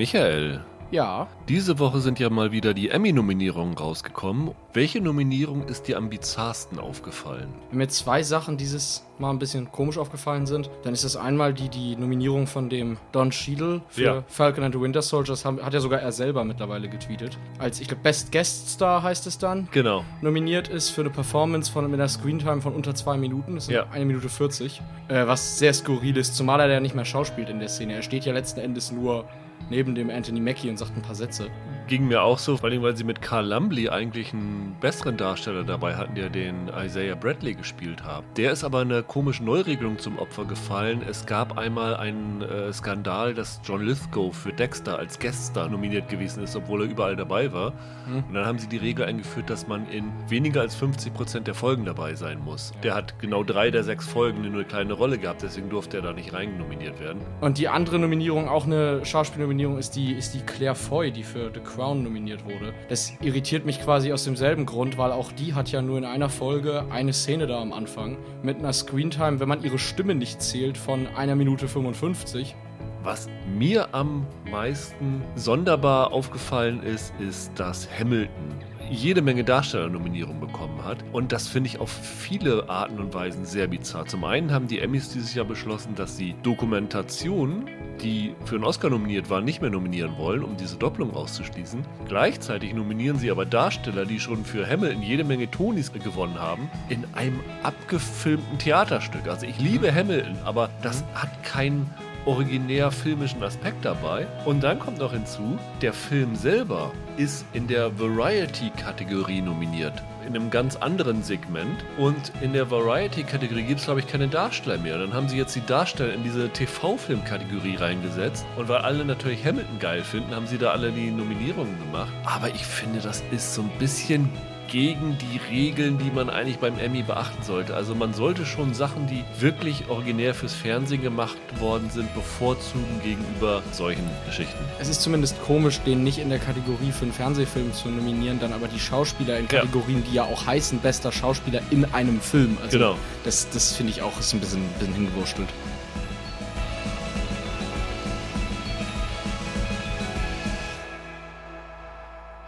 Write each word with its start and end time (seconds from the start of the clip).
Michael, 0.00 0.62
Ja, 0.92 1.28
diese 1.46 1.78
Woche 1.78 2.00
sind 2.00 2.18
ja 2.18 2.30
mal 2.30 2.50
wieder 2.52 2.72
die 2.74 2.88
Emmy-Nominierungen 2.88 3.76
rausgekommen. 3.76 4.52
Welche 4.72 5.00
Nominierung 5.00 5.64
ist 5.68 5.86
dir 5.88 5.98
am 5.98 6.08
bizarrsten 6.08 6.78
aufgefallen? 6.80 7.48
wenn 7.70 7.78
mir 7.78 7.88
zwei 7.88 8.22
Sachen 8.22 8.56
dieses 8.56 9.04
Mal 9.18 9.28
ein 9.30 9.38
bisschen 9.38 9.70
komisch 9.70 9.98
aufgefallen 9.98 10.46
sind, 10.46 10.70
dann 10.82 10.94
ist 10.94 11.04
das 11.04 11.14
einmal 11.14 11.52
die, 11.52 11.68
die 11.68 11.94
Nominierung 11.94 12.46
von 12.46 12.70
dem 12.70 12.96
Don 13.12 13.28
Cheadle 13.30 13.82
für 13.88 14.02
Ja. 14.02 14.24
Falcon 14.28 14.64
and 14.64 14.74
the 14.74 14.80
Winter 14.80 15.02
Soldiers, 15.02 15.44
haben, 15.44 15.60
hat 15.62 15.74
ja 15.74 15.80
sogar 15.80 16.00
er 16.00 16.10
selber 16.12 16.42
mittlerweile 16.44 16.88
getweetet. 16.88 17.36
Als, 17.58 17.80
ich 17.82 17.86
glaube, 17.88 18.02
Best 18.02 18.32
Guest 18.32 18.70
Star 18.70 19.02
heißt 19.02 19.26
es 19.26 19.36
dann. 19.36 19.68
Genau. 19.72 20.02
Nominiert 20.22 20.68
ist 20.68 20.88
für 20.88 21.02
eine 21.02 21.10
Performance 21.10 21.70
von, 21.70 21.84
mit 21.90 22.00
einer 22.00 22.08
Screentime 22.08 22.62
von 22.62 22.72
unter 22.74 22.94
zwei 22.94 23.18
Minuten. 23.18 23.56
Das 23.56 23.66
sind 23.66 23.74
Ja. 23.74 23.84
eine 23.92 24.06
Minute 24.06 24.30
40. 24.30 24.80
Äh, 25.08 25.26
was 25.26 25.58
sehr 25.58 25.74
skurril 25.74 26.16
ist, 26.16 26.34
zumal 26.34 26.58
er 26.60 26.68
ja 26.68 26.80
nicht 26.80 26.94
mehr 26.94 27.04
schauspielt 27.04 27.50
in 27.50 27.58
der 27.60 27.68
Szene. 27.68 27.92
Er 27.92 28.02
steht 28.02 28.24
ja 28.24 28.32
letzten 28.32 28.60
Endes 28.60 28.90
nur 28.90 29.26
neben 29.70 29.94
dem 29.94 30.10
Anthony 30.10 30.40
Mackie 30.40 30.68
und 30.68 30.78
sagt 30.78 30.96
ein 30.96 31.02
paar 31.02 31.14
Sätze. 31.14 31.48
Ging 31.90 32.06
mir 32.06 32.22
auch 32.22 32.38
so, 32.38 32.56
vor 32.56 32.70
allem 32.70 32.82
weil 32.82 32.96
sie 32.96 33.02
mit 33.02 33.20
Carl 33.20 33.48
Lumbly 33.48 33.88
eigentlich 33.88 34.32
einen 34.32 34.76
besseren 34.80 35.16
Darsteller 35.16 35.64
dabei 35.64 35.96
hatten, 35.96 36.14
der 36.14 36.28
den 36.28 36.68
Isaiah 36.68 37.16
Bradley 37.16 37.54
gespielt 37.54 38.04
hat. 38.04 38.22
Der 38.36 38.52
ist 38.52 38.62
aber 38.62 38.78
einer 38.78 39.02
komischen 39.02 39.46
Neuregelung 39.46 39.98
zum 39.98 40.16
Opfer 40.20 40.44
gefallen. 40.44 41.02
Es 41.02 41.26
gab 41.26 41.58
einmal 41.58 41.96
einen 41.96 42.42
äh, 42.42 42.72
Skandal, 42.72 43.34
dass 43.34 43.60
John 43.64 43.84
Lithgow 43.84 44.32
für 44.32 44.52
Dexter 44.52 45.00
als 45.00 45.18
Gaststar 45.18 45.68
nominiert 45.68 46.08
gewesen 46.08 46.44
ist, 46.44 46.54
obwohl 46.54 46.82
er 46.82 46.88
überall 46.88 47.16
dabei 47.16 47.52
war. 47.52 47.72
Und 48.06 48.34
dann 48.34 48.46
haben 48.46 48.60
sie 48.60 48.68
die 48.68 48.76
Regel 48.76 49.04
eingeführt, 49.06 49.50
dass 49.50 49.66
man 49.66 49.88
in 49.88 50.12
weniger 50.28 50.60
als 50.60 50.80
50% 50.80 51.40
der 51.40 51.54
Folgen 51.54 51.84
dabei 51.84 52.14
sein 52.14 52.38
muss. 52.44 52.72
Der 52.84 52.94
hat 52.94 53.18
genau 53.18 53.42
drei 53.42 53.72
der 53.72 53.82
sechs 53.82 54.06
Folgen 54.06 54.42
nur 54.42 54.52
eine 54.52 54.64
kleine 54.64 54.92
Rolle 54.92 55.18
gehabt, 55.18 55.42
deswegen 55.42 55.70
durfte 55.70 55.96
er 55.96 56.02
da 56.04 56.12
nicht 56.12 56.32
rein 56.32 56.56
nominiert 56.56 57.00
werden. 57.00 57.20
Und 57.40 57.58
die 57.58 57.68
andere 57.68 57.98
Nominierung, 57.98 58.48
auch 58.48 58.64
eine 58.64 59.04
Schauspielnominierung, 59.04 59.76
ist 59.76 59.96
die, 59.96 60.12
ist 60.12 60.34
die 60.34 60.40
Claire 60.40 60.76
Foy, 60.76 61.10
die 61.10 61.24
für 61.24 61.50
The 61.52 61.60
Crown 61.60 61.79
nominiert 62.02 62.44
wurde. 62.44 62.72
Das 62.88 63.12
irritiert 63.20 63.64
mich 63.64 63.80
quasi 63.80 64.12
aus 64.12 64.24
demselben 64.24 64.66
Grund, 64.66 64.98
weil 64.98 65.12
auch 65.12 65.32
die 65.32 65.54
hat 65.54 65.72
ja 65.72 65.82
nur 65.82 65.98
in 65.98 66.04
einer 66.04 66.28
Folge 66.28 66.84
eine 66.90 67.12
Szene 67.12 67.46
da 67.46 67.60
am 67.60 67.72
Anfang 67.72 68.18
mit 68.42 68.58
einer 68.58 68.72
Screentime, 68.72 69.40
wenn 69.40 69.48
man 69.48 69.64
ihre 69.64 69.78
Stimme 69.78 70.14
nicht 70.14 70.42
zählt, 70.42 70.76
von 70.76 71.06
einer 71.16 71.34
Minute 71.34 71.68
55. 71.68 72.54
Was 73.02 73.28
mir 73.56 73.94
am 73.94 74.26
meisten 74.50 75.22
sonderbar 75.34 76.12
aufgefallen 76.12 76.82
ist, 76.82 77.14
ist, 77.18 77.58
dass 77.58 77.88
Hamilton 77.98 78.69
jede 78.90 79.22
Menge 79.22 79.44
Darstellernominierungen 79.44 80.40
bekommen 80.40 80.84
hat. 80.84 80.98
Und 81.12 81.32
das 81.32 81.48
finde 81.48 81.68
ich 81.68 81.78
auf 81.78 81.90
viele 81.90 82.68
Arten 82.68 82.98
und 82.98 83.14
Weisen 83.14 83.44
sehr 83.44 83.68
bizarr. 83.68 84.06
Zum 84.06 84.24
einen 84.24 84.52
haben 84.52 84.66
die 84.66 84.80
Emmys 84.80 85.10
dieses 85.10 85.34
Jahr 85.34 85.44
beschlossen, 85.44 85.94
dass 85.94 86.16
sie 86.16 86.34
Dokumentationen, 86.42 87.68
die 88.02 88.34
für 88.44 88.56
einen 88.56 88.64
Oscar 88.64 88.90
nominiert 88.90 89.30
waren, 89.30 89.44
nicht 89.44 89.60
mehr 89.60 89.70
nominieren 89.70 90.16
wollen, 90.18 90.42
um 90.42 90.56
diese 90.56 90.76
Doppelung 90.76 91.14
auszuschließen. 91.14 91.84
Gleichzeitig 92.08 92.74
nominieren 92.74 93.18
sie 93.18 93.30
aber 93.30 93.46
Darsteller, 93.46 94.04
die 94.04 94.18
schon 94.18 94.44
für 94.44 94.68
Hamilton 94.68 95.02
jede 95.02 95.24
Menge 95.24 95.50
Tonys 95.50 95.92
gewonnen 95.92 96.38
haben, 96.38 96.68
in 96.88 97.04
einem 97.14 97.40
abgefilmten 97.62 98.58
Theaterstück. 98.58 99.28
Also 99.28 99.46
ich 99.46 99.58
liebe 99.58 99.94
Hamilton, 99.94 100.36
aber 100.44 100.70
das 100.82 101.04
hat 101.14 101.42
keinen 101.44 101.88
originär 102.26 102.90
filmischen 102.90 103.42
Aspekt 103.42 103.84
dabei. 103.84 104.26
Und 104.44 104.62
dann 104.62 104.78
kommt 104.78 104.98
noch 104.98 105.12
hinzu, 105.12 105.58
der 105.82 105.92
Film 105.92 106.34
selber 106.36 106.92
ist 107.16 107.44
in 107.52 107.66
der 107.66 107.98
Variety-Kategorie 107.98 109.40
nominiert. 109.40 110.02
In 110.26 110.36
einem 110.36 110.50
ganz 110.50 110.76
anderen 110.76 111.22
Segment. 111.22 111.84
Und 111.98 112.32
in 112.40 112.52
der 112.52 112.70
Variety-Kategorie 112.70 113.64
gibt 113.64 113.80
es, 113.80 113.86
glaube 113.86 114.00
ich, 114.00 114.06
keine 114.06 114.28
Darsteller 114.28 114.78
mehr. 114.78 114.98
Dann 114.98 115.12
haben 115.12 115.28
sie 115.28 115.36
jetzt 115.36 115.56
die 115.56 115.64
Darsteller 115.64 116.12
in 116.12 116.22
diese 116.22 116.48
TV-Film-Kategorie 116.50 117.76
reingesetzt. 117.76 118.46
Und 118.56 118.68
weil 118.68 118.78
alle 118.78 119.04
natürlich 119.04 119.44
Hamilton 119.44 119.78
geil 119.78 120.02
finden, 120.02 120.34
haben 120.34 120.46
sie 120.46 120.58
da 120.58 120.70
alle 120.70 120.92
die 120.92 121.10
Nominierungen 121.10 121.78
gemacht. 121.78 122.12
Aber 122.24 122.48
ich 122.48 122.64
finde, 122.64 123.00
das 123.00 123.22
ist 123.30 123.54
so 123.54 123.62
ein 123.62 123.70
bisschen 123.78 124.28
gegen 124.70 125.18
die 125.18 125.38
Regeln, 125.50 125.98
die 125.98 126.10
man 126.10 126.30
eigentlich 126.30 126.58
beim 126.58 126.78
Emmy 126.78 127.02
beachten 127.02 127.42
sollte. 127.42 127.74
Also 127.74 127.94
man 127.94 128.14
sollte 128.14 128.46
schon 128.46 128.72
Sachen, 128.72 129.06
die 129.06 129.24
wirklich 129.38 129.88
originär 129.88 130.32
fürs 130.34 130.54
Fernsehen 130.54 131.02
gemacht 131.02 131.36
worden 131.58 131.90
sind, 131.90 132.12
bevorzugen 132.14 133.00
gegenüber 133.02 133.62
solchen 133.72 134.08
Geschichten. 134.26 134.58
Es 134.78 134.88
ist 134.88 135.02
zumindest 135.02 135.42
komisch, 135.42 135.80
den 135.80 136.04
nicht 136.04 136.18
in 136.18 136.30
der 136.30 136.38
Kategorie 136.38 136.92
für 136.92 137.04
einen 137.04 137.12
Fernsehfilm 137.12 137.72
zu 137.74 137.88
nominieren, 137.88 138.38
dann 138.40 138.52
aber 138.52 138.68
die 138.68 138.80
Schauspieler 138.80 139.38
in 139.38 139.46
Ja. 139.50 139.60
Kategorien, 139.60 140.04
die 140.08 140.14
ja 140.14 140.24
auch 140.24 140.46
heißen, 140.46 140.78
bester 140.78 141.12
Schauspieler 141.12 141.60
in 141.70 141.84
einem 141.92 142.20
Film. 142.20 142.56
Also 142.62 142.78
Genau. 142.78 142.96
Das, 143.24 143.50
das 143.50 143.72
finde 143.76 143.92
ich 143.92 144.02
auch 144.02 144.18
ist 144.18 144.32
ein 144.32 144.40
bisschen, 144.40 144.62
bisschen 144.78 144.94
hingewurstelt. 144.94 145.48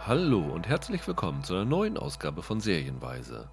Hallo 0.05 0.41
und 0.41 0.67
herzlich 0.67 1.07
willkommen 1.07 1.45
zu 1.45 1.53
einer 1.53 1.63
neuen 1.63 1.95
Ausgabe 1.95 2.43
von 2.43 2.59
Serienweise. 2.59 3.49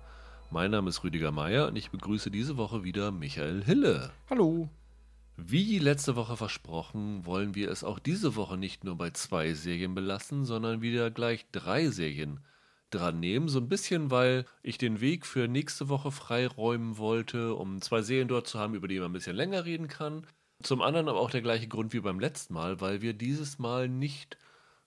Mein 0.51 0.73
Name 0.73 0.89
ist 0.89 1.05
Rüdiger 1.05 1.31
Meier 1.31 1.69
und 1.69 1.77
ich 1.77 1.93
begrüße 1.93 2.29
diese 2.33 2.57
Woche 2.57 2.83
wieder 2.83 3.13
Michael 3.13 3.63
Hille. 3.63 4.11
Hallo. 4.29 4.69
Wie 5.37 5.79
letzte 5.79 6.17
Woche 6.17 6.37
versprochen, 6.37 7.25
wollen 7.25 7.55
wir 7.55 7.71
es 7.71 7.85
auch 7.85 8.01
diese 8.01 8.35
Woche 8.35 8.57
nicht 8.57 8.83
nur 8.83 8.97
bei 8.97 9.11
zwei 9.11 9.55
Serien 9.55 9.95
belassen, 9.95 10.45
sondern 10.45 10.83
wieder 10.83 11.13
gleich 11.13 11.47
drei 11.53 11.87
Serien 11.87 12.41
dran 12.91 13.21
nehmen. 13.21 13.47
So 13.47 13.61
ein 13.61 13.69
bisschen, 13.69 14.11
weil 14.11 14.45
ich 14.65 14.77
den 14.77 15.01
Weg 15.01 15.27
für 15.27 15.47
nächste 15.47 15.89
Woche 15.89 16.11
freiräumen 16.11 16.99
wollte, 16.99 17.55
um 17.55 17.81
zwei 17.81 18.03
Serien 18.03 18.27
dort 18.27 18.49
zu 18.49 18.59
haben, 18.59 18.75
über 18.75 18.89
die 18.89 18.99
man 18.99 19.11
ein 19.11 19.13
bisschen 19.13 19.37
länger 19.37 19.67
reden 19.67 19.87
kann. 19.87 20.27
Zum 20.65 20.83
anderen 20.83 21.09
aber 21.09 21.21
auch 21.21 21.31
der 21.31 21.43
gleiche 21.43 21.69
Grund 21.69 21.93
wie 21.93 22.01
beim 22.01 22.19
letzten 22.19 22.55
Mal, 22.55 22.81
weil 22.81 23.03
wir 23.03 23.15
dieses 23.15 23.61
Mal 23.61 23.89
nicht 23.89 24.37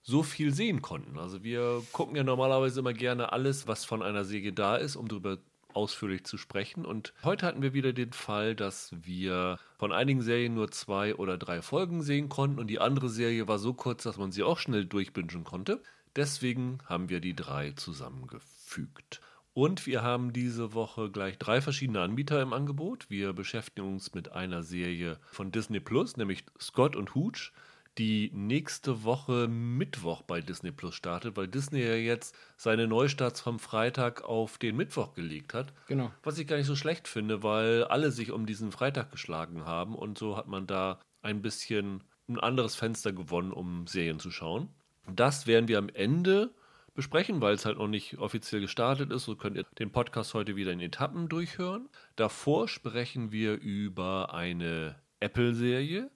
so 0.04 0.22
viel 0.22 0.54
sehen 0.54 0.82
konnten. 0.82 1.18
Also 1.18 1.42
wir 1.42 1.82
gucken 1.92 2.14
ja 2.14 2.22
normalerweise 2.22 2.80
immer 2.80 2.92
gerne 2.92 3.32
alles, 3.32 3.66
was 3.66 3.84
von 3.84 4.02
einer 4.02 4.24
Serie 4.24 4.52
da 4.52 4.76
ist, 4.76 4.96
um 4.96 5.08
darüber 5.08 5.38
ausführlich 5.72 6.24
zu 6.24 6.36
sprechen. 6.36 6.84
Und 6.84 7.14
heute 7.24 7.46
hatten 7.46 7.62
wir 7.62 7.72
wieder 7.72 7.92
den 7.92 8.12
Fall, 8.12 8.54
dass 8.54 8.94
wir 9.02 9.58
von 9.78 9.92
einigen 9.92 10.22
Serien 10.22 10.54
nur 10.54 10.70
zwei 10.70 11.14
oder 11.16 11.36
drei 11.38 11.62
Folgen 11.62 12.02
sehen 12.02 12.28
konnten 12.28 12.60
und 12.60 12.68
die 12.68 12.78
andere 12.78 13.08
Serie 13.08 13.48
war 13.48 13.58
so 13.58 13.74
kurz, 13.74 14.04
dass 14.04 14.18
man 14.18 14.30
sie 14.30 14.44
auch 14.44 14.58
schnell 14.58 14.84
durchbingen 14.84 15.42
konnte. 15.42 15.82
Deswegen 16.14 16.78
haben 16.86 17.08
wir 17.08 17.20
die 17.20 17.34
drei 17.34 17.72
zusammengefügt. 17.72 19.20
Und 19.52 19.86
wir 19.86 20.02
haben 20.02 20.32
diese 20.32 20.74
Woche 20.74 21.10
gleich 21.10 21.38
drei 21.38 21.60
verschiedene 21.60 22.00
Anbieter 22.00 22.42
im 22.42 22.52
Angebot. 22.52 23.08
Wir 23.08 23.32
beschäftigen 23.32 23.86
uns 23.86 24.12
mit 24.12 24.32
einer 24.32 24.62
Serie 24.62 25.18
von 25.30 25.50
Disney 25.50 25.80
Plus, 25.80 26.16
nämlich 26.16 26.44
Scott 26.60 26.94
und 26.94 27.14
Hooch 27.14 27.52
die 27.98 28.30
nächste 28.34 29.04
Woche 29.04 29.46
Mittwoch 29.48 30.22
bei 30.22 30.40
Disney 30.40 30.72
Plus 30.72 30.94
startet, 30.94 31.36
weil 31.36 31.48
Disney 31.48 31.80
ja 31.80 31.94
jetzt 31.94 32.36
seine 32.56 32.88
Neustarts 32.88 33.40
vom 33.40 33.58
Freitag 33.58 34.24
auf 34.24 34.58
den 34.58 34.76
Mittwoch 34.76 35.14
gelegt 35.14 35.54
hat. 35.54 35.72
Genau. 35.86 36.10
Was 36.22 36.38
ich 36.38 36.46
gar 36.46 36.56
nicht 36.56 36.66
so 36.66 36.76
schlecht 36.76 37.06
finde, 37.06 37.42
weil 37.42 37.84
alle 37.84 38.10
sich 38.10 38.32
um 38.32 38.46
diesen 38.46 38.72
Freitag 38.72 39.10
geschlagen 39.10 39.64
haben 39.64 39.94
und 39.94 40.18
so 40.18 40.36
hat 40.36 40.48
man 40.48 40.66
da 40.66 40.98
ein 41.22 41.42
bisschen 41.42 42.02
ein 42.28 42.40
anderes 42.40 42.74
Fenster 42.74 43.12
gewonnen, 43.12 43.52
um 43.52 43.86
Serien 43.86 44.18
zu 44.18 44.30
schauen. 44.30 44.68
Das 45.12 45.46
werden 45.46 45.68
wir 45.68 45.78
am 45.78 45.88
Ende 45.88 46.54
besprechen, 46.94 47.40
weil 47.40 47.54
es 47.54 47.66
halt 47.66 47.78
noch 47.78 47.88
nicht 47.88 48.18
offiziell 48.18 48.60
gestartet 48.60 49.10
ist. 49.10 49.24
So 49.24 49.36
könnt 49.36 49.56
ihr 49.56 49.64
den 49.78 49.90
Podcast 49.90 50.34
heute 50.34 50.56
wieder 50.56 50.72
in 50.72 50.80
Etappen 50.80 51.28
durchhören. 51.28 51.88
Davor 52.16 52.68
sprechen 52.68 53.32
wir 53.32 53.54
über 53.54 54.32
eine 54.32 54.96
Apple-Serie, 55.20 56.10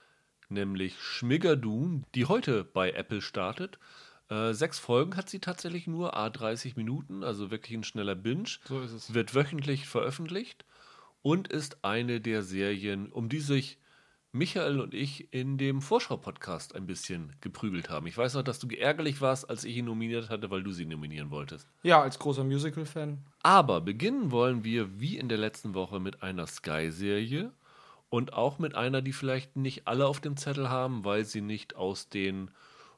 nämlich 0.50 1.00
Schmigadoon, 1.00 2.04
die 2.14 2.26
heute 2.26 2.64
bei 2.64 2.92
Apple 2.92 3.20
startet. 3.20 3.78
Äh, 4.28 4.52
sechs 4.52 4.78
Folgen 4.78 5.16
hat 5.16 5.28
sie 5.28 5.38
tatsächlich 5.38 5.86
nur, 5.86 6.16
A30 6.16 6.74
Minuten, 6.76 7.24
also 7.24 7.50
wirklich 7.50 7.76
ein 7.76 7.84
schneller 7.84 8.14
Binge. 8.14 8.48
So 8.64 8.80
ist 8.80 8.92
es. 8.92 9.14
Wird 9.14 9.34
wöchentlich 9.34 9.86
veröffentlicht 9.86 10.64
und 11.22 11.48
ist 11.48 11.84
eine 11.84 12.20
der 12.20 12.42
Serien, 12.42 13.10
um 13.10 13.28
die 13.28 13.40
sich 13.40 13.78
Michael 14.30 14.80
und 14.80 14.92
ich 14.92 15.32
in 15.32 15.56
dem 15.56 15.80
Vorschau-Podcast 15.80 16.74
ein 16.74 16.86
bisschen 16.86 17.32
geprügelt 17.40 17.88
haben. 17.88 18.06
Ich 18.06 18.16
weiß 18.16 18.34
noch, 18.34 18.42
dass 18.42 18.58
du 18.58 18.68
ärgerlich 18.68 19.22
warst, 19.22 19.48
als 19.48 19.64
ich 19.64 19.78
ihn 19.78 19.86
nominiert 19.86 20.28
hatte, 20.28 20.50
weil 20.50 20.62
du 20.62 20.70
sie 20.70 20.84
nominieren 20.84 21.30
wolltest. 21.30 21.66
Ja, 21.82 22.02
als 22.02 22.18
großer 22.18 22.44
Musical-Fan. 22.44 23.18
Aber 23.42 23.80
beginnen 23.80 24.30
wollen 24.30 24.64
wir 24.64 25.00
wie 25.00 25.16
in 25.16 25.30
der 25.30 25.38
letzten 25.38 25.72
Woche 25.72 25.98
mit 25.98 26.22
einer 26.22 26.46
Sky-Serie 26.46 27.52
und 28.10 28.32
auch 28.32 28.58
mit 28.58 28.74
einer, 28.74 29.02
die 29.02 29.12
vielleicht 29.12 29.56
nicht 29.56 29.86
alle 29.86 30.06
auf 30.06 30.20
dem 30.20 30.36
Zettel 30.36 30.70
haben, 30.70 31.04
weil 31.04 31.24
sie 31.24 31.40
nicht 31.40 31.76
aus 31.76 32.08
den 32.08 32.50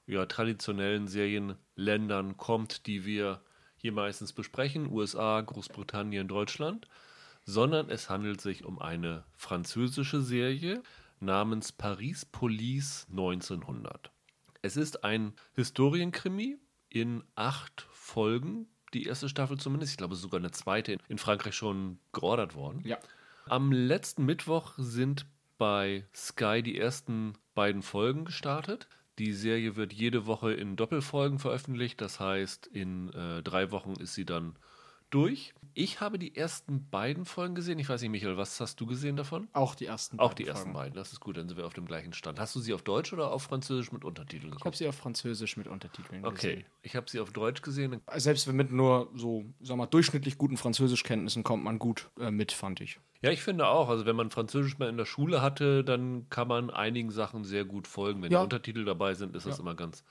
ja, 0.07 0.27
traditionellen 0.27 1.09
Serienländern 1.09 2.37
kommt, 2.37 2.87
die 2.87 3.05
wir 3.05 3.41
hier 3.77 3.93
meistens 3.93 4.33
besprechen, 4.33 4.91
USA, 4.91 5.41
Großbritannien, 5.41 6.29
Deutschland, 6.29 6.87
sondern 7.45 7.89
es 7.89 8.11
handelt 8.11 8.41
sich 8.41 8.65
um 8.65 8.79
eine 8.79 9.25
französische 9.37 10.21
Serie 10.21 10.83
namens 11.19 11.73
Paris 11.73 12.25
Police 12.25 13.07
1900. 13.11 14.11
Es 14.63 14.77
ist 14.77 15.05
ein 15.05 15.33
Historienkrimi 15.55 16.59
in 16.89 17.25
acht 17.35 17.87
Folgen, 17.93 18.67
die 18.93 19.05
erste 19.05 19.29
Staffel 19.29 19.59
zumindest, 19.59 19.93
ich 19.93 19.99
glaube 19.99 20.17
sogar 20.17 20.41
eine 20.41 20.51
zweite 20.51 20.99
in 21.09 21.19
Frankreich 21.19 21.55
schon 21.55 21.99
geordert 22.13 22.55
worden. 22.55 22.83
Ja. 22.85 22.99
Am 23.51 23.73
letzten 23.73 24.27
Mittwoch 24.27 24.75
sind 24.77 25.27
bei 25.59 26.07
Sky 26.15 26.63
die 26.63 26.79
ersten 26.79 27.33
beiden 27.57 27.83
Folgen 27.83 28.25
gestartet. 28.25 28.87
Die 29.19 29.33
Serie 29.33 29.75
wird 29.75 29.93
jede 29.93 30.27
Woche 30.27 30.53
in 30.53 30.77
Doppelfolgen 30.77 31.41
veröffentlicht. 31.41 32.01
Das 32.01 32.21
heißt, 32.21 32.69
in 32.69 33.13
äh, 33.13 33.43
drei 33.43 33.73
Wochen 33.73 33.95
ist 33.95 34.15
sie 34.15 34.25
dann 34.25 34.55
durch. 35.11 35.53
Ich 35.75 36.01
habe 36.01 36.21
die 36.21 36.37
ersten 36.37 36.89
beiden 36.91 37.25
Folgen 37.25 37.57
gesehen. 37.57 37.81
Ich 37.81 37.89
weiß 37.89 38.01
nicht, 38.03 38.13
Michael, 38.13 38.37
was 38.37 38.61
hast 38.61 38.81
du 38.81 38.87
gesehen 38.87 39.17
davon? 39.17 39.49
Auch 39.53 39.75
die 39.75 39.87
ersten 39.87 40.21
Auch 40.21 40.33
die 40.33 40.47
ersten 40.47 40.73
beiden. 40.73 40.95
Das 40.95 41.13
ist 41.13 41.19
gut, 41.19 41.37
dann 41.37 41.49
sind 41.49 41.57
wir 41.59 41.67
auf 41.67 41.75
dem 41.75 41.87
gleichen 41.87 42.13
Stand. 42.13 42.39
Hast 42.39 42.55
du 42.55 42.61
sie 42.61 42.73
auf 42.73 42.83
Deutsch 42.83 43.13
oder 43.13 43.33
auf 43.33 43.43
Französisch 43.43 43.91
mit 43.91 44.05
Untertiteln 44.05 44.51
Ich 44.51 44.53
habe 44.53 44.59
geguckt? 44.61 44.77
sie 44.77 44.87
auf 44.87 44.95
Französisch 44.95 45.57
mit 45.57 45.67
Untertiteln 45.67 46.25
Okay, 46.25 46.37
gesehen. 46.55 46.65
ich 46.83 46.95
habe 46.95 47.11
sie 47.11 47.19
auf 47.19 47.33
Deutsch 47.33 47.63
gesehen. 47.63 48.01
Selbst 48.15 48.47
mit 48.53 48.71
nur 48.71 49.11
so, 49.17 49.45
sag 49.61 49.77
mal, 49.77 49.87
durchschnittlich 49.87 50.39
guten 50.39 50.57
Französischkenntnissen 50.57 51.43
kommt 51.43 51.65
man 51.65 51.81
gut 51.81 52.11
äh, 52.21 52.31
mit, 52.31 52.53
fand 52.53 52.81
ich. 52.81 53.01
Ja, 53.23 53.31
ich 53.31 53.43
finde 53.43 53.67
auch. 53.69 53.89
Also 53.89 54.07
wenn 54.07 54.17
man 54.17 54.31
Französisch 54.31 54.79
mal 54.79 54.89
in 54.89 54.97
der 54.97 55.05
Schule 55.05 55.43
hatte, 55.43 55.85
dann 55.85 56.29
kann 56.31 56.49
man 56.49 56.71
einigen 56.71 57.11
Sachen 57.11 57.45
sehr 57.45 57.65
gut 57.65 57.87
folgen. 57.87 58.23
Wenn 58.23 58.33
Ja. 58.33 58.39
die 58.39 58.45
Untertitel 58.45 58.85
dabei 58.85 59.15
sind, 59.15 59.37
ist 59.37 59.47
das 59.47 59.59
Ja. 59.59 59.63
immer 59.63 59.75
ganz 59.75 60.05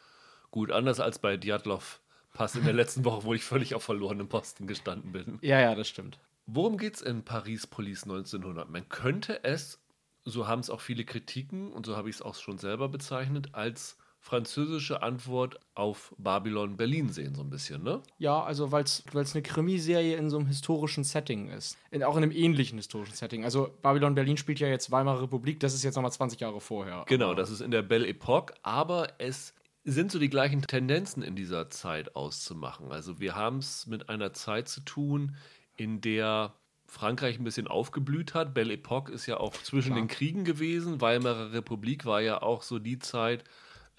gut. 0.52 0.72
Anders 0.72 1.00
als 1.00 1.20
bei 1.20 1.38
Djatlov 1.38 2.02
Pass 2.34 2.56
in 2.56 2.64
der 2.64 2.74
letzten 2.74 3.04
Woche, 3.06 3.24
wo 3.24 3.34
ich 3.34 3.44
völlig 3.44 3.74
auf 3.74 3.84
verlorenem 3.84 4.30
Posten 4.30 4.68
gestanden 4.68 5.12
bin. 5.12 5.40
Ja, 5.42 5.60
ja, 5.60 5.74
das 5.76 5.90
stimmt. 5.90 6.20
Worum 6.46 6.78
geht's 6.78 7.02
in 7.02 7.24
Paris 7.24 7.66
Police 7.68 8.06
1900? 8.06 8.70
Man 8.70 8.88
könnte 8.90 9.44
es, 9.44 9.80
so 10.26 10.48
haben 10.48 10.60
es 10.60 10.70
auch 10.70 10.82
viele 10.82 11.06
Kritiken 11.06 11.72
und 11.72 11.86
so 11.86 11.98
habe 11.98 12.10
ich 12.10 12.16
es 12.18 12.22
auch 12.22 12.36
schon 12.36 12.58
selber 12.58 12.88
bezeichnet, 12.90 13.50
als 13.54 13.98
französische 14.21 15.01
Antwort 15.01 15.60
auf 15.75 16.13
Babylon 16.18 16.75
Berlin 16.75 17.10
sehen, 17.10 17.36
so 17.36 17.42
ein 17.42 17.50
bisschen, 17.50 17.83
ne? 17.83 18.01
Ja, 18.18 18.44
also 18.44 18.71
weil 18.71 18.83
es 18.83 19.04
eine 19.16 19.42
Krimiserie 19.42 20.18
in 20.18 20.30
so 20.30 20.38
einem 20.38 20.48
historischen 20.48 21.04
Setting 21.04 21.50
ist. 21.50 21.77
In, 21.89 22.04
auch 22.04 22.18
in 22.18 22.24
einem 22.24 22.31
ähnlichen 22.31 22.77
historischen 22.77 23.16
Setting. 23.16 23.45
Also 23.45 23.74
Babylon 23.81 24.16
Berlin 24.16 24.38
spielt 24.38 24.60
ja 24.60 24.68
jetzt 24.68 24.92
Weimarer 24.92 25.21
Republik, 25.21 25.60
das 25.62 25.74
ist 25.74 25.83
jetzt 25.83 25.95
nochmal 25.95 26.12
20 26.12 26.39
Jahre 26.39 26.60
vorher. 26.60 27.06
Genau, 27.07 27.33
das 27.33 27.50
ist 27.50 27.62
in 27.62 27.71
der 27.71 27.81
Belle 27.81 28.07
Epoque, 28.07 28.54
aber 28.62 29.07
es 29.19 29.54
sind 29.86 30.12
so 30.12 30.19
die 30.19 30.30
gleichen 30.30 30.62
Tendenzen 30.62 31.24
in 31.24 31.36
dieser 31.36 31.69
Zeit 31.69 32.15
auszumachen. 32.15 32.92
Also 32.92 33.19
wir 33.19 33.36
haben 33.36 33.60
es 33.60 33.88
mit 33.88 34.10
einer 34.10 34.33
Zeit 34.33 34.68
zu 34.68 34.81
tun, 34.81 35.36
in 35.77 36.01
der 36.01 36.54
Frankreich 36.88 37.39
ein 37.39 37.44
bisschen 37.44 37.68
aufgeblüht 37.68 38.33
hat. 38.33 38.54
Belle 38.54 38.74
Epoque 38.74 39.12
ist 39.12 39.25
ja 39.27 39.38
auch 39.38 39.54
zwischen 39.54 39.94
Klar. 39.94 40.01
den 40.01 40.07
Kriegen 40.07 40.44
gewesen. 40.44 41.00
Weimarer 41.01 41.54
Republik 41.54 42.06
war 42.06 42.22
ja 42.22 42.42
auch 42.42 42.63
so 42.63 42.80
die 42.80 43.00
Zeit 43.00 43.44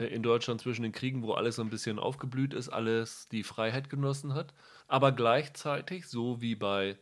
in 0.07 0.23
Deutschland 0.23 0.61
zwischen 0.61 0.83
den 0.83 0.93
Kriegen, 0.93 1.23
wo 1.23 1.33
alles 1.33 1.57
so 1.57 1.63
ein 1.63 1.71
bisschen 1.71 1.99
aufgeblüht 1.99 2.55
ist, 2.55 2.69
alles 2.69 3.29
die 3.29 3.43
Freiheit 3.43 3.91
genossen 3.91 4.35
hat. 4.35 4.55
Aber 4.89 5.13
gleichzeitig, 5.13 6.09
so 6.09 6.41
wie 6.41 6.55
bei 6.55 6.99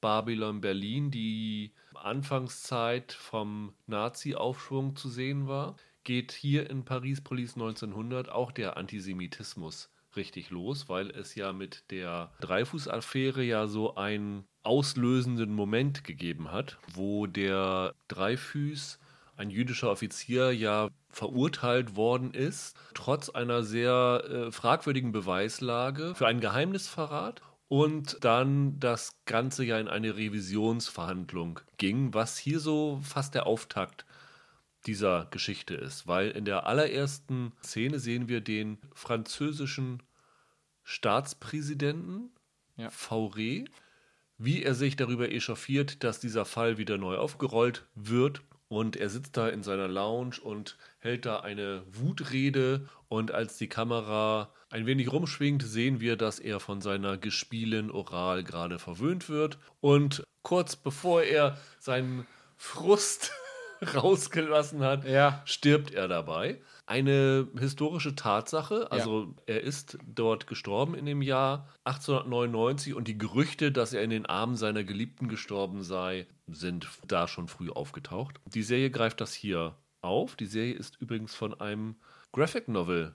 Babylon 0.00 0.60
Berlin, 0.60 1.10
die 1.10 1.72
Anfangszeit 1.94 3.12
vom 3.12 3.72
Nazi-Aufschwung 3.86 4.96
zu 4.96 5.08
sehen 5.08 5.46
war, 5.46 5.76
geht 6.04 6.32
hier 6.32 6.68
in 6.68 6.84
Paris 6.84 7.20
Police 7.20 7.54
1900 7.54 8.28
auch 8.28 8.50
der 8.50 8.76
Antisemitismus 8.76 9.90
richtig 10.16 10.50
los, 10.50 10.88
weil 10.88 11.10
es 11.10 11.34
ja 11.34 11.52
mit 11.52 11.84
der 11.90 12.32
Dreifuß-Affäre 12.40 13.42
ja 13.42 13.66
so 13.66 13.94
einen 13.94 14.44
auslösenden 14.62 15.54
Moment 15.54 16.04
gegeben 16.04 16.52
hat, 16.52 16.78
wo 16.94 17.26
der 17.26 17.94
Dreifuß, 18.08 18.98
ein 19.36 19.50
jüdischer 19.50 19.90
Offizier, 19.90 20.52
ja 20.52 20.88
verurteilt 21.12 21.94
worden 21.96 22.34
ist, 22.34 22.76
trotz 22.94 23.28
einer 23.28 23.62
sehr 23.62 24.24
äh, 24.28 24.52
fragwürdigen 24.52 25.12
Beweislage 25.12 26.14
für 26.14 26.26
einen 26.26 26.40
Geheimnisverrat 26.40 27.42
und 27.68 28.18
dann 28.22 28.78
das 28.80 29.12
Ganze 29.24 29.64
ja 29.64 29.78
in 29.78 29.88
eine 29.88 30.16
Revisionsverhandlung 30.16 31.60
ging, 31.78 32.12
was 32.12 32.36
hier 32.36 32.60
so 32.60 33.00
fast 33.02 33.34
der 33.34 33.46
Auftakt 33.46 34.04
dieser 34.86 35.26
Geschichte 35.30 35.74
ist, 35.74 36.06
weil 36.06 36.30
in 36.30 36.44
der 36.44 36.66
allerersten 36.66 37.52
Szene 37.62 37.98
sehen 37.98 38.28
wir 38.28 38.40
den 38.40 38.78
französischen 38.94 40.02
Staatspräsidenten 40.82 42.30
Ja. 42.76 42.88
Fauré, 42.88 43.66
wie 44.38 44.62
er 44.62 44.74
sich 44.74 44.96
darüber 44.96 45.30
echauffiert, 45.30 46.02
dass 46.02 46.20
dieser 46.20 46.44
Fall 46.44 46.78
wieder 46.78 46.98
neu 46.98 47.16
aufgerollt 47.16 47.86
wird. 47.94 48.42
Und 48.72 48.96
er 48.96 49.10
sitzt 49.10 49.36
da 49.36 49.48
in 49.50 49.62
seiner 49.62 49.86
Lounge 49.86 50.36
und 50.42 50.78
hält 50.98 51.26
da 51.26 51.40
eine 51.40 51.82
Wutrede. 51.92 52.88
Und 53.10 53.30
als 53.30 53.58
die 53.58 53.68
Kamera 53.68 54.48
ein 54.70 54.86
wenig 54.86 55.12
rumschwingt, 55.12 55.62
sehen 55.62 56.00
wir, 56.00 56.16
dass 56.16 56.38
er 56.38 56.58
von 56.58 56.80
seiner 56.80 57.18
gespielen 57.18 57.90
Oral 57.90 58.42
gerade 58.42 58.78
verwöhnt 58.78 59.28
wird. 59.28 59.58
Und 59.82 60.22
kurz 60.40 60.74
bevor 60.76 61.22
er 61.22 61.58
seinen 61.80 62.26
Frust 62.56 63.32
rausgelassen 63.94 64.80
hat, 64.82 65.04
Ja. 65.04 65.42
stirbt 65.44 65.90
er 65.92 66.08
dabei. 66.08 66.58
Eine 66.86 67.48
historische 67.58 68.16
Tatsache, 68.16 68.90
also 68.90 69.34
er 69.46 69.62
ist 69.62 69.98
dort 70.04 70.46
gestorben 70.46 70.94
in 70.94 71.06
dem 71.06 71.22
Jahr 71.22 71.68
1899 71.84 72.94
und 72.94 73.06
die 73.08 73.16
Gerüchte, 73.16 73.70
dass 73.70 73.92
er 73.92 74.02
in 74.02 74.10
den 74.10 74.26
Armen 74.26 74.56
seiner 74.56 74.82
Geliebten 74.84 75.28
gestorben 75.28 75.82
sei, 75.82 76.26
sind 76.48 76.88
da 77.06 77.28
schon 77.28 77.46
früh 77.48 77.70
aufgetaucht. 77.70 78.40
Die 78.46 78.62
Serie 78.64 78.90
greift 78.90 79.20
das 79.20 79.32
hier 79.32 79.76
auf. 80.02 80.34
Die 80.36 80.46
Serie 80.46 80.74
ist 80.74 81.00
übrigens 81.00 81.34
von 81.34 81.58
einem 81.60 81.94
Graphic 82.32 82.66
Novel 82.68 83.14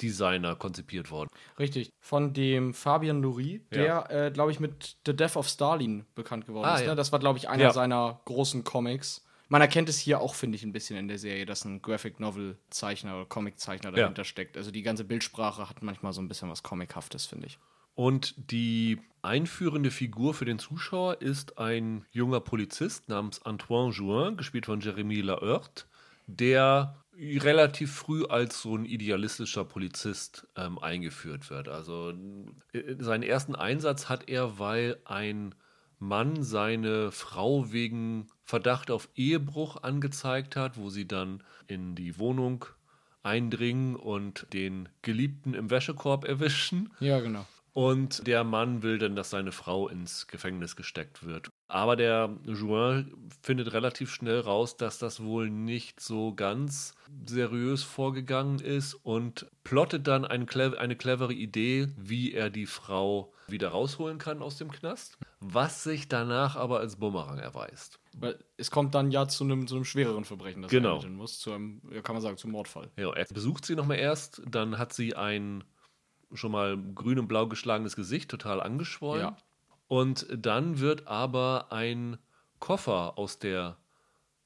Designer 0.00 0.56
konzipiert 0.56 1.10
worden. 1.12 1.28
Richtig. 1.58 1.90
Von 2.00 2.32
dem 2.32 2.74
Fabian 2.74 3.22
Loury, 3.22 3.60
der, 3.72 4.10
äh, 4.10 4.30
glaube 4.32 4.50
ich, 4.50 4.58
mit 4.58 4.96
The 5.06 5.14
Death 5.14 5.36
of 5.36 5.46
Stalin 5.48 6.04
bekannt 6.16 6.46
geworden 6.46 6.64
Ah, 6.66 6.76
ist. 6.76 6.80
ja. 6.82 6.88
Ne? 6.88 6.96
Das 6.96 7.12
war, 7.12 7.20
glaube 7.20 7.38
ich, 7.38 7.48
einer 7.48 7.64
Ja. 7.64 7.72
seiner 7.72 8.20
großen 8.24 8.64
Comics. 8.64 9.24
Man 9.48 9.60
erkennt 9.60 9.88
es 9.88 9.98
hier 9.98 10.20
auch, 10.20 10.34
finde 10.34 10.56
ich, 10.56 10.62
ein 10.64 10.72
bisschen 10.72 10.96
in 10.96 11.08
der 11.08 11.18
Serie, 11.18 11.46
dass 11.46 11.64
ein 11.64 11.82
Graphic 11.82 12.18
Novel 12.18 12.56
Zeichner 12.70 13.14
oder 13.16 13.26
Comic 13.26 13.58
Zeichner 13.58 13.90
Ja. 13.90 13.96
dahinter 13.96 14.24
steckt. 14.24 14.56
Also 14.56 14.70
die 14.70 14.82
ganze 14.82 15.04
Bildsprache 15.04 15.68
hat 15.68 15.82
manchmal 15.82 16.12
so 16.12 16.22
ein 16.22 16.28
bisschen 16.28 16.50
was 16.50 16.62
Comichaftes, 16.62 17.26
finde 17.26 17.46
ich. 17.46 17.58
Und 17.94 18.34
die 18.50 18.98
einführende 19.22 19.90
Figur 19.90 20.34
für 20.34 20.44
den 20.44 20.58
Zuschauer 20.58 21.20
ist 21.20 21.58
ein 21.58 22.04
junger 22.10 22.40
Polizist 22.40 23.08
namens 23.08 23.42
Antoine 23.42 23.92
Jouin, 23.92 24.36
gespielt 24.36 24.66
von 24.66 24.80
Jeremy 24.80 25.20
Laheurte, 25.20 25.84
der 26.26 26.96
relativ 27.16 27.94
früh 27.94 28.24
als 28.24 28.60
so 28.62 28.76
ein 28.76 28.84
idealistischer 28.84 29.64
Polizist 29.64 30.48
ähm, 30.56 30.78
eingeführt 30.80 31.48
wird. 31.50 31.68
Also 31.68 32.12
äh, 32.72 32.96
seinen 32.98 33.22
ersten 33.22 33.54
Einsatz 33.54 34.08
hat 34.08 34.28
er, 34.28 34.58
weil 34.58 34.98
ein 35.04 35.54
Mann 36.08 36.42
seine 36.42 37.10
Frau 37.10 37.72
wegen 37.72 38.26
Verdacht 38.44 38.90
auf 38.90 39.08
Ehebruch 39.16 39.82
angezeigt 39.82 40.56
hat, 40.56 40.76
wo 40.76 40.90
sie 40.90 41.08
dann 41.08 41.42
in 41.66 41.94
die 41.94 42.18
Wohnung 42.18 42.66
eindringen 43.22 43.96
und 43.96 44.46
den 44.52 44.88
Geliebten 45.02 45.54
im 45.54 45.70
Wäschekorb 45.70 46.24
erwischen. 46.24 46.92
Ja, 47.00 47.20
genau. 47.20 47.46
Und 47.74 48.26
der 48.28 48.44
Mann 48.44 48.82
will 48.84 48.98
dann, 48.98 49.16
dass 49.16 49.30
seine 49.30 49.50
Frau 49.50 49.88
ins 49.88 50.28
Gefängnis 50.28 50.76
gesteckt 50.76 51.26
wird. 51.26 51.50
Aber 51.66 51.96
der 51.96 52.30
Juin 52.46 53.28
findet 53.42 53.72
relativ 53.72 54.12
schnell 54.12 54.38
raus, 54.38 54.76
dass 54.76 54.98
das 54.98 55.22
wohl 55.24 55.50
nicht 55.50 55.98
so 55.98 56.32
ganz 56.34 56.94
seriös 57.26 57.82
vorgegangen 57.82 58.60
ist 58.60 58.94
und 58.94 59.46
plottet 59.64 60.06
dann 60.06 60.24
eine, 60.24 60.46
clev 60.46 60.74
eine 60.78 60.94
clevere 60.94 61.32
Idee, 61.34 61.88
wie 61.96 62.32
er 62.32 62.48
die 62.48 62.66
Frau 62.66 63.32
wieder 63.48 63.68
rausholen 63.70 64.18
kann 64.18 64.40
aus 64.40 64.56
dem 64.56 64.70
Knast, 64.70 65.18
was 65.40 65.82
sich 65.82 66.08
danach 66.08 66.54
aber 66.54 66.78
als 66.78 66.96
Bumerang 66.96 67.38
erweist. 67.38 67.98
Weil 68.16 68.38
es 68.56 68.70
kommt 68.70 68.94
dann 68.94 69.10
ja 69.10 69.26
zu 69.26 69.42
einem, 69.42 69.66
zu 69.66 69.74
einem 69.74 69.84
schwereren 69.84 70.24
Verbrechen, 70.24 70.62
das 70.62 70.70
Genau. 70.70 70.90
er 70.90 70.92
ermitteln 70.92 71.16
muss. 71.16 71.40
Zu 71.40 71.52
einem, 71.52 71.82
kann 72.04 72.14
man 72.14 72.22
sagen, 72.22 72.36
zum 72.36 72.52
Mordfall. 72.52 72.90
Ja, 72.96 73.12
er 73.12 73.24
besucht 73.26 73.66
sie 73.66 73.74
nochmal 73.74 73.98
erst, 73.98 74.42
dann 74.48 74.78
hat 74.78 74.92
sie 74.92 75.16
ein 75.16 75.64
schon 76.32 76.52
mal 76.52 76.76
grün 76.94 77.18
und 77.18 77.28
blau 77.28 77.46
geschlagenes 77.48 77.96
Gesicht, 77.96 78.30
total 78.30 78.60
angeschwollen. 78.62 79.22
Ja. 79.22 79.36
Und 79.86 80.26
dann 80.30 80.80
wird 80.80 81.06
aber 81.06 81.72
ein 81.72 82.18
Koffer 82.58 83.18
aus 83.18 83.38
der 83.38 83.78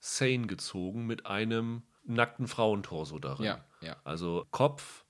Seine 0.00 0.46
gezogen 0.46 1.06
mit 1.06 1.26
einem 1.26 1.82
nackten 2.04 2.46
Frauentorso 2.48 3.18
darin. 3.18 3.44
Ja, 3.44 3.64
ja. 3.80 3.96
Also 4.04 4.46
Kopf, 4.50 5.06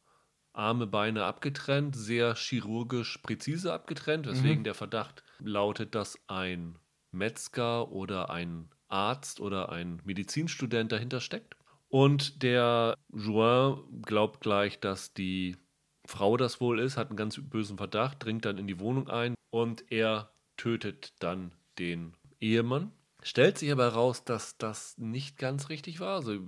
Arme, 0.53 0.87
Beine 0.87 1.25
abgetrennt, 1.25 1.97
sehr 1.97 2.35
chirurgisch 2.35 3.19
präzise 3.19 3.73
abgetrennt, 3.73 4.27
Mhm. 4.27 4.31
weswegen 4.31 4.65
der 4.65 4.75
Verdacht 4.75 5.23
lautet, 5.39 5.95
dass 5.95 6.19
ein 6.29 6.79
Metzger 7.11 7.91
oder 7.93 8.31
ein 8.31 8.71
Arzt 8.89 9.41
oder 9.41 9.71
ein 9.71 10.01
Medizinstudent 10.05 10.91
dahinter 10.93 11.21
steckt. 11.21 11.57
Und 11.89 12.43
der 12.43 12.95
Juin 13.13 14.03
glaubt 14.03 14.41
gleich, 14.41 14.81
dass 14.81 15.15
die 15.15 15.57
Frau 16.09 16.39
das 16.39 16.59
wohl 16.61 16.81
ist, 16.81 16.97
hat 16.97 17.09
einen 17.09 17.19
ganz 17.19 17.39
bösen 17.39 17.77
Verdacht, 17.77 18.25
dringt 18.25 18.47
dann 18.47 18.57
in 18.57 18.67
die 18.67 18.81
Wohnung 18.81 19.11
ein 19.11 19.35
und 19.51 19.85
er 19.93 20.31
tötet 20.57 21.13
dann 21.19 21.53
den 21.79 22.15
Ehemann. 22.41 22.93
Stellt 23.23 23.59
sich 23.59 23.71
aber 23.71 23.85
heraus, 23.85 24.25
dass 24.25 24.57
das 24.57 24.97
nicht 24.97 25.37
ganz 25.37 25.69
richtig 25.69 26.01
war. 26.01 26.17
Also 26.17 26.39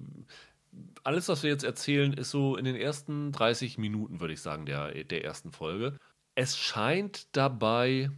alles, 1.03 1.29
was 1.29 1.43
wir 1.43 1.51
jetzt 1.51 1.65
erzählen, 1.65 2.15
ist 2.15 2.31
so 2.31 2.57
in 2.57 2.65
den 2.65 2.77
ersten 2.77 3.33
30 3.33 3.77
Minuten, 3.77 4.21
würde 4.21 4.33
ich 4.33 4.41
sagen, 4.41 4.65
der, 4.65 5.05
der 5.05 5.25
ersten 5.25 5.53
Folge. 5.53 5.99
Es 6.35 6.57
scheint 6.57 7.27
dabei 7.37 8.11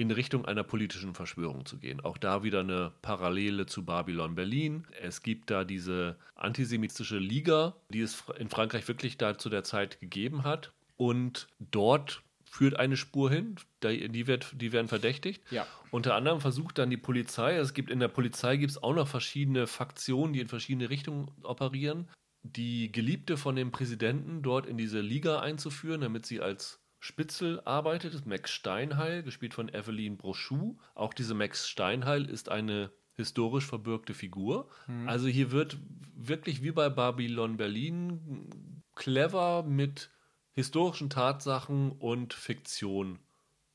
in 0.00 0.10
Richtung 0.10 0.46
einer 0.46 0.64
politischen 0.64 1.14
Verschwörung 1.14 1.66
zu 1.66 1.76
gehen. 1.76 2.00
Auch 2.00 2.16
da 2.16 2.42
wieder 2.42 2.60
eine 2.60 2.92
Parallele 3.02 3.66
zu 3.66 3.84
Babylon 3.84 4.34
Berlin. 4.34 4.86
Es 5.02 5.22
gibt 5.22 5.50
da 5.50 5.62
diese 5.62 6.16
antisemitische 6.34 7.18
Liga, 7.18 7.76
die 7.90 8.00
es 8.00 8.24
in 8.38 8.48
Frankreich 8.48 8.88
wirklich 8.88 9.18
da 9.18 9.36
zu 9.36 9.50
der 9.50 9.62
Zeit 9.62 10.00
gegeben 10.00 10.44
hat. 10.44 10.72
Und 10.96 11.48
dort 11.58 12.22
führt 12.50 12.78
eine 12.78 12.96
Spur 12.96 13.30
hin, 13.30 13.56
die, 13.82 14.26
wird, 14.26 14.54
die 14.54 14.72
werden 14.72 14.88
verdächtigt. 14.88 15.42
Ja. 15.50 15.66
Unter 15.90 16.14
anderem 16.14 16.40
versucht 16.40 16.78
dann 16.78 16.88
die 16.88 16.96
Polizei, 16.96 17.56
es 17.56 17.74
gibt 17.74 17.90
in 17.90 18.00
der 18.00 18.08
Polizei 18.08 18.56
gibt 18.56 18.70
es 18.70 18.82
auch 18.82 18.94
noch 18.94 19.06
verschiedene 19.06 19.66
Faktionen, 19.66 20.32
die 20.32 20.40
in 20.40 20.48
verschiedene 20.48 20.88
Richtungen 20.88 21.30
operieren, 21.42 22.08
die 22.42 22.90
Geliebte 22.90 23.36
von 23.36 23.54
dem 23.54 23.70
Präsidenten 23.70 24.42
dort 24.42 24.66
in 24.66 24.78
diese 24.78 25.00
Liga 25.00 25.40
einzuführen, 25.40 26.00
damit 26.00 26.24
sie 26.24 26.40
als 26.40 26.79
Spitzel 27.00 27.60
arbeitet, 27.64 28.14
ist 28.14 28.26
Max 28.26 28.50
Steinheil, 28.50 29.22
gespielt 29.22 29.54
von 29.54 29.68
Evelyn 29.68 30.18
Brochu. 30.18 30.76
Auch 30.94 31.14
diese 31.14 31.34
Max 31.34 31.66
Steinheil 31.66 32.26
ist 32.26 32.50
eine 32.50 32.90
historisch 33.14 33.66
verbürgte 33.66 34.14
Figur. 34.14 34.68
Mhm. 34.86 35.08
Also 35.08 35.26
hier 35.26 35.50
wird 35.50 35.78
wirklich 36.14 36.62
wie 36.62 36.72
bei 36.72 36.90
Babylon 36.90 37.56
Berlin 37.56 38.82
clever 38.94 39.62
mit 39.62 40.10
historischen 40.52 41.08
Tatsachen 41.08 41.92
und 41.92 42.34
Fiktion 42.34 43.18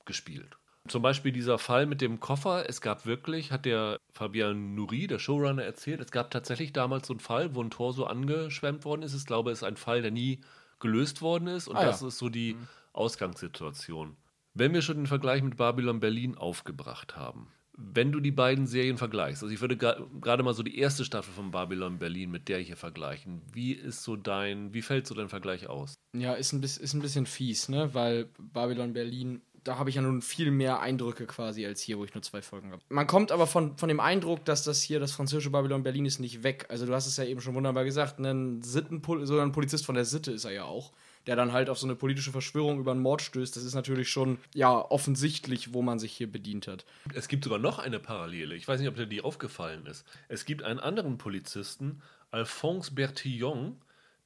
gespielt. 0.06 0.58
Zum 0.88 1.02
Beispiel 1.02 1.32
dieser 1.32 1.58
Fall 1.58 1.88
mit 1.88 2.02
dem 2.02 2.20
Koffer. 2.20 2.70
Es 2.70 2.80
gab 2.80 3.08
wirklich, 3.08 3.52
hat 3.52 3.66
der 3.66 4.00
Fabian 4.14 4.76
Nouri, 4.76 5.08
der 5.08 5.18
Showrunner, 5.18 5.64
erzählt, 5.64 6.00
es 6.00 6.12
gab 6.12 6.30
tatsächlich 6.30 6.74
damals 6.74 7.08
so 7.08 7.14
einen 7.14 7.20
Fall, 7.20 7.56
wo 7.56 7.64
ein 7.64 7.72
Tor 7.72 7.92
so 7.92 8.06
angeschwemmt 8.06 8.86
worden 8.86 9.02
ist. 9.02 9.16
Ich 9.16 9.26
glaube, 9.26 9.50
es 9.50 9.60
ist 9.60 9.64
ein 9.64 9.78
Fall, 9.78 10.04
der 10.04 10.12
nie 10.12 10.42
gelöst 10.80 11.24
worden 11.24 11.48
ist. 11.48 11.68
Und 11.68 11.78
ah, 11.78 11.86
das 11.86 12.02
ja. 12.02 12.10
ist 12.10 12.20
so 12.20 12.30
die 12.30 12.54
mhm. 12.54 12.68
Ausgangssituation. 12.96 14.18
Wenn 14.54 14.74
wir 14.74 14.82
schon 14.82 14.98
den 14.98 15.08
Vergleich 15.08 15.44
mit 15.44 15.58
Babylon 15.58 16.00
Berlin 16.00 16.38
aufgebracht 16.38 17.16
haben, 17.18 17.50
wenn 17.78 18.12
du 18.12 18.20
die 18.20 18.32
beiden 18.32 18.68
Serien 18.68 18.98
vergleichst, 18.98 19.44
also 19.44 19.54
ich 19.54 19.60
würde 19.60 19.76
gerade 19.76 20.44
mal 20.44 20.54
so 20.54 20.64
die 20.64 20.80
erste 20.80 21.04
Staffel 21.04 21.34
von 21.34 21.52
Babylon 21.52 22.00
Berlin 22.00 22.32
mit 22.32 22.48
der 22.48 22.60
hier 22.60 22.78
vergleichen. 22.78 23.42
Wie 23.52 23.74
ist 23.74 24.04
so 24.04 24.16
dein, 24.16 24.74
wie 24.74 24.82
fällt 24.82 25.08
so 25.08 25.16
dein 25.16 25.30
Vergleich 25.30 25.68
aus? 25.68 25.96
Ja, 26.16 26.34
ist 26.34 26.54
ein, 26.54 26.62
bisschen, 26.62 26.84
ist 26.84 26.94
ein 26.94 27.02
bisschen 27.02 27.26
fies, 27.26 27.68
ne? 27.68 27.94
Weil 27.94 28.30
Babylon 28.40 28.94
Berlin, 28.94 29.42
da 29.66 29.78
habe 29.78 29.90
ich 29.90 29.98
ja 29.98 30.02
nun 30.02 30.22
viel 30.22 30.52
mehr 30.52 30.80
Eindrücke 30.80 31.26
quasi 31.26 31.66
als 31.66 31.82
hier, 31.82 31.98
wo 31.98 32.06
ich 32.06 32.14
nur 32.14 32.24
zwei 32.24 32.42
Folgen 32.42 32.72
habe. 32.72 32.82
Man 32.88 33.08
kommt 33.08 33.34
aber 33.34 33.46
von, 33.46 33.78
von 33.78 33.90
dem 33.90 34.00
Eindruck, 34.00 34.46
dass 34.46 34.64
das 34.64 34.82
hier, 34.82 35.02
das 35.02 35.12
französische 35.12 35.50
Babylon 35.50 35.84
Berlin 35.84 36.06
ist 36.06 36.20
nicht 36.20 36.44
weg. 36.44 36.68
Also 36.70 36.86
du 36.86 36.94
hast 36.94 37.08
es 37.08 37.18
ja 37.18 37.26
eben 37.26 37.42
schon 37.42 37.56
wunderbar 37.56 37.84
gesagt, 37.84 38.20
ein 38.20 38.62
Sittenpol 38.62 39.26
so 39.26 39.38
ein 39.40 39.52
Polizist 39.52 39.86
von 39.86 39.96
der 39.96 40.06
Sitte 40.06 40.32
ist 40.32 40.46
er 40.46 40.52
ja 40.52 40.64
auch 40.64 40.94
der 41.28 41.36
dann 41.36 41.54
halt 41.54 41.70
auf 41.70 41.78
so 41.78 41.88
eine 41.88 41.96
politische 41.96 42.32
Verschwörung 42.32 42.80
über 42.80 42.92
einen 42.92 43.02
Mord 43.02 43.22
stößt, 43.22 43.56
das 43.56 43.64
ist 43.64 43.76
natürlich 43.76 44.10
schon, 44.10 44.38
ja, 44.54 44.74
offensichtlich, 44.74 45.74
wo 45.74 45.82
man 45.82 46.00
sich 46.00 46.14
hier 46.14 46.32
bedient 46.32 46.68
hat. 46.68 46.86
Es 47.14 47.28
gibt 47.28 47.44
sogar 47.44 47.60
noch 47.60 47.80
eine 47.80 48.00
Parallele. 48.00 48.56
Ich 48.56 48.68
weiß 48.68 48.80
nicht, 48.80 48.90
ob 48.90 48.96
dir 48.96 49.08
die 49.08 49.22
aufgefallen 49.22 49.86
ist. 49.86 50.06
Es 50.28 50.46
gibt 50.46 50.64
einen 50.64 50.80
anderen 50.80 51.18
Polizisten, 51.18 52.02
Alphonse 52.32 52.94
Bertillon, 52.94 53.78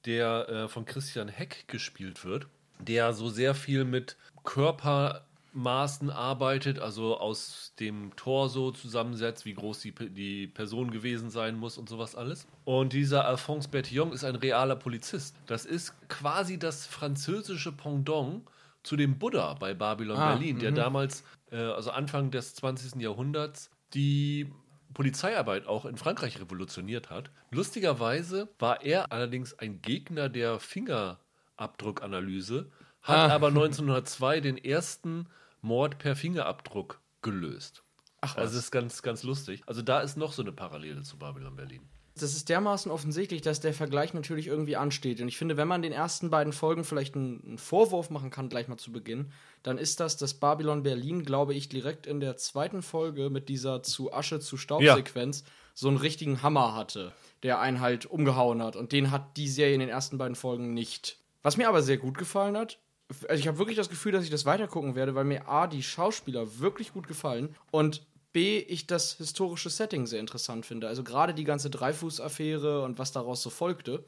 der 0.06 0.50
äh, 0.50 0.68
von 0.68 0.86
Christian 0.86 1.28
Heck 1.28 1.68
gespielt 1.68 2.26
wird, 2.26 2.48
der 2.80 3.14
so 3.14 3.30
sehr 3.30 3.56
viel 3.56 3.86
mit 3.86 4.18
Körper 4.44 5.26
Maßen 5.54 6.10
arbeitet, 6.10 6.80
also 6.80 7.18
aus 7.18 7.74
dem 7.80 8.16
Torso 8.16 8.72
zusammensetzt, 8.72 9.46
wie 9.46 9.54
groß 9.54 9.82
die, 9.82 9.94
die 9.94 10.48
Person 10.48 10.92
gewesen 10.92 11.30
sein 11.30 11.56
muss 11.56 11.78
und 11.78 11.90
sowas 11.90 12.16
alles. 12.16 12.48
Und 12.66 12.94
dieser 12.94 13.26
Alphonse 13.26 13.70
Bertillon 13.70 14.12
ist 14.12 14.24
ein 14.24 14.36
realer 14.36 14.76
Polizist. 14.76 15.36
Das 15.48 15.66
ist 15.66 15.94
quasi 16.08 16.60
das 16.60 16.86
französische 16.86 17.72
Pendant 17.72 18.44
zu 18.84 18.96
dem 18.96 19.20
Buddha 19.20 19.56
bei 19.56 19.74
Babylon 19.74 20.18
ah, 20.18 20.34
Berlin, 20.34 20.60
der 20.60 20.72
mhm. 20.72 20.76
damals, 20.76 21.24
äh, 21.52 21.58
also 21.58 21.92
Anfang 21.92 22.32
des 22.32 22.56
20. 22.56 23.02
Jahrhunderts, 23.02 23.70
die 23.94 24.50
Polizeiarbeit 24.94 25.68
auch 25.68 25.84
in 25.86 25.98
Frankreich 25.98 26.40
revolutioniert 26.40 27.10
hat. 27.10 27.30
Lustigerweise 27.52 28.48
war 28.58 28.82
er 28.84 29.12
allerdings 29.12 29.60
ein 29.60 29.82
Gegner 29.82 30.30
der 30.30 30.60
Fingerabdruckanalyse, 30.60 32.72
hat 33.02 33.32
ah. 33.32 33.36
aber 33.36 33.48
1902 33.48 34.42
den 34.42 34.58
ersten 34.58 35.28
Mord 35.62 35.98
per 35.98 36.16
Fingerabdruck 36.16 37.00
gelöst. 37.22 37.84
Ach, 38.22 38.36
was? 38.36 38.38
Also 38.38 38.56
das 38.56 38.64
ist 38.66 38.72
ganz, 38.72 39.02
ganz 39.02 39.24
lustig. 39.24 39.62
Also 39.66 39.82
da 39.82 40.02
ist 40.02 40.18
noch 40.18 40.34
so 40.34 40.42
eine 40.42 40.52
Parallele 40.52 41.04
zu 41.04 41.18
Babylon 41.18 41.56
Berlin. 41.56 41.82
Das 42.16 42.36
ist 42.36 42.50
dermaßen 42.50 42.92
offensichtlich, 42.92 43.42
dass 43.42 43.62
der 43.62 43.74
Vergleich 43.74 44.14
natürlich 44.14 44.48
irgendwie 44.48 44.76
ansteht. 44.76 45.22
Und 45.22 45.30
ich 45.30 45.38
finde, 45.38 45.56
wenn 45.56 45.70
man 45.70 45.82
den 45.82 45.94
ersten 45.94 46.30
beiden 46.30 46.52
Folgen 46.52 46.84
vielleicht 46.84 47.16
einen, 47.16 47.58
Vorwurf 47.58 48.10
machen 48.10 48.30
kann, 48.30 48.50
gleich 48.50 48.68
mal 48.68 48.78
zu 48.78 48.92
Beginn, 48.92 49.32
dann 49.64 49.78
ist 49.78 50.02
das, 50.02 50.18
dass 50.18 50.34
Babylon 50.34 50.84
Berlin, 50.84 51.24
glaube 51.24 51.54
ich, 51.54 51.70
direkt 51.70 52.08
in 52.08 52.20
der 52.20 52.36
zweiten 52.36 52.82
Folge 52.82 53.30
mit 53.30 53.48
dieser 53.48 53.84
zu 53.84 54.12
Asche 54.12 54.42
zu 54.42 54.58
Staubsequenz 54.58 55.42
ja. 55.42 55.52
so 55.74 55.88
einen 55.88 55.98
richtigen 55.98 56.44
Hammer 56.44 56.76
hatte, 56.76 57.14
der 57.44 57.60
einen 57.60 57.80
halt 57.80 58.06
umgehauen 58.06 58.62
hat. 58.62 58.76
Und 58.76 58.92
den 58.92 59.12
hat 59.12 59.38
die 59.38 59.48
Serie 59.48 59.76
in 59.76 59.80
den 59.80 59.90
ersten 59.90 60.18
beiden 60.18 60.36
Folgen 60.36 60.74
nicht. 60.74 61.20
Was 61.42 61.56
mir 61.56 61.70
aber 61.70 61.82
sehr 61.82 61.98
gut 61.98 62.18
gefallen 62.18 62.58
hat, 62.58 62.80
also 63.28 63.40
ich 63.40 63.48
habe 63.48 63.58
wirklich 63.58 63.78
das 63.78 63.90
Gefühl, 63.90 64.12
dass 64.12 64.24
ich 64.24 64.30
das 64.30 64.46
weitergucken 64.46 64.96
werde, 64.96 65.16
weil 65.16 65.24
mir 65.24 65.48
A, 65.48 65.68
die 65.68 65.84
Schauspieler 65.84 66.60
wirklich 66.60 66.94
gut 66.94 67.08
gefallen 67.08 67.56
und 67.72 68.06
B, 68.32 68.60
ich 68.60 68.86
das 68.86 69.14
historische 69.14 69.72
Setting 69.72 70.06
sehr 70.06 70.20
interessant 70.20 70.66
finde. 70.66 70.88
Also 70.88 71.04
gerade 71.04 71.34
die 71.34 71.44
ganze 71.44 71.72
Dreifuß-Affäre 71.72 72.84
und 72.84 73.00
was 73.00 73.12
daraus 73.12 73.42
so 73.42 73.50
folgte, 73.50 74.06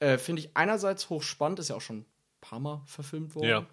äh, 0.00 0.16
finde 0.16 0.40
ich 0.40 0.56
einerseits 0.56 1.10
hochspannend, 1.10 1.58
ist 1.58 1.68
ja 1.68 1.76
auch 1.76 1.82
schon 1.82 1.98
ein 1.98 2.06
paar 2.40 2.60
Mal 2.60 2.82
verfilmt 2.86 3.34
worden. 3.34 3.48
Ja. 3.48 3.66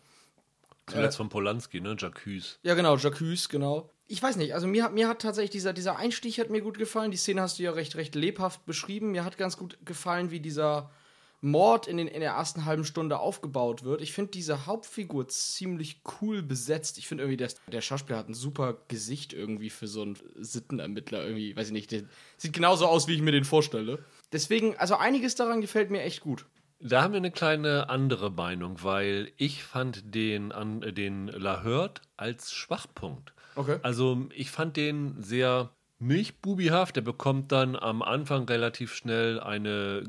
Zuletzt 0.88 1.15
äh, 1.15 1.17
von 1.17 1.29
Polanski, 1.29 1.79
ne? 1.79 1.96
Jacques. 1.98 2.60
Ja, 2.63 2.74
genau, 2.74 2.98
Jacques, 2.98 3.48
genau. 3.48 3.89
Ich 4.08 4.22
weiß 4.22 4.36
nicht, 4.36 4.53
also 4.53 4.67
mir, 4.67 4.89
mir 4.89 5.08
hat 5.08 5.22
tatsächlich 5.22 5.51
dieser, 5.51 5.74
dieser 5.74 5.98
Einstieg 5.98 6.38
hat 6.38 6.50
mir 6.50 6.62
gut 6.62 6.77
gefallen. 6.77 7.12
Die 7.12 7.17
Szene 7.17 7.41
hast 7.41 7.58
du 7.58 7.63
ja 7.63 7.72
recht, 7.72 7.96
recht 7.96 8.13
lebhaft 8.13 8.65
beschrieben. 8.65 9.12
Mir 9.12 9.24
hat 9.24 9.38
ganz 9.38 9.58
gut 9.58 9.79
gefallen, 9.84 10.29
wie 10.29 10.41
dieser 10.41 10.91
Mord 11.46 11.88
in, 11.88 11.98
den, 11.98 12.08
in 12.08 12.22
der 12.22 12.32
ersten 12.32 12.66
halben 12.66 12.86
Stunde 12.86 13.20
aufgebaut 13.20 13.84
wird. 13.84 14.02
Ich 14.02 14.14
finde 14.14 14.32
diese 14.32 14.66
Hauptfigur 14.66 15.28
ziemlich 15.28 16.02
cool 16.20 16.42
besetzt. 16.42 16.98
Ich 16.98 17.08
finde 17.08 17.24
irgendwie, 17.24 17.38
der, 17.38 17.50
der 17.72 17.82
Schauspieler 17.82 18.18
hat 18.18 18.28
ein 18.28 18.34
super 18.34 18.78
Gesicht 18.88 19.32
irgendwie 19.32 19.70
für 19.70 19.88
so 19.88 20.02
einen 20.02 20.18
Sittenermittler. 20.36 21.24
Irgendwie, 21.24 21.56
weiß 21.56 21.68
ich 21.68 21.74
nicht, 21.74 21.92
der 21.92 22.04
sieht 22.38 22.54
genauso 22.54 22.88
aus, 22.88 23.08
wie 23.08 23.14
ich 23.14 23.22
mir 23.22 23.32
den 23.32 23.46
vorstelle. 23.46 24.00
Deswegen, 24.32 24.75
also 24.78 24.96
einiges 24.96 25.36
daran 25.36 25.62
gefällt 25.62 25.92
mir 25.92 26.02
echt 26.02 26.22
gut. 26.22 26.46
Da 26.80 27.04
haben 27.04 27.14
wir 27.14 27.18
eine 27.18 27.32
kleine 27.32 27.90
andere 27.90 28.32
Meinung, 28.32 28.84
weil 28.84 29.32
ich 29.38 29.64
fand 29.64 30.16
den, 30.16 30.52
an, 30.52 30.82
den 30.82 31.28
La 31.28 31.64
Hurt 31.64 32.02
als 32.18 32.54
Schwachpunkt. 32.54 33.34
Okay. 33.56 33.78
Also 33.84 34.28
ich 34.34 34.52
fand 34.52 34.78
den 34.78 35.22
sehr 35.22 35.70
milchbubihaft. 36.00 36.96
Der 36.96 37.02
bekommt 37.02 37.52
dann 37.52 37.75
am 37.75 38.02
Anfang 38.02 38.46
relativ 38.46 38.94
schnell 38.94 39.40
eine 39.40 40.04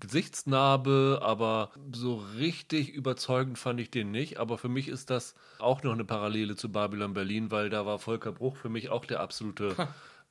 Gesichtsnarbe, 0.00 1.20
aber 1.22 1.70
so 1.92 2.16
richtig 2.36 2.90
überzeugend 2.90 3.58
fand 3.58 3.80
ich 3.80 3.90
den 3.90 4.10
nicht. 4.10 4.38
Aber 4.38 4.58
für 4.58 4.68
mich 4.68 4.88
ist 4.88 5.10
das 5.10 5.34
auch 5.58 5.82
noch 5.82 5.92
eine 5.92 6.04
Parallele 6.04 6.56
zu 6.56 6.70
Babylon 6.70 7.14
Berlin, 7.14 7.50
weil 7.50 7.70
da 7.70 7.86
war 7.86 7.98
Volker 7.98 8.32
Bruch 8.32 8.56
für 8.56 8.68
mich 8.68 8.90
auch 8.90 9.04
der 9.04 9.20
absolute 9.20 9.76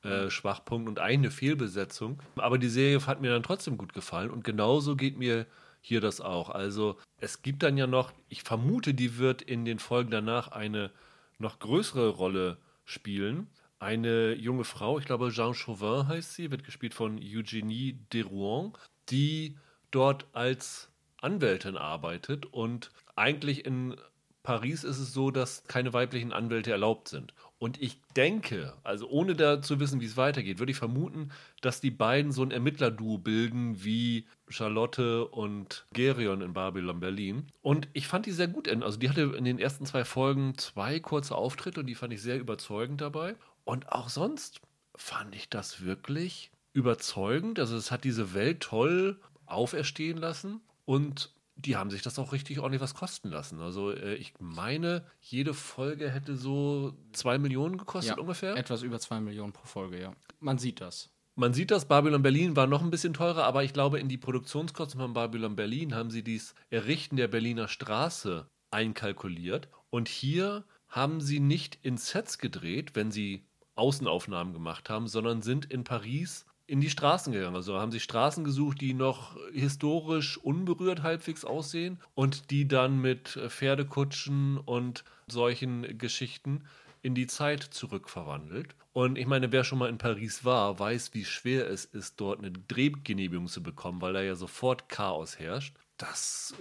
äh, 0.02 0.30
Schwachpunkt 0.30 0.88
und 0.88 0.98
eine 0.98 1.30
Fehlbesetzung. 1.30 2.20
Aber 2.36 2.58
die 2.58 2.68
Serie 2.68 3.06
hat 3.06 3.20
mir 3.20 3.30
dann 3.30 3.42
trotzdem 3.42 3.78
gut 3.78 3.94
gefallen 3.94 4.30
und 4.30 4.44
genauso 4.44 4.96
geht 4.96 5.18
mir 5.18 5.46
hier 5.80 6.00
das 6.00 6.20
auch. 6.20 6.50
Also 6.50 6.98
es 7.18 7.42
gibt 7.42 7.62
dann 7.62 7.76
ja 7.76 7.86
noch, 7.86 8.12
ich 8.28 8.42
vermute, 8.42 8.94
die 8.94 9.18
wird 9.18 9.42
in 9.42 9.64
den 9.64 9.78
Folgen 9.78 10.10
danach 10.10 10.48
eine 10.48 10.90
noch 11.38 11.58
größere 11.58 12.08
Rolle 12.08 12.58
spielen. 12.84 13.48
Eine 13.78 14.34
junge 14.34 14.64
Frau, 14.64 14.98
ich 14.98 15.04
glaube 15.04 15.30
Jean 15.30 15.52
Chauvin 15.52 16.08
heißt 16.08 16.34
sie, 16.34 16.50
wird 16.50 16.64
gespielt 16.64 16.94
von 16.94 17.18
Eugenie 17.18 17.98
Derouan, 18.12 18.72
die 19.10 19.56
dort 19.90 20.26
als 20.32 20.90
Anwältin 21.20 21.76
arbeitet 21.76 22.46
und 22.46 22.90
eigentlich 23.16 23.64
in 23.64 23.96
Paris 24.44 24.84
ist 24.84 24.98
es 24.98 25.14
so, 25.14 25.30
dass 25.30 25.64
keine 25.64 25.94
weiblichen 25.94 26.32
Anwälte 26.32 26.70
erlaubt 26.70 27.08
sind. 27.08 27.32
Und 27.58 27.80
ich 27.80 28.02
denke, 28.14 28.74
also 28.82 29.08
ohne 29.08 29.34
da 29.34 29.62
zu 29.62 29.80
wissen, 29.80 30.02
wie 30.02 30.04
es 30.04 30.18
weitergeht, 30.18 30.58
würde 30.58 30.72
ich 30.72 30.76
vermuten, 30.76 31.30
dass 31.62 31.80
die 31.80 31.90
beiden 31.90 32.30
so 32.30 32.42
ein 32.42 32.50
Ermittlerduo 32.50 33.16
bilden 33.16 33.82
wie 33.82 34.26
Charlotte 34.48 35.26
und 35.28 35.86
Gerion 35.94 36.42
in 36.42 36.52
Babylon 36.52 37.00
Berlin. 37.00 37.46
Und 37.62 37.88
ich 37.94 38.06
fand 38.06 38.26
die 38.26 38.32
sehr 38.32 38.48
gut. 38.48 38.68
Also 38.68 38.98
die 38.98 39.08
hatte 39.08 39.32
in 39.34 39.46
den 39.46 39.58
ersten 39.58 39.86
zwei 39.86 40.04
Folgen 40.04 40.58
zwei 40.58 41.00
kurze 41.00 41.36
Auftritte 41.36 41.80
und 41.80 41.86
die 41.86 41.94
fand 41.94 42.12
ich 42.12 42.20
sehr 42.20 42.38
überzeugend 42.38 43.00
dabei. 43.00 43.36
Und 43.64 43.92
auch 43.92 44.10
sonst 44.10 44.60
fand 44.94 45.34
ich 45.34 45.48
das 45.48 45.80
wirklich 45.86 46.50
überzeugend. 46.74 47.58
Also 47.58 47.76
es 47.76 47.90
hat 47.90 48.04
diese 48.04 48.34
Welt 48.34 48.60
toll 48.60 49.18
auferstehen 49.46 50.18
lassen 50.18 50.60
und 50.84 51.32
die 51.56 51.76
haben 51.76 51.90
sich 51.90 52.02
das 52.02 52.18
auch 52.18 52.32
richtig 52.32 52.58
ordentlich 52.58 52.82
was 52.82 52.94
kosten 52.94 53.30
lassen. 53.30 53.60
Also 53.60 53.92
äh, 53.92 54.14
ich 54.14 54.34
meine, 54.40 55.06
jede 55.20 55.54
Folge 55.54 56.10
hätte 56.10 56.36
so 56.36 56.94
zwei 57.12 57.38
Millionen 57.38 57.78
gekostet 57.78 58.16
ja, 58.16 58.20
ungefähr. 58.20 58.56
Etwas 58.56 58.82
über 58.82 58.98
zwei 58.98 59.20
Millionen 59.20 59.52
pro 59.52 59.64
Folge, 59.64 60.00
ja. 60.00 60.12
Man 60.40 60.58
sieht 60.58 60.80
das. 60.80 61.10
Man 61.36 61.54
sieht 61.54 61.70
das, 61.70 61.86
Babylon 61.86 62.22
Berlin 62.22 62.54
war 62.54 62.66
noch 62.66 62.82
ein 62.82 62.90
bisschen 62.90 63.14
teurer, 63.14 63.44
aber 63.44 63.64
ich 63.64 63.72
glaube, 63.72 63.98
in 63.98 64.08
die 64.08 64.18
Produktionskosten 64.18 65.00
von 65.00 65.14
Babylon 65.14 65.56
Berlin 65.56 65.94
haben 65.94 66.10
sie 66.10 66.22
dies 66.22 66.54
Errichten 66.70 67.16
der 67.16 67.28
Berliner 67.28 67.66
Straße 67.66 68.48
einkalkuliert. 68.70 69.68
Und 69.90 70.08
hier 70.08 70.64
haben 70.88 71.20
sie 71.20 71.40
nicht 71.40 71.78
in 71.82 71.96
Sets 71.96 72.38
gedreht, 72.38 72.94
wenn 72.94 73.10
sie 73.10 73.46
Außenaufnahmen 73.74 74.52
gemacht 74.52 74.90
haben, 74.90 75.08
sondern 75.08 75.42
sind 75.42 75.66
in 75.66 75.82
Paris 75.82 76.46
in 76.66 76.80
die 76.80 76.90
Straßen 76.90 77.32
gegangen. 77.32 77.56
Also 77.56 77.78
haben 77.78 77.92
sich 77.92 78.02
Straßen 78.02 78.44
gesucht, 78.44 78.80
die 78.80 78.94
noch 78.94 79.36
historisch 79.52 80.38
unberührt 80.38 81.02
halbwegs 81.02 81.44
aussehen 81.44 81.98
und 82.14 82.50
die 82.50 82.66
dann 82.66 83.00
mit 83.00 83.38
Pferdekutschen 83.48 84.58
und 84.58 85.04
solchen 85.26 85.98
Geschichten 85.98 86.64
in 87.02 87.14
die 87.14 87.26
Zeit 87.26 87.62
zurückverwandelt. 87.62 88.74
Und 88.94 89.18
ich 89.18 89.26
meine, 89.26 89.52
wer 89.52 89.64
schon 89.64 89.78
mal 89.78 89.90
in 89.90 89.98
Paris 89.98 90.44
war, 90.44 90.78
weiß, 90.78 91.12
wie 91.12 91.24
schwer 91.24 91.68
es 91.68 91.84
ist, 91.84 92.20
dort 92.20 92.38
eine 92.38 92.52
Drehgenehmigung 92.52 93.46
zu 93.46 93.62
bekommen, 93.62 94.00
weil 94.00 94.14
da 94.14 94.22
ja 94.22 94.36
sofort 94.36 94.88
Chaos 94.88 95.38
herrscht. 95.38 95.76
Das 95.98 96.54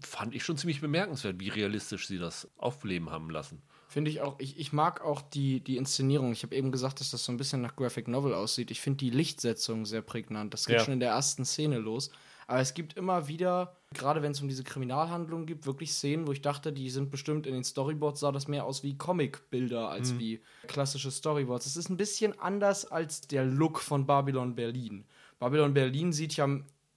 fand 0.00 0.34
ich 0.34 0.44
schon 0.44 0.56
ziemlich 0.56 0.80
bemerkenswert, 0.80 1.40
wie 1.40 1.48
realistisch 1.48 2.06
sie 2.06 2.18
das 2.18 2.48
aufleben 2.58 3.10
haben 3.10 3.30
lassen. 3.30 3.60
Finde 3.90 4.10
ich 4.10 4.20
auch, 4.20 4.38
ich, 4.38 4.58
ich 4.60 4.74
mag 4.74 5.02
auch 5.02 5.22
die, 5.22 5.60
die 5.60 5.78
Inszenierung. 5.78 6.30
Ich 6.32 6.42
habe 6.42 6.54
eben 6.54 6.70
gesagt, 6.70 7.00
dass 7.00 7.10
das 7.10 7.24
so 7.24 7.32
ein 7.32 7.38
bisschen 7.38 7.62
nach 7.62 7.74
Graphic 7.74 8.06
Novel 8.06 8.34
aussieht. 8.34 8.70
Ich 8.70 8.82
finde 8.82 8.98
die 8.98 9.08
Lichtsetzung 9.08 9.86
sehr 9.86 10.02
prägnant. 10.02 10.52
Das 10.52 10.66
geht 10.66 10.76
ja. 10.76 10.84
schon 10.84 10.92
in 10.92 11.00
der 11.00 11.12
ersten 11.12 11.46
Szene 11.46 11.78
los. 11.78 12.10
Aber 12.46 12.60
es 12.60 12.74
gibt 12.74 12.98
immer 12.98 13.28
wieder, 13.28 13.76
gerade 13.94 14.20
wenn 14.20 14.32
es 14.32 14.42
um 14.42 14.48
diese 14.48 14.62
Kriminalhandlungen 14.62 15.46
gibt, 15.46 15.64
wirklich 15.64 15.90
Szenen, 15.92 16.26
wo 16.26 16.32
ich 16.32 16.42
dachte, 16.42 16.70
die 16.70 16.90
sind 16.90 17.10
bestimmt 17.10 17.46
in 17.46 17.54
den 17.54 17.64
Storyboards, 17.64 18.20
sah 18.20 18.30
das 18.30 18.46
mehr 18.46 18.66
aus 18.66 18.82
wie 18.82 18.98
Comic-Bilder 18.98 19.88
als 19.88 20.12
mhm. 20.12 20.18
wie 20.18 20.40
klassische 20.66 21.10
Storyboards. 21.10 21.64
Es 21.64 21.78
ist 21.78 21.88
ein 21.88 21.96
bisschen 21.96 22.38
anders 22.38 22.84
als 22.84 23.22
der 23.22 23.46
Look 23.46 23.80
von 23.80 24.06
Babylon 24.06 24.54
Berlin. 24.54 25.06
Babylon 25.38 25.72
Berlin 25.72 26.12
sieht 26.12 26.36
ja 26.36 26.46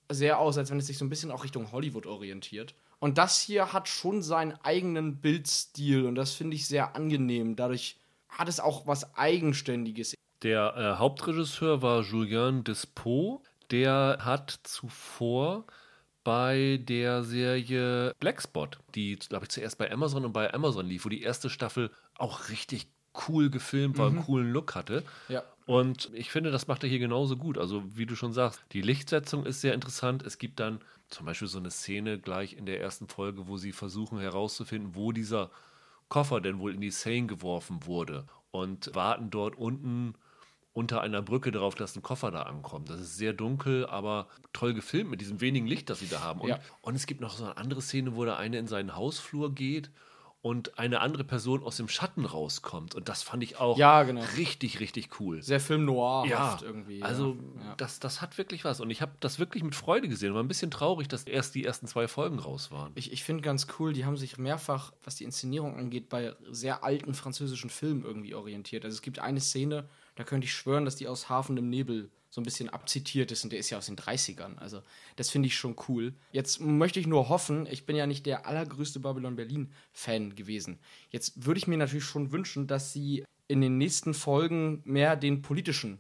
sehr 0.10 0.40
aus, 0.40 0.58
als 0.58 0.72
wenn 0.72 0.80
es 0.80 0.88
sich 0.88 0.98
so 0.98 1.06
ein 1.06 1.10
bisschen 1.10 1.32
auch 1.32 1.46
Richtung 1.46 1.72
Hollywood 1.72 2.06
orientiert. 2.06 2.76
Und 3.02 3.18
das 3.18 3.42
hier 3.42 3.74
hat 3.74 3.90
schon 3.90 4.22
seinen 4.22 4.54
eigenen 4.64 5.22
Bildstil 5.22 6.06
und 6.06 6.14
das 6.14 6.34
finde 6.34 6.56
ich 6.56 6.68
sehr 6.68 6.96
angenehm. 6.96 7.56
Dadurch 7.56 7.98
hat 8.30 8.48
es 8.48 8.60
auch 8.60 8.86
was 8.86 9.18
Eigenständiges. 9.18 10.14
Der 10.44 10.76
äh, 10.78 11.00
Hauptregisseur 11.00 11.82
war 11.82 12.04
Julien 12.04 12.64
Despo. 12.64 13.42
Der 13.72 14.20
hat 14.22 14.60
zuvor 14.64 15.66
bei 16.24 16.80
der 16.84 17.24
Serie 17.24 18.14
Blackspot, 18.20 18.78
die, 18.94 19.16
glaube 19.16 19.46
ich, 19.46 19.50
zuerst 19.50 19.80
bei 19.80 19.92
Amazon 19.92 20.24
und 20.24 20.34
bei 20.34 20.54
Amazon 20.54 20.86
lief, 20.86 21.04
wo 21.04 21.10
die 21.10 21.24
erste 21.24 21.50
Staffel 21.50 21.90
auch 22.20 22.50
richtig 22.50 22.88
cool 23.28 23.50
gefilmt 23.50 23.98
war, 23.98 24.12
mhm. 24.12 24.18
einen 24.18 24.26
coolen 24.28 24.52
Look 24.52 24.76
hatte. 24.76 25.04
Ja. 25.28 25.42
Und 25.66 26.10
ich 26.14 26.32
finde, 26.32 26.52
das 26.52 26.68
macht 26.68 26.84
er 26.84 26.90
hier 26.90 27.00
genauso 27.00 27.38
gut. 27.38 27.58
Also, 27.58 27.84
wie 27.96 28.06
du 28.06 28.16
schon 28.16 28.34
sagst, 28.34 28.64
die 28.72 28.82
Lichtsetzung 28.82 29.46
ist 29.46 29.62
sehr 29.62 29.74
interessant. 29.74 30.24
Es 30.24 30.38
gibt 30.38 30.60
dann 30.60 30.80
zum 31.10 31.26
Beispiel 31.26 31.48
so 31.48 31.60
eine 31.60 31.72
Szene 31.72 32.20
gleich 32.20 32.54
in 32.54 32.66
der 32.66 32.82
ersten 32.82 33.08
Folge, 33.08 33.48
wo 33.48 33.58
sie 33.58 33.72
versuchen 33.72 34.20
herauszufinden, 34.20 34.96
wo 34.96 35.12
dieser 35.12 35.52
Koffer 36.10 36.42
denn 36.42 36.60
wohl 36.60 36.74
in 36.74 36.82
die 36.82 36.92
Seine 36.92 37.28
geworfen 37.28 37.86
wurde 37.86 38.26
und 38.52 38.94
warten 38.96 39.30
dort 39.30 39.56
unten 39.56 40.16
unter 40.74 41.02
einer 41.02 41.22
Brücke 41.22 41.52
darauf, 41.52 41.76
dass 41.76 41.96
ein 41.96 42.02
Koffer 42.02 42.32
da 42.32 42.44
ankommt. 42.44 42.90
Das 42.90 43.00
ist 43.00 43.18
sehr 43.18 43.34
dunkel, 43.34 43.86
aber 43.86 44.28
toll 44.54 44.74
gefilmt 44.74 45.10
mit 45.10 45.22
diesem 45.22 45.42
wenigen 45.42 45.68
Licht, 45.68 45.90
das 45.90 46.00
sie 46.00 46.08
da 46.08 46.22
haben. 46.22 46.40
Und, 46.42 46.50
ja. 46.50 46.60
und 46.82 46.96
es 46.96 47.08
gibt 47.08 47.20
noch 47.22 47.36
so 47.36 47.44
eine 47.44 47.58
andere 47.58 47.82
Szene, 47.82 48.16
wo 48.16 48.24
der 48.24 48.38
eine 48.38 48.58
in 48.58 48.68
seinen 48.68 48.96
Hausflur 48.96 49.54
geht 49.54 49.92
und 50.42 50.80
eine 50.80 51.02
andere 51.02 51.24
Person 51.24 51.64
aus 51.64 51.78
dem 51.78 51.88
Schatten 51.88 52.26
rauskommt. 52.26 52.96
Und 52.96 53.10
das 53.10 53.22
fand 53.22 53.44
ich 53.44 53.58
auch 53.58 53.78
ja, 53.78 54.02
genau. 54.04 54.24
richtig, 54.38 54.80
richtig 54.80 55.20
cool. 55.20 55.44
Sehr 55.44 55.60
Film 55.60 55.86
noir 55.86 56.26
ja, 56.28 56.58
irgendwie. 56.64 57.04
Also, 57.04 57.38
ja. 57.64 57.76
Das, 57.78 58.00
das 58.00 58.22
hat 58.22 58.40
wirklich 58.40 58.66
was. 58.66 58.82
Und 58.82 58.90
ich 58.90 59.04
habe 59.04 59.12
das 59.20 59.38
wirklich 59.38 59.64
mit 59.64 59.76
Freude 59.76 60.08
gesehen. 60.08 60.34
War 60.34 60.42
ein 60.42 60.48
bisschen 60.48 60.72
traurig, 60.72 61.08
dass 61.08 61.24
erst 61.24 61.54
die 61.54 61.64
ersten 61.64 61.86
zwei 61.86 62.08
Folgen 62.08 62.40
raus 62.40 62.72
waren. 62.72 62.92
Ich, 62.96 63.12
ich 63.12 63.24
finde 63.24 63.44
ganz 63.44 63.68
cool, 63.78 63.94
die 63.94 64.06
haben 64.06 64.18
sich 64.18 64.40
mehrfach, 64.40 64.94
was 65.04 65.16
die 65.16 65.26
Inszenierung 65.26 65.78
angeht, 65.78 66.10
bei 66.10 66.36
sehr 66.50 66.84
alten 66.84 67.14
französischen 67.14 67.70
Filmen 67.70 68.04
irgendwie 68.04 68.34
orientiert. 68.34 68.84
Also 68.84 68.96
es 68.96 69.04
gibt 69.04 69.20
eine 69.20 69.40
Szene, 69.40 69.88
da 70.16 70.24
könnte 70.24 70.46
ich 70.46 70.54
schwören, 70.54 70.86
dass 70.86 70.96
die 70.96 71.08
aus 71.08 71.30
Hafen 71.30 71.56
im 71.58 71.70
Nebel 71.70 72.10
so 72.32 72.40
ein 72.40 72.46
bisschen 72.46 72.70
abzitiert 72.70 73.32
ist 73.32 73.44
und 73.44 73.52
der 73.52 73.60
ist 73.60 73.70
ja 73.70 73.78
aus 73.78 73.86
den 73.86 73.98
30ern. 73.98 74.58
Also, 74.58 74.82
das 75.18 75.30
finde 75.30 75.48
ich 75.48 75.56
schon 75.56 75.76
cool. 75.88 76.14
Jetzt 76.32 76.62
möchte 76.62 77.00
ich 77.00 77.06
nur 77.06 77.30
hoffen, 77.30 77.68
ich 77.70 77.86
bin 77.86 77.96
ja 77.96 78.08
nicht 78.08 78.26
der 78.26 78.48
allergrößte 78.48 79.02
Babylon 79.02 79.36
Berlin-Fan 79.36 80.34
gewesen. 80.36 80.80
Jetzt 81.10 81.46
würde 81.46 81.58
ich 81.58 81.68
mir 81.68 81.78
natürlich 81.78 82.06
schon 82.06 82.32
wünschen, 82.32 82.68
dass 82.68 82.94
sie 82.94 83.26
in 83.50 83.60
den 83.60 83.78
nächsten 83.78 84.14
Folgen 84.14 84.82
mehr 84.86 85.18
den 85.18 85.42
politischen 85.42 86.00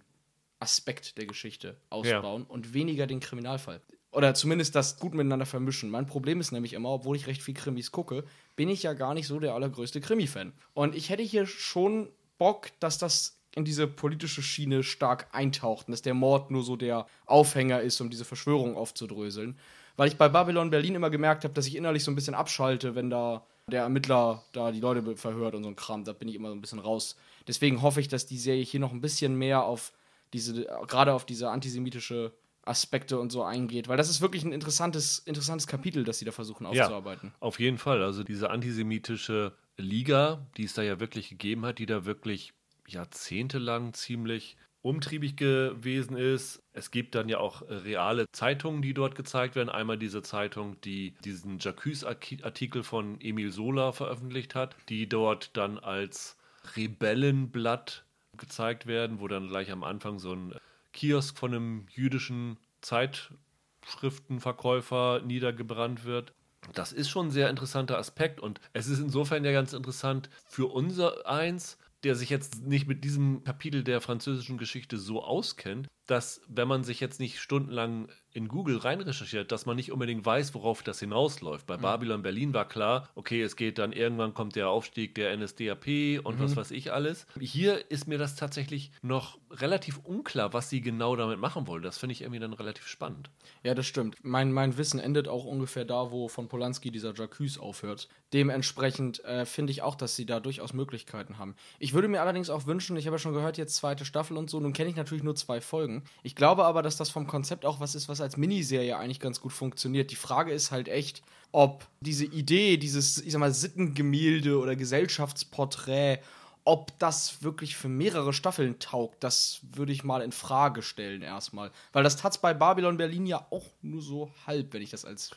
Aspekt 0.61 1.17
der 1.17 1.25
Geschichte 1.25 1.75
ausbauen 1.89 2.43
ja. 2.43 2.49
und 2.49 2.73
weniger 2.73 3.07
den 3.07 3.19
Kriminalfall. 3.19 3.81
Oder 4.11 4.33
zumindest 4.33 4.75
das 4.75 4.99
gut 4.99 5.13
miteinander 5.13 5.45
vermischen. 5.45 5.89
Mein 5.89 6.05
Problem 6.05 6.39
ist 6.39 6.51
nämlich 6.51 6.73
immer, 6.73 6.89
obwohl 6.89 7.15
ich 7.17 7.27
recht 7.27 7.41
viel 7.41 7.53
Krimis 7.53 7.91
gucke, 7.91 8.23
bin 8.55 8.69
ich 8.69 8.83
ja 8.83 8.93
gar 8.93 9.13
nicht 9.13 9.27
so 9.27 9.39
der 9.39 9.53
allergrößte 9.53 9.99
Krimi-Fan. 9.99 10.53
Und 10.73 10.95
ich 10.95 11.09
hätte 11.09 11.23
hier 11.23 11.45
schon 11.45 12.09
Bock, 12.37 12.69
dass 12.79 12.97
das 12.97 13.40
in 13.55 13.65
diese 13.65 13.87
politische 13.87 14.41
Schiene 14.41 14.83
stark 14.83 15.27
eintaucht 15.31 15.87
und 15.87 15.91
dass 15.91 16.01
der 16.01 16.13
Mord 16.13 16.51
nur 16.51 16.63
so 16.63 16.75
der 16.75 17.07
Aufhänger 17.25 17.81
ist, 17.81 17.99
um 18.01 18.09
diese 18.09 18.25
Verschwörung 18.25 18.75
aufzudröseln. 18.75 19.57
Weil 19.97 20.07
ich 20.07 20.17
bei 20.17 20.29
Babylon 20.29 20.69
Berlin 20.69 20.95
immer 20.95 21.09
gemerkt 21.09 21.43
habe, 21.43 21.53
dass 21.53 21.67
ich 21.67 21.75
innerlich 21.75 22.03
so 22.03 22.11
ein 22.11 22.15
bisschen 22.15 22.33
abschalte, 22.33 22.95
wenn 22.95 23.09
da 23.09 23.45
der 23.67 23.83
Ermittler 23.83 24.43
da 24.53 24.71
die 24.71 24.79
Leute 24.79 25.15
verhört 25.17 25.53
und 25.55 25.63
so 25.63 25.69
ein 25.69 25.75
Kram. 25.75 26.03
Da 26.03 26.13
bin 26.13 26.27
ich 26.27 26.35
immer 26.35 26.49
so 26.49 26.55
ein 26.55 26.61
bisschen 26.61 26.79
raus. 26.79 27.17
Deswegen 27.47 27.81
hoffe 27.81 27.99
ich, 27.99 28.07
dass 28.07 28.25
die 28.25 28.37
Serie 28.37 28.63
hier 28.63 28.79
noch 28.79 28.91
ein 28.91 29.01
bisschen 29.01 29.35
mehr 29.35 29.63
auf 29.63 29.91
diese, 30.33 30.65
gerade 30.87 31.13
auf 31.13 31.25
diese 31.25 31.49
antisemitische 31.49 32.33
Aspekte 32.63 33.19
und 33.19 33.31
so 33.31 33.43
eingeht, 33.43 33.87
weil 33.87 33.97
das 33.97 34.09
ist 34.09 34.21
wirklich 34.21 34.43
ein 34.43 34.51
interessantes, 34.51 35.19
interessantes 35.19 35.65
Kapitel, 35.65 36.03
das 36.03 36.19
sie 36.19 36.25
da 36.25 36.31
versuchen 36.31 36.65
aufzuarbeiten. 36.65 37.29
Ja, 37.29 37.35
auf 37.39 37.59
jeden 37.59 37.77
Fall. 37.77 38.03
Also 38.03 38.23
diese 38.23 38.49
antisemitische 38.51 39.53
Liga, 39.77 40.47
die 40.57 40.65
es 40.65 40.73
da 40.73 40.83
ja 40.83 40.99
wirklich 40.99 41.29
gegeben 41.29 41.65
hat, 41.65 41.79
die 41.79 41.87
da 41.87 42.05
wirklich 42.05 42.53
jahrzehntelang 42.87 43.93
ziemlich 43.93 44.57
umtriebig 44.81 45.37
gewesen 45.37 46.17
ist. 46.17 46.61
Es 46.73 46.91
gibt 46.91 47.15
dann 47.15 47.29
ja 47.29 47.37
auch 47.37 47.61
reale 47.69 48.25
Zeitungen, 48.31 48.81
die 48.81 48.93
dort 48.93 49.15
gezeigt 49.15 49.55
werden. 49.55 49.69
Einmal 49.69 49.97
diese 49.97 50.23
Zeitung, 50.23 50.79
die 50.81 51.13
diesen 51.23 51.59
Jacques-Artikel 51.59 52.83
von 52.83 53.21
Emil 53.21 53.51
Sola 53.51 53.91
veröffentlicht 53.91 54.55
hat, 54.55 54.75
die 54.89 55.07
dort 55.07 55.55
dann 55.55 55.77
als 55.77 56.37
Rebellenblatt 56.75 58.03
gezeigt 58.37 58.87
werden, 58.87 59.19
wo 59.19 59.27
dann 59.27 59.47
gleich 59.47 59.71
am 59.71 59.83
Anfang 59.83 60.19
so 60.19 60.33
ein 60.33 60.55
Kiosk 60.93 61.37
von 61.37 61.53
einem 61.53 61.85
jüdischen 61.91 62.57
Zeitschriftenverkäufer 62.81 65.21
niedergebrannt 65.23 66.05
wird. 66.05 66.33
Das 66.73 66.91
ist 66.91 67.09
schon 67.09 67.27
ein 67.27 67.31
sehr 67.31 67.49
interessanter 67.49 67.97
Aspekt 67.97 68.39
und 68.39 68.61
es 68.73 68.87
ist 68.87 68.99
insofern 68.99 69.43
ja 69.43 69.51
ganz 69.51 69.73
interessant 69.73 70.29
für 70.47 70.67
unser 70.67 71.27
eins, 71.27 71.79
der 72.03 72.15
sich 72.15 72.29
jetzt 72.29 72.63
nicht 72.63 72.87
mit 72.87 73.03
diesem 73.03 73.43
Kapitel 73.43 73.83
der 73.83 74.01
französischen 74.01 74.57
Geschichte 74.57 74.97
so 74.97 75.23
auskennt, 75.23 75.87
dass, 76.07 76.41
wenn 76.47 76.67
man 76.67 76.83
sich 76.83 76.99
jetzt 76.99 77.19
nicht 77.19 77.39
stundenlang 77.39 78.09
in 78.33 78.47
Google 78.47 78.77
reinrecherchiert, 78.77 79.51
dass 79.51 79.65
man 79.65 79.75
nicht 79.75 79.91
unbedingt 79.91 80.25
weiß, 80.25 80.53
worauf 80.53 80.83
das 80.83 80.99
hinausläuft. 80.99 81.67
Bei 81.67 81.77
mhm. 81.77 81.81
Babylon 81.81 82.21
Berlin 82.21 82.53
war 82.53 82.67
klar, 82.67 83.09
okay, 83.15 83.41
es 83.41 83.55
geht 83.55 83.77
dann 83.77 83.93
irgendwann 83.93 84.33
kommt 84.33 84.55
der 84.55 84.69
Aufstieg 84.69 85.15
der 85.15 85.35
NSDAP 85.35 86.19
und 86.23 86.39
mhm. 86.39 86.43
was 86.43 86.55
weiß 86.55 86.71
ich 86.71 86.93
alles. 86.93 87.25
Hier 87.39 87.89
ist 87.91 88.07
mir 88.07 88.17
das 88.17 88.35
tatsächlich 88.35 88.91
noch 89.01 89.37
relativ 89.51 89.99
unklar, 90.03 90.53
was 90.53 90.69
sie 90.69 90.81
genau 90.81 91.15
damit 91.15 91.39
machen 91.39 91.67
wollen. 91.67 91.83
Das 91.83 91.97
finde 91.97 92.13
ich 92.13 92.21
irgendwie 92.21 92.39
dann 92.39 92.53
relativ 92.53 92.87
spannend. 92.87 93.29
Ja, 93.63 93.75
das 93.75 93.85
stimmt. 93.85 94.17
Mein, 94.23 94.51
mein 94.51 94.77
Wissen 94.77 94.99
endet 94.99 95.27
auch 95.27 95.45
ungefähr 95.45 95.85
da, 95.85 96.11
wo 96.11 96.27
von 96.27 96.47
Polanski 96.47 96.91
dieser 96.91 97.13
Jacques 97.13 97.57
aufhört. 97.57 98.07
Dementsprechend 98.33 99.23
äh, 99.25 99.45
finde 99.45 99.71
ich 99.71 99.81
auch, 99.81 99.95
dass 99.95 100.15
sie 100.15 100.25
da 100.25 100.39
durchaus 100.39 100.73
Möglichkeiten 100.73 101.37
haben. 101.37 101.55
Ich 101.79 101.93
würde 101.93 102.07
mir 102.07 102.21
allerdings 102.21 102.49
auch 102.49 102.65
wünschen, 102.65 102.95
ich 102.95 103.07
habe 103.07 103.15
ja 103.15 103.19
schon 103.19 103.33
gehört, 103.33 103.57
jetzt 103.57 103.75
zweite 103.75 104.05
Staffel 104.05 104.37
und 104.37 104.49
so, 104.49 104.59
nun 104.59 104.73
kenne 104.73 104.89
ich 104.89 104.95
natürlich 104.95 105.23
nur 105.23 105.35
zwei 105.35 105.59
Folgen. 105.59 106.03
Ich 106.23 106.35
glaube 106.35 106.63
aber, 106.63 106.81
dass 106.81 106.97
das 106.97 107.09
vom 107.09 107.27
Konzept 107.27 107.65
auch 107.65 107.79
was 107.79 107.93
ist, 107.93 108.07
was 108.07 108.20
als 108.21 108.37
Miniserie 108.37 108.97
eigentlich 108.97 109.19
ganz 109.19 109.41
gut 109.41 109.53
funktioniert. 109.53 110.11
Die 110.11 110.15
Frage 110.15 110.51
ist 110.51 110.71
halt 110.71 110.87
echt, 110.87 111.21
ob 111.51 111.87
diese 111.99 112.25
Idee, 112.25 112.77
dieses, 112.77 113.19
ich 113.19 113.31
sag 113.33 113.39
mal, 113.39 113.53
Sittengemälde 113.53 114.57
oder 114.57 114.75
Gesellschaftsporträt, 114.75 116.19
ob 116.63 116.97
das 116.99 117.43
wirklich 117.43 117.75
für 117.75 117.89
mehrere 117.89 118.33
Staffeln 118.33 118.79
taugt, 118.79 119.23
das 119.23 119.61
würde 119.73 119.91
ich 119.91 120.03
mal 120.03 120.21
in 120.21 120.31
Frage 120.31 120.83
stellen 120.83 121.21
erstmal. 121.21 121.71
Weil 121.91 122.03
das 122.03 122.17
tat 122.17 122.39
bei 122.41 122.53
Babylon 122.53 122.97
Berlin 122.97 123.25
ja 123.25 123.45
auch 123.49 123.65
nur 123.81 124.01
so 124.01 124.31
halb, 124.45 124.73
wenn 124.73 124.81
ich 124.81 124.91
das 124.91 125.05
als 125.05 125.31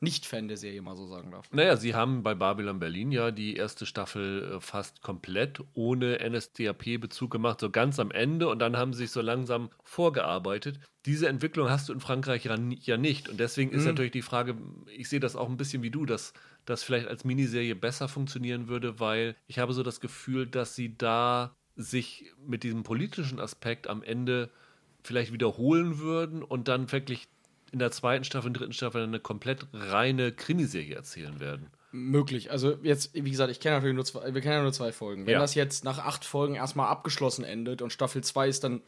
nicht-Fan 0.00 0.48
der 0.48 0.56
Serie 0.56 0.80
mal 0.80 0.96
so 0.96 1.06
sagen 1.06 1.30
darf. 1.30 1.46
Naja, 1.52 1.76
sie 1.76 1.94
haben 1.94 2.22
bei 2.22 2.34
Babylon 2.34 2.78
Berlin 2.78 3.12
ja 3.12 3.30
die 3.30 3.56
erste 3.56 3.84
Staffel 3.84 4.54
äh, 4.56 4.60
fast 4.60 5.02
komplett 5.02 5.62
ohne 5.74 6.18
NSDAP-Bezug 6.26 7.30
gemacht, 7.30 7.60
so 7.60 7.70
ganz 7.70 7.98
am 7.98 8.10
Ende 8.10 8.48
und 8.48 8.58
dann 8.60 8.76
haben 8.76 8.94
sie 8.94 9.00
sich 9.00 9.10
so 9.10 9.20
langsam 9.20 9.70
vorgearbeitet. 9.84 10.80
Diese 11.04 11.28
Entwicklung 11.28 11.68
hast 11.68 11.88
du 11.88 11.92
in 11.92 12.00
Frankreich 12.00 12.44
ja 12.44 12.96
nicht 12.96 13.28
und 13.28 13.38
deswegen 13.38 13.70
ist 13.72 13.82
mhm. 13.82 13.88
natürlich 13.88 14.12
die 14.12 14.22
Frage, 14.22 14.56
ich 14.96 15.08
sehe 15.08 15.20
das 15.20 15.36
auch 15.36 15.48
ein 15.48 15.56
bisschen 15.56 15.82
wie 15.82 15.90
du, 15.90 16.06
dass 16.06 16.32
das 16.64 16.82
vielleicht 16.82 17.08
als 17.08 17.24
Miniserie 17.24 17.74
besser 17.74 18.08
funktionieren 18.08 18.68
würde, 18.68 19.00
weil 19.00 19.36
ich 19.46 19.58
habe 19.58 19.72
so 19.72 19.82
das 19.82 20.00
Gefühl, 20.00 20.46
dass 20.46 20.74
sie 20.74 20.96
da 20.96 21.54
sich 21.76 22.32
mit 22.46 22.62
diesem 22.62 22.82
politischen 22.82 23.40
Aspekt 23.40 23.86
am 23.86 24.02
Ende 24.02 24.50
vielleicht 25.02 25.32
wiederholen 25.32 25.98
würden 25.98 26.42
und 26.42 26.68
dann 26.68 26.90
wirklich 26.92 27.28
in 27.72 27.78
der 27.78 27.90
zweiten 27.90 28.24
Staffel 28.24 28.48
und 28.48 28.54
dritten 28.54 28.72
Staffel 28.72 29.02
eine 29.02 29.20
komplett 29.20 29.66
reine 29.72 30.32
Krimiserie 30.32 30.94
erzählen 30.94 31.40
werden. 31.40 31.68
Möglich. 31.92 32.50
Also 32.50 32.78
jetzt, 32.82 33.14
wie 33.14 33.30
gesagt, 33.30 33.50
ich 33.50 33.58
kenne 33.60 33.76
natürlich 33.76 33.96
nur 33.96 34.04
zwei, 34.04 34.32
wir 34.32 34.40
kennen 34.40 34.54
ja 34.54 34.62
nur 34.62 34.72
zwei 34.72 34.92
Folgen. 34.92 35.26
Wenn 35.26 35.32
Ja. 35.34 35.38
das 35.40 35.54
jetzt 35.54 35.84
nach 35.84 35.98
acht 35.98 36.24
Folgen 36.24 36.54
erstmal 36.54 36.88
abgeschlossen 36.88 37.44
endet 37.44 37.82
und 37.82 37.92
Staffel 37.92 38.22
2 38.22 38.48
ist 38.48 38.62
dann 38.64 38.80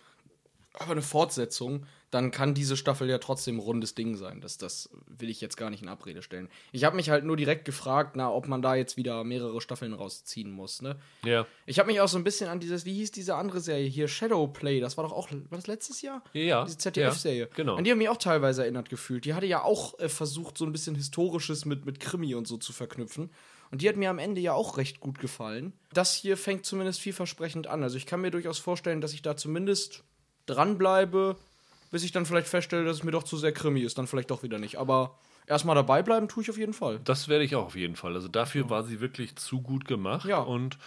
aber 0.74 0.92
eine 0.92 1.02
Fortsetzung, 1.02 1.86
dann 2.12 2.30
kann 2.30 2.52
diese 2.52 2.76
Staffel 2.76 3.08
ja 3.08 3.16
trotzdem 3.16 3.56
ein 3.56 3.60
rundes 3.60 3.94
Ding 3.94 4.16
sein. 4.16 4.42
Das, 4.42 4.58
das 4.58 4.90
will 5.06 5.30
ich 5.30 5.40
jetzt 5.40 5.56
gar 5.56 5.70
nicht 5.70 5.82
in 5.82 5.88
Abrede 5.88 6.20
stellen. 6.20 6.48
Ich 6.70 6.84
habe 6.84 6.94
mich 6.94 7.08
halt 7.08 7.24
nur 7.24 7.38
direkt 7.38 7.64
gefragt, 7.64 8.16
na, 8.16 8.30
ob 8.30 8.48
man 8.48 8.60
da 8.60 8.74
jetzt 8.74 8.98
wieder 8.98 9.24
mehrere 9.24 9.62
Staffeln 9.62 9.94
rausziehen 9.94 10.50
muss, 10.50 10.82
ne? 10.82 10.96
Ja. 11.24 11.46
Ich 11.64 11.78
habe 11.78 11.90
mich 11.90 12.02
auch 12.02 12.08
so 12.08 12.18
ein 12.18 12.24
bisschen 12.24 12.50
an 12.50 12.60
dieses, 12.60 12.84
wie 12.84 12.92
hieß 12.92 13.12
diese 13.12 13.34
andere 13.36 13.60
Serie 13.60 13.88
hier, 13.88 14.08
Shadowplay, 14.08 14.78
das 14.78 14.98
war 14.98 15.04
doch 15.04 15.12
auch, 15.12 15.30
war 15.32 15.38
das 15.52 15.66
letztes 15.66 16.02
Jahr? 16.02 16.22
Ja, 16.34 16.64
Diese 16.66 16.76
ZDF-Serie. 16.76 17.40
ja, 17.40 17.46
genau. 17.54 17.76
An 17.76 17.84
die 17.84 17.90
haben 17.90 17.98
mich 17.98 18.10
auch 18.10 18.18
teilweise 18.18 18.62
erinnert 18.62 18.90
gefühlt. 18.90 19.24
Die 19.24 19.32
hatte 19.32 19.46
ja 19.46 19.62
auch 19.62 19.98
äh, 19.98 20.10
versucht, 20.10 20.58
so 20.58 20.66
ein 20.66 20.72
bisschen 20.72 20.94
Historisches 20.94 21.64
mit, 21.64 21.86
mit 21.86 21.98
Krimi 21.98 22.34
und 22.34 22.46
so 22.46 22.58
zu 22.58 22.74
verknüpfen. 22.74 23.30
Und 23.70 23.80
die 23.80 23.88
hat 23.88 23.96
mir 23.96 24.10
am 24.10 24.18
Ende 24.18 24.42
ja 24.42 24.52
auch 24.52 24.76
recht 24.76 25.00
gut 25.00 25.18
gefallen. 25.18 25.72
Das 25.94 26.14
hier 26.14 26.36
fängt 26.36 26.66
zumindest 26.66 27.00
vielversprechend 27.00 27.68
an. 27.68 27.82
Also 27.82 27.96
ich 27.96 28.04
kann 28.04 28.20
mir 28.20 28.30
durchaus 28.30 28.58
vorstellen, 28.58 29.00
dass 29.00 29.14
ich 29.14 29.22
da 29.22 29.34
zumindest 29.34 30.04
dranbleibe, 30.44 31.36
bis 31.92 32.02
ich 32.02 32.10
dann 32.10 32.26
vielleicht 32.26 32.48
feststelle, 32.48 32.84
dass 32.84 32.96
es 32.96 33.04
mir 33.04 33.12
doch 33.12 33.22
zu 33.22 33.36
sehr 33.36 33.52
Krimi 33.52 33.82
ist. 33.82 33.98
Dann 33.98 34.08
vielleicht 34.08 34.30
doch 34.30 34.42
wieder 34.42 34.58
nicht. 34.58 34.78
Aber 34.78 35.18
erstmal 35.46 35.76
dabei 35.76 36.02
bleiben 36.02 36.26
tue 36.26 36.42
ich 36.42 36.50
auf 36.50 36.58
jeden 36.58 36.72
Fall. 36.72 36.98
Das 37.04 37.28
werde 37.28 37.44
ich 37.44 37.54
auch 37.54 37.66
auf 37.66 37.76
jeden 37.76 37.96
Fall. 37.96 38.14
Also 38.14 38.28
dafür 38.28 38.70
war 38.70 38.82
sie 38.82 39.00
wirklich 39.00 39.36
zu 39.36 39.60
gut 39.60 39.84
gemacht. 39.84 40.26
Ja. 40.26 40.38
Und 40.38 40.78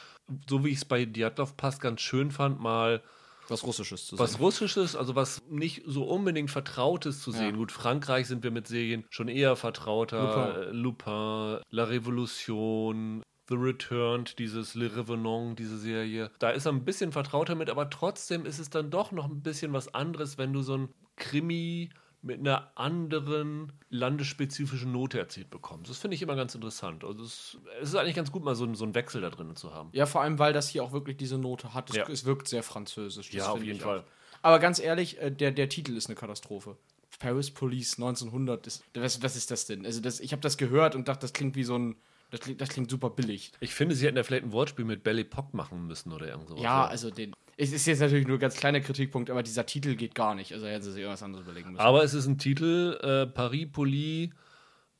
so 0.49 0.65
wie 0.65 0.69
ich 0.69 0.77
es 0.77 0.85
bei 0.85 1.05
Djatlov 1.05 1.55
Pass 1.55 1.79
ganz 1.79 2.01
schön 2.01 2.31
fand, 2.31 2.59
mal 2.59 3.03
Was 3.47 3.63
Russisches 3.63 4.07
zu 4.07 4.17
was 4.17 4.39
Russisches, 4.39 4.95
also 4.95 5.15
was 5.15 5.43
nicht 5.47 5.83
so 5.85 6.05
unbedingt 6.05 6.49
Vertrautes 6.49 7.21
zu 7.21 7.31
sehen. 7.31 7.51
Ja. 7.51 7.57
Gut, 7.57 7.71
Frankreich 7.71 8.27
sind 8.27 8.43
wir 8.43 8.49
mit 8.49 8.67
Serien 8.67 9.05
schon 9.11 9.27
eher 9.27 9.55
vertrauter. 9.55 10.71
Lupin, 10.71 10.81
Lupin 10.81 11.61
La 11.69 11.83
Revolution, 11.83 13.21
The 13.47 13.55
Returned, 13.55 14.39
dieses 14.39 14.73
Le 14.75 14.95
Revenant, 14.95 15.59
diese 15.59 15.77
Serie. 15.77 16.31
Da 16.39 16.49
ist 16.49 16.65
er 16.65 16.71
ein 16.71 16.83
bisschen 16.85 17.11
vertrauter 17.11 17.55
mit, 17.55 17.69
aber 17.69 17.89
trotzdem 17.89 18.45
ist 18.45 18.59
es 18.59 18.69
dann 18.69 18.89
doch 18.89 19.11
noch 19.11 19.25
ein 19.25 19.41
bisschen 19.41 19.71
was 19.73 19.93
anderes, 19.93 20.37
wenn 20.37 20.51
du 20.53 20.61
so 20.63 20.77
ein 20.77 20.89
Krimi 21.15 21.89
mit 22.23 22.39
einer 22.39 22.71
anderen 22.75 23.71
landesspezifischen 23.89 24.91
Note 24.91 25.19
erzählt 25.19 25.49
bekommst. 25.49 25.89
Das 25.91 25.97
finde 25.99 26.15
ich 26.15 26.21
immer 26.21 26.35
ganz 26.35 26.55
interessant. 26.55 27.03
Also 27.03 27.23
es, 27.23 27.57
es 27.81 27.89
ist 27.89 27.95
eigentlich 27.95 28.15
ganz 28.15 28.31
gut, 28.31 28.43
mal 28.43 28.55
so, 28.55 28.63
einen- 28.63 28.75
so 28.75 28.83
einen 28.83 28.95
Wechsel 28.95 29.21
da 29.21 29.29
drin 29.29 29.55
zu 29.55 29.73
haben. 29.73 29.89
Ja, 29.93 30.05
vor 30.05 30.21
allem, 30.21 30.39
weil 30.39 30.53
das 30.53 30.69
hier 30.69 30.83
auch 30.83 30.91
wirklich 30.91 31.17
diese 31.17 31.37
Note 31.37 31.73
hat. 31.73 31.89
Es, 31.91 31.95
Ja. 31.97 32.09
es 32.09 32.25
wirkt 32.25 32.47
sehr 32.47 32.63
französisch. 32.63 33.27
das 33.29 33.35
Ja, 33.37 33.51
auf 33.51 33.63
jeden 33.63 33.79
Fall. 33.79 33.99
auch. 33.99 34.03
Aber 34.41 34.59
ganz 34.59 34.79
ehrlich, 34.79 35.19
äh, 35.21 35.31
der, 35.31 35.51
der 35.51 35.69
Titel 35.69 35.95
ist 35.95 36.07
eine 36.07 36.15
Katastrophe. 36.15 36.77
Paris 37.19 37.51
Police 37.51 37.97
1900 37.97 38.67
ist. 38.67 38.83
Was, 38.95 39.21
was 39.21 39.35
ist 39.35 39.49
das 39.51 39.65
denn? 39.65 39.85
Also, 39.85 40.01
das, 40.01 40.19
ich 40.19 40.31
habe 40.31 40.41
das 40.41 40.57
gehört 40.57 40.95
und 40.95 41.07
dachte, 41.07 41.21
das 41.21 41.33
klingt 41.33 41.55
wie 41.55 41.63
so 41.63 41.77
ein. 41.77 41.95
Das 42.31 42.39
klingt, 42.41 42.59
das 42.59 42.69
klingt 42.69 42.89
super 42.89 43.09
billig. 43.09 43.51
Ich 43.59 43.73
finde, 43.73 43.95
sie 43.95 44.05
hätten 44.05 44.17
ja 44.17 44.23
vielleicht 44.23 44.43
ein 44.43 44.51
Wortspiel 44.51 44.85
mit 44.85 45.03
Belly 45.03 45.23
Pock 45.23 45.53
machen 45.53 45.87
müssen 45.87 46.11
oder 46.11 46.27
irgend 46.27 46.49
sowas. 46.49 46.63
Ja, 46.63 46.85
also 46.85 47.09
den. 47.11 47.33
Es 47.57 47.71
ist 47.71 47.85
jetzt 47.85 48.01
natürlich 48.01 48.27
nur 48.27 48.37
ein 48.37 48.41
ganz 48.41 48.55
kleiner 48.57 48.81
Kritikpunkt, 48.81 49.29
aber 49.29 49.41
dieser 49.41 49.65
Titel 49.65 49.95
geht 49.95 50.13
gar 50.13 50.35
nicht. 50.35 50.51
Also 50.51 50.67
hätten 50.67 50.83
sie 50.83 50.91
sich 50.91 51.01
irgendwas 51.01 51.23
anderes 51.23 51.45
überlegen 51.45 51.71
müssen. 51.71 51.81
Aber 51.81 52.03
es 52.03 52.13
ist 52.13 52.27
ein 52.27 52.37
Titel, 52.37 52.99
äh, 53.01 53.27
Paris 53.27 53.67
Police 53.71 54.31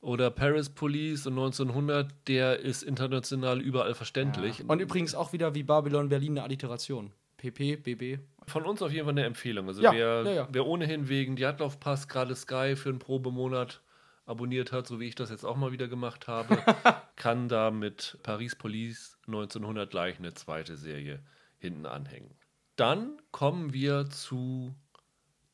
oder 0.00 0.30
Paris 0.30 0.70
Police 0.70 1.26
und 1.26 1.34
1900, 1.34 2.08
der 2.28 2.60
ist 2.60 2.82
international 2.82 3.60
überall 3.60 3.94
verständlich. 3.94 4.64
Und 4.66 4.80
übrigens 4.80 5.14
auch 5.14 5.32
wieder 5.32 5.54
wie 5.54 5.64
Babylon 5.64 6.08
Berlin 6.08 6.32
eine 6.32 6.44
Alliteration. 6.44 7.12
PP, 7.36 7.76
BB. 7.76 8.20
Von 8.46 8.64
uns 8.64 8.80
auf 8.80 8.92
jeden 8.92 9.04
Fall 9.04 9.12
eine 9.12 9.24
Empfehlung. 9.24 9.66
Also 9.68 9.82
Ja, 9.82 9.92
wer, 9.92 10.22
ja, 10.22 10.32
ja. 10.32 10.48
wer 10.50 10.66
ohnehin 10.66 11.08
wegen 11.08 11.36
Djatlov 11.36 11.80
Pass 11.80 12.08
gerade 12.08 12.34
Sky 12.34 12.74
für 12.76 12.88
einen 12.88 12.98
Probemonat 12.98 13.82
abonniert 14.26 14.72
hat, 14.72 14.86
so 14.86 15.00
wie 15.00 15.06
ich 15.06 15.14
das 15.14 15.30
jetzt 15.30 15.44
auch 15.44 15.56
mal 15.56 15.72
wieder 15.72 15.88
gemacht 15.88 16.28
habe, 16.28 16.58
kann 17.16 17.48
da 17.48 17.70
mit 17.70 18.18
Paris 18.22 18.56
Police 18.56 19.18
1900 19.26 19.88
gleich 19.88 20.18
eine 20.18 20.34
zweite 20.34 20.76
Serie 20.76 21.22
hinten 21.58 21.86
anhängen. 21.86 22.34
Dann 22.74 23.22
kommen 23.30 23.72
wir 23.72 24.10
zu 24.10 24.74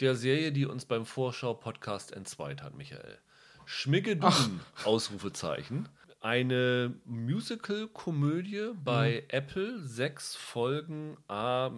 der 0.00 0.16
Serie, 0.16 0.50
die 0.50 0.66
uns 0.66 0.84
beim 0.84 1.06
Vorschau-Podcast 1.06 2.12
entzweit 2.12 2.62
hat, 2.62 2.74
Michael. 2.74 3.18
Schmiggedun, 3.64 4.60
Ausrufezeichen. 4.84 5.88
Eine 6.20 6.94
Musical-Komödie 7.04 8.70
bei 8.82 9.24
Apple, 9.28 9.80
sechs 9.80 10.34
Folgen, 10.34 11.16
a 11.28 11.70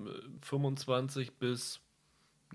25 0.43 1.39
bis 1.39 1.81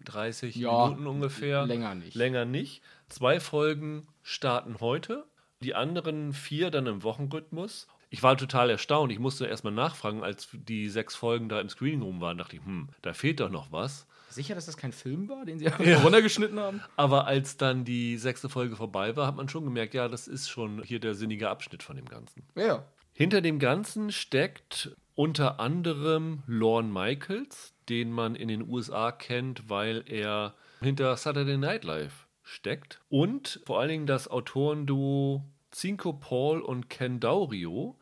30 0.05 0.55
Ja, 0.55 0.87
Minuten 0.87 1.07
ungefähr. 1.07 1.65
länger 1.65 1.95
nicht. 1.95 2.15
Länger 2.15 2.45
nicht. 2.45 2.81
Zwei 3.09 3.39
Folgen 3.39 4.07
starten 4.23 4.77
heute, 4.79 5.25
die 5.61 5.75
anderen 5.75 6.33
vier 6.33 6.71
dann 6.71 6.85
im 6.87 7.03
Wochenrhythmus. 7.03 7.87
Ich 8.11 8.23
war 8.23 8.35
total 8.37 8.69
erstaunt. 8.71 9.11
Ich 9.11 9.19
musste 9.19 9.45
erstmal 9.45 9.73
nachfragen, 9.73 10.23
als 10.23 10.47
die 10.53 10.89
sechs 10.89 11.15
Folgen 11.15 11.47
da 11.49 11.61
im 11.61 11.69
Screening 11.69 12.01
Room 12.01 12.21
waren, 12.21 12.37
dachte 12.37 12.55
ich, 12.55 12.63
hm, 12.65 12.89
da 13.01 13.13
fehlt 13.13 13.39
doch 13.39 13.49
noch 13.51 13.71
was. 13.71 14.07
Sicher, 14.29 14.55
dass 14.55 14.65
das 14.67 14.77
kein 14.77 14.91
Film 14.93 15.27
war, 15.29 15.45
den 15.45 15.59
sie 15.59 15.67
runtergeschnitten 16.03 16.59
haben? 16.59 16.81
Aber 16.95 17.25
als 17.27 17.57
dann 17.57 17.83
die 17.85 18.17
sechste 18.17 18.47
Folge 18.49 18.75
vorbei 18.75 19.15
war, 19.15 19.27
hat 19.27 19.35
man 19.35 19.49
schon 19.49 19.63
gemerkt, 19.63 19.93
ja, 19.93 20.07
das 20.07 20.27
ist 20.27 20.49
schon 20.49 20.81
hier 20.83 20.99
der 20.99 21.13
sinnige 21.15 21.49
Abschnitt 21.49 21.83
von 21.83 21.95
dem 21.95 22.05
Ganzen. 22.05 22.43
Ja. 22.55 22.83
Hinter 23.13 23.41
dem 23.41 23.59
Ganzen 23.59 24.11
steckt 24.11 24.95
unter 25.19 25.59
anderem 25.59 26.43
Lorne 26.47 26.87
Michaels, 26.87 27.73
den 27.89 28.09
man 28.09 28.35
in 28.35 28.47
den 28.47 28.65
USA 28.69 29.11
kennt, 29.11 29.69
weil 29.69 30.05
er 30.07 30.55
hinter 30.79 31.17
Saturday 31.17 31.57
Night 31.57 31.83
Live 31.83 32.25
steckt. 32.41 33.01
Und 33.09 33.59
vor 33.65 33.81
allen 33.81 33.89
Dingen 33.89 34.07
das 34.07 34.29
Autorenduo 34.29 35.43
Cinco 35.73 36.13
Paul 36.13 36.61
und 36.61 36.89
Ken 36.89 37.19
Daurio, 37.19 37.99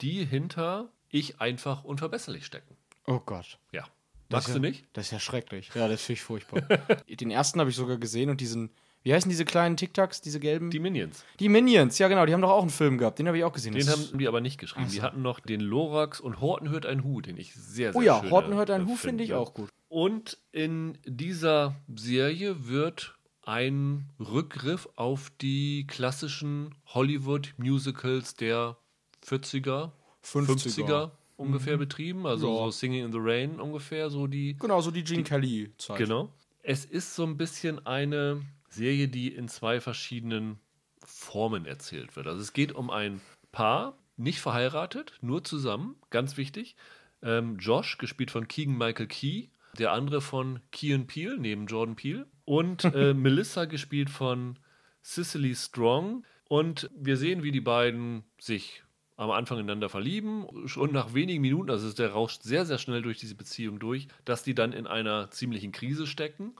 die 0.00 0.24
hinter 0.24 0.90
Ich 1.08 1.40
einfach 1.40 1.84
unverbesserlich 1.84 2.44
stecken. 2.44 2.76
Oh 3.06 3.20
Gott. 3.20 3.60
Ja. 3.70 3.82
Das 4.28 4.38
Magst 4.38 4.48
ist 4.48 4.54
du 4.56 4.58
ja, 4.58 4.68
nicht? 4.68 4.86
Das 4.92 5.04
ist 5.04 5.12
ja 5.12 5.20
schrecklich. 5.20 5.70
Ja, 5.72 5.86
das 5.86 6.02
finde 6.02 6.14
ich 6.14 6.24
furchtbar. 6.24 6.62
Den 7.08 7.30
ersten 7.30 7.60
habe 7.60 7.70
ich 7.70 7.76
sogar 7.76 7.98
gesehen 7.98 8.28
und 8.28 8.40
diesen, 8.40 8.72
wie 9.06 9.14
heißen 9.14 9.28
diese 9.28 9.44
kleinen 9.44 9.76
Tic-Tacs, 9.76 10.20
diese 10.20 10.40
gelben? 10.40 10.68
Die 10.70 10.80
Minions. 10.80 11.24
Die 11.38 11.48
Minions, 11.48 11.96
ja 12.00 12.08
genau, 12.08 12.26
die 12.26 12.32
haben 12.32 12.40
doch 12.42 12.50
auch 12.50 12.62
einen 12.62 12.70
Film 12.70 12.98
gehabt, 12.98 13.20
den 13.20 13.28
habe 13.28 13.38
ich 13.38 13.44
auch 13.44 13.52
gesehen. 13.52 13.72
Den 13.72 13.86
Das- 13.86 14.08
haben 14.10 14.18
die 14.18 14.26
aber 14.26 14.40
nicht 14.40 14.58
geschrieben. 14.58 14.88
Die 14.90 15.00
hatten 15.00 15.22
noch 15.22 15.38
den 15.38 15.60
Lorax 15.60 16.18
und 16.18 16.40
Horten 16.40 16.70
hört 16.70 16.86
ein 16.86 17.04
Hu, 17.04 17.20
den 17.20 17.36
ich 17.36 17.54
sehr, 17.54 17.92
sehr 17.92 18.00
oh 18.00 18.02
ja, 18.02 18.28
Horten 18.28 18.54
hört 18.54 18.68
ein 18.68 18.84
Hu, 18.88 18.96
finde 18.96 19.22
ich 19.22 19.32
auch 19.32 19.54
gut. 19.54 19.68
Und 19.88 20.38
in 20.50 20.98
dieser 21.04 21.76
Serie 21.94 22.66
wird 22.66 23.16
ein 23.42 24.10
Rückgriff 24.18 24.88
auf 24.96 25.30
die 25.40 25.86
klassischen 25.86 26.74
Hollywood-Musicals 26.86 28.34
der 28.34 28.76
40er, 29.24 29.92
50er. 30.24 30.56
50er 30.56 31.10
ungefähr 31.36 31.76
betrieben. 31.76 32.26
Also 32.26 32.48
Ja. 32.48 32.64
so 32.64 32.70
Singing 32.72 33.04
in 33.04 33.12
the 33.12 33.18
Rain 33.20 33.60
ungefähr, 33.60 34.10
so 34.10 34.26
die. 34.26 34.56
Genau, 34.58 34.80
so 34.80 34.90
die 34.90 35.04
Gene 35.04 35.22
Kelly-Zeit. 35.22 35.98
Genau. 35.98 36.32
Es 36.62 36.84
ist 36.84 37.14
so 37.14 37.22
ein 37.24 37.36
bisschen 37.36 37.86
eine 37.86 38.42
Serie, 38.76 39.08
die 39.08 39.34
in 39.34 39.48
zwei 39.48 39.80
verschiedenen 39.80 40.58
Formen 41.04 41.66
erzählt 41.66 42.16
wird. 42.16 42.26
Also 42.26 42.40
es 42.40 42.52
geht 42.52 42.72
um 42.72 42.90
ein 42.90 43.20
Paar, 43.52 43.98
nicht 44.16 44.40
verheiratet, 44.40 45.14
nur 45.20 45.44
zusammen, 45.44 45.96
ganz 46.10 46.36
wichtig. 46.36 46.76
Ähm, 47.22 47.58
Josh, 47.58 47.98
gespielt 47.98 48.30
von 48.30 48.48
Keegan 48.48 48.76
Michael 48.76 49.06
Key, 49.06 49.48
der 49.78 49.92
andere 49.92 50.20
von 50.20 50.60
Kean 50.72 51.06
Peel, 51.06 51.36
neben 51.38 51.66
Jordan 51.66 51.96
Peele. 51.96 52.26
Und 52.44 52.84
äh, 52.84 53.14
Melissa, 53.14 53.64
gespielt 53.64 54.10
von 54.10 54.58
Cicely 55.04 55.54
Strong. 55.54 56.24
Und 56.48 56.90
wir 56.96 57.16
sehen, 57.16 57.42
wie 57.42 57.52
die 57.52 57.60
beiden 57.60 58.24
sich 58.38 58.82
am 59.16 59.30
Anfang 59.30 59.58
ineinander 59.58 59.88
verlieben. 59.88 60.46
Schon 60.66 60.92
nach 60.92 61.14
wenigen 61.14 61.40
Minuten, 61.40 61.70
also 61.70 61.90
der 61.92 62.10
rauscht 62.10 62.42
sehr, 62.42 62.66
sehr 62.66 62.78
schnell 62.78 63.02
durch 63.02 63.18
diese 63.18 63.34
Beziehung 63.34 63.78
durch, 63.78 64.08
dass 64.24 64.42
die 64.42 64.54
dann 64.54 64.72
in 64.72 64.86
einer 64.86 65.30
ziemlichen 65.30 65.72
Krise 65.72 66.06
stecken. 66.06 66.54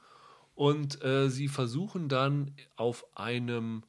Und 0.57 1.03
äh, 1.03 1.29
sie 1.29 1.49
versuchen 1.49 2.09
dann 2.09 2.51
auf 2.77 3.05
einem 3.15 3.83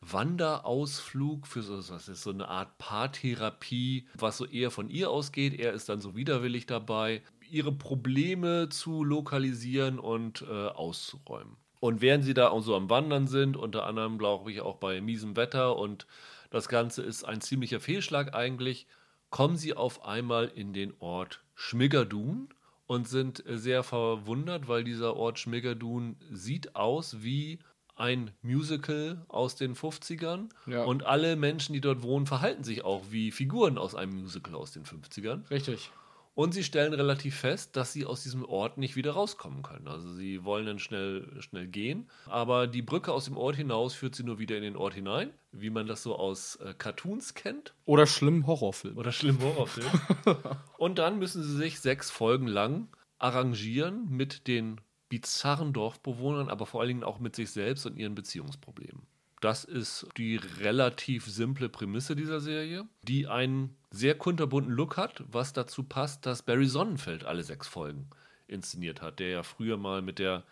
Wanderausflug 0.00 1.46
für 1.46 1.62
so, 1.62 1.76
was 1.94 2.08
ist 2.08 2.22
so 2.22 2.30
eine 2.30 2.48
Art 2.48 2.78
Paartherapie, 2.78 4.08
was 4.14 4.38
so 4.38 4.44
eher 4.44 4.72
von 4.72 4.90
ihr 4.90 5.08
ausgeht. 5.08 5.54
Er 5.56 5.72
ist 5.74 5.88
dann 5.88 6.00
so 6.00 6.16
widerwillig 6.16 6.66
dabei, 6.66 7.22
ihre 7.48 7.70
Probleme 7.70 8.68
zu 8.70 9.04
lokalisieren 9.04 10.00
und 10.00 10.42
äh, 10.42 10.66
auszuräumen. 10.66 11.56
Und 11.78 12.00
während 12.00 12.24
sie 12.24 12.34
da 12.34 12.60
so 12.60 12.74
am 12.74 12.90
Wandern 12.90 13.28
sind, 13.28 13.56
unter 13.56 13.86
anderem 13.86 14.18
glaube 14.18 14.50
ich 14.50 14.60
auch 14.60 14.78
bei 14.78 15.00
miesem 15.00 15.36
Wetter 15.36 15.76
und 15.76 16.08
das 16.50 16.68
Ganze 16.68 17.02
ist 17.02 17.22
ein 17.22 17.40
ziemlicher 17.40 17.78
Fehlschlag 17.78 18.34
eigentlich, 18.34 18.88
kommen 19.30 19.56
sie 19.56 19.74
auf 19.74 20.04
einmal 20.04 20.48
in 20.48 20.72
den 20.72 20.92
Ort 20.98 21.44
Schmiggerdun 21.54 22.48
und 22.88 23.06
sind 23.06 23.46
äh, 23.46 23.56
sehr 23.58 23.84
verwundert, 23.84 24.66
weil 24.66 24.82
dieser 24.82 25.14
Ort 25.14 25.38
Schmiggerdun 25.38 26.16
sieht 26.32 26.74
aus 26.74 27.22
wie 27.22 27.60
ein 27.94 28.30
Musical 28.42 29.24
aus 29.28 29.56
den 29.56 29.74
50ern 29.76 30.48
Ja. 30.66 30.84
und 30.84 31.04
alle 31.04 31.36
Menschen, 31.36 31.72
die 31.74 31.80
dort 31.80 32.02
wohnen, 32.02 32.26
verhalten 32.26 32.64
sich 32.64 32.84
auch 32.84 33.02
wie 33.10 33.30
Figuren 33.30 33.76
aus 33.78 33.94
einem 33.94 34.14
Musical 34.20 34.54
aus 34.54 34.72
den 34.72 34.84
50ern. 34.84 35.48
Richtig. 35.50 35.90
Und 36.38 36.54
sie 36.54 36.62
stellen 36.62 36.94
relativ 36.94 37.34
fest, 37.34 37.74
dass 37.74 37.92
sie 37.92 38.06
aus 38.06 38.22
diesem 38.22 38.44
Ort 38.44 38.78
nicht 38.78 38.94
wieder 38.94 39.10
rauskommen 39.10 39.64
können. 39.64 39.88
Also 39.88 40.12
sie 40.12 40.44
wollen 40.44 40.66
dann 40.66 40.78
schnell, 40.78 41.26
schnell 41.42 41.66
gehen, 41.66 42.08
aber 42.26 42.68
die 42.68 42.80
Brücke 42.80 43.12
aus 43.12 43.24
dem 43.24 43.36
Ort 43.36 43.56
hinaus 43.56 43.92
führt 43.94 44.14
sie 44.14 44.22
nur 44.22 44.38
wieder 44.38 44.56
in 44.56 44.62
den 44.62 44.76
Ort 44.76 44.94
hinein, 44.94 45.30
wie 45.50 45.70
man 45.70 45.88
das 45.88 46.04
so 46.04 46.14
aus 46.14 46.54
äh, 46.62 46.74
Cartoons 46.78 47.34
kennt. 47.34 47.74
Oder 47.86 48.06
schlimmen 48.06 48.46
Horrorfilm. 48.46 48.96
Oder 48.96 49.10
schlimmen 49.10 49.42
Horrorfilm. 49.42 49.90
Und 50.78 51.00
dann 51.00 51.18
müssen 51.18 51.42
sie 51.42 51.56
sich 51.56 51.80
sechs 51.80 52.08
Folgen 52.08 52.46
lang 52.46 52.86
arrangieren 53.18 54.08
mit 54.08 54.46
den 54.46 54.80
bizarren 55.08 55.72
Dorfbewohnern, 55.72 56.50
aber 56.50 56.66
vor 56.66 56.82
allen 56.82 56.88
Dingen 56.88 57.04
auch 57.04 57.18
mit 57.18 57.34
sich 57.34 57.50
selbst 57.50 57.84
und 57.84 57.96
ihren 57.96 58.14
Beziehungsproblemen. 58.14 59.08
Das 59.40 59.64
ist 59.64 60.06
die 60.16 60.36
relativ 60.36 61.26
simple 61.26 61.68
Prämisse 61.68 62.14
dieser 62.14 62.38
Serie, 62.38 62.86
die 63.02 63.26
einen 63.26 63.76
sehr 63.90 64.16
kunterbunten 64.16 64.72
Look 64.72 64.96
hat, 64.96 65.24
was 65.30 65.52
dazu 65.52 65.82
passt, 65.82 66.26
dass 66.26 66.42
Barry 66.42 66.66
Sonnenfeld 66.66 67.24
alle 67.24 67.42
sechs 67.42 67.66
Folgen 67.68 68.08
inszeniert 68.46 69.02
hat, 69.02 69.18
der 69.18 69.28
ja 69.28 69.42
früher 69.42 69.76
mal 69.76 70.02
mit 70.02 70.18
der 70.18 70.44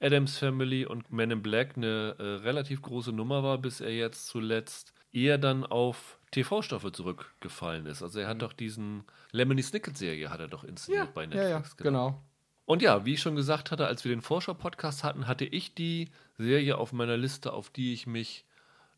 Adams 0.00 0.38
Family 0.38 0.84
und 0.84 1.12
Men 1.12 1.30
in 1.30 1.42
Black 1.42 1.76
eine 1.76 2.16
äh, 2.18 2.22
relativ 2.42 2.82
große 2.82 3.12
Nummer 3.12 3.42
war, 3.42 3.58
bis 3.58 3.80
er 3.80 3.94
jetzt 3.94 4.26
zuletzt 4.26 4.92
eher 5.12 5.38
dann 5.38 5.64
auf 5.64 6.18
TV-Stoffe 6.32 6.92
zurückgefallen 6.92 7.86
ist. 7.86 8.02
Also 8.02 8.18
er 8.18 8.28
hat 8.28 8.38
mhm. 8.38 8.40
doch 8.40 8.52
diesen 8.52 9.04
Lemony 9.30 9.62
Snicket-Serie 9.62 10.30
hat 10.30 10.40
er 10.40 10.48
doch 10.48 10.64
inszeniert 10.64 11.06
ja, 11.06 11.12
bei 11.14 11.26
Netflix. 11.26 11.44
Ja, 11.44 11.50
ja, 11.50 11.64
genau. 11.76 12.08
genau. 12.08 12.22
Und 12.64 12.82
ja, 12.82 13.04
wie 13.04 13.14
ich 13.14 13.20
schon 13.20 13.36
gesagt 13.36 13.70
hatte, 13.70 13.86
als 13.86 14.04
wir 14.04 14.14
den 14.14 14.22
Vorschau-Podcast 14.22 15.04
hatten, 15.04 15.26
hatte 15.26 15.44
ich 15.44 15.74
die 15.74 16.10
Serie 16.38 16.78
auf 16.78 16.92
meiner 16.92 17.16
Liste, 17.16 17.52
auf 17.52 17.70
die 17.70 17.92
ich 17.92 18.06
mich 18.06 18.44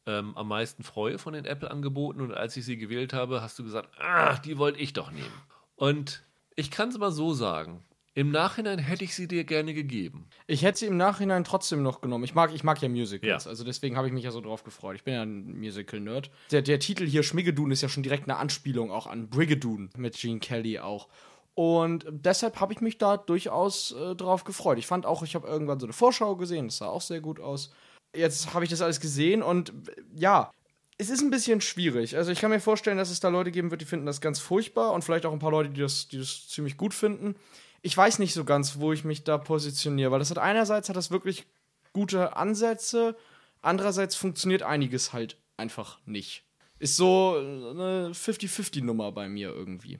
ähm, 0.07 0.37
am 0.37 0.49
meisten 0.49 0.83
freue 0.83 1.19
von 1.19 1.35
den 1.35 1.45
Apple-Angeboten. 1.45 2.21
Und 2.21 2.33
als 2.33 2.57
ich 2.57 2.65
sie 2.65 2.77
gewählt 2.77 3.13
habe, 3.13 3.43
hast 3.43 3.59
du 3.59 3.65
gesagt, 3.65 3.89
ah, 4.01 4.39
die 4.39 4.59
wollte 4.59 4.81
ich 4.81 4.93
doch 4.93 5.11
nehmen. 5.11 5.43
Und 5.77 6.23
ich 6.57 6.71
kann 6.71 6.89
es 6.89 6.99
mal 6.99 7.13
so 7.13 7.33
sagen. 7.35 7.83
Im 8.17 8.31
Nachhinein 8.31 8.79
hätte 8.79 9.03
ich 9.03 9.13
sie 9.17 9.27
dir 9.27 9.43
gerne 9.43 9.75
gegeben. 9.75 10.29
Ich 10.47 10.63
hätte 10.63 10.79
sie 10.79 10.87
im 10.87 10.97
Nachhinein 10.97 11.43
trotzdem 11.43 11.83
noch 11.83 12.01
genommen. 12.01 12.23
Ich 12.23 12.33
mag, 12.33 12.55
ich 12.55 12.63
mag 12.63 12.81
ja 12.81 12.89
Musicals, 12.89 13.45
ja. 13.45 13.51
also 13.51 13.65
deswegen 13.65 13.97
habe 13.97 14.07
ich 14.07 14.13
mich 14.13 14.23
ja 14.23 14.31
so 14.31 14.41
drauf 14.41 14.63
gefreut. 14.63 14.95
Ich 14.95 15.03
bin 15.03 15.15
ja 15.15 15.23
ein 15.23 15.59
Musical-Nerd. 15.59 16.31
Der, 16.53 16.63
der 16.63 16.79
Titel 16.79 17.07
hier, 17.07 17.25
Schmiggedun, 17.25 17.73
ist 17.73 17.83
ja 17.83 17.89
schon 17.89 18.05
direkt 18.05 18.29
eine 18.29 18.37
Anspielung 18.37 18.93
auch 18.93 19.09
an 19.09 19.29
Brigadoon 19.31 19.91
mit 19.97 20.17
Gene 20.17 20.39
Kelly 20.39 20.79
auch. 20.79 21.09
Und 21.55 22.07
deshalb 22.09 22.61
habe 22.61 22.73
ich 22.73 22.81
mich 22.81 22.99
da 22.99 23.17
durchaus 23.17 23.93
äh, 23.93 24.15
drauf 24.15 24.45
gefreut. 24.45 24.79
Ich 24.79 24.87
fand 24.87 25.07
auch, 25.07 25.25
ich 25.25 25.35
habe 25.35 25.49
irgendwann 25.49 25.81
so 25.81 25.87
eine 25.87 25.93
Vorschau 25.93 26.37
gesehen, 26.37 26.69
das 26.69 26.79
sah 26.79 26.87
auch 26.87 27.01
sehr 27.01 27.21
gut 27.21 27.41
aus 27.41 27.73
jetzt 28.15 28.55
habe 28.55 28.65
ich 28.65 28.71
das 28.71 28.83
alles 28.83 29.01
gesehen 29.01 29.43
und 29.43 29.73
ja, 30.15 30.51
es 30.99 31.11
ist 31.11 31.23
ein 31.23 31.31
bisschen 31.31 31.61
schwierig. 31.61 32.17
Also 32.17 32.31
ich 32.31 32.41
kann 32.41 32.51
mir 32.51 32.61
vorstellen, 32.61 32.99
dass 32.99 33.11
es 33.11 33.21
da 33.21 33.29
Leute 33.29 33.51
geben 33.51 33.71
wird, 33.71 33.81
die 33.81 33.87
finden 33.87 34.07
das 34.07 34.21
ganz 34.21 34.39
furchtbar 34.39 34.93
und 34.93 35.03
vielleicht 35.03 35.27
auch 35.27 35.33
ein 35.33 35.39
paar 35.39 35.51
Leute, 35.51 35.71
die 35.71 35.81
das, 35.81 36.09
die 36.09 36.19
das 36.19 36.49
ziemlich 36.49 36.77
gut 36.77 36.95
finden. 36.95 37.35
Ich 37.83 37.97
weiß 37.97 38.19
nicht 38.19 38.33
so 38.33 38.45
ganz, 38.45 38.79
wo 38.79 38.93
ich 38.93 39.05
mich 39.05 39.25
da 39.25 39.39
positioniere, 39.39 40.11
weil 40.11 40.21
das 40.21 40.31
hat 40.31 40.39
einerseits 40.39 40.89
hat 40.89 40.97
das 40.97 41.11
wirklich 41.11 41.47
gute 41.93 42.37
Ansätze, 42.37 43.17
andererseits 43.61 44.17
funktioniert 44.17 44.63
einiges 44.63 45.13
halt 45.13 45.37
einfach 45.57 45.99
nicht. 46.07 46.45
Ist 46.79 46.97
so 46.97 47.37
eine 47.37 48.11
50-50-Nummer 48.13 49.13
bei 49.13 49.29
mir 49.29 49.51
irgendwie. 49.51 49.99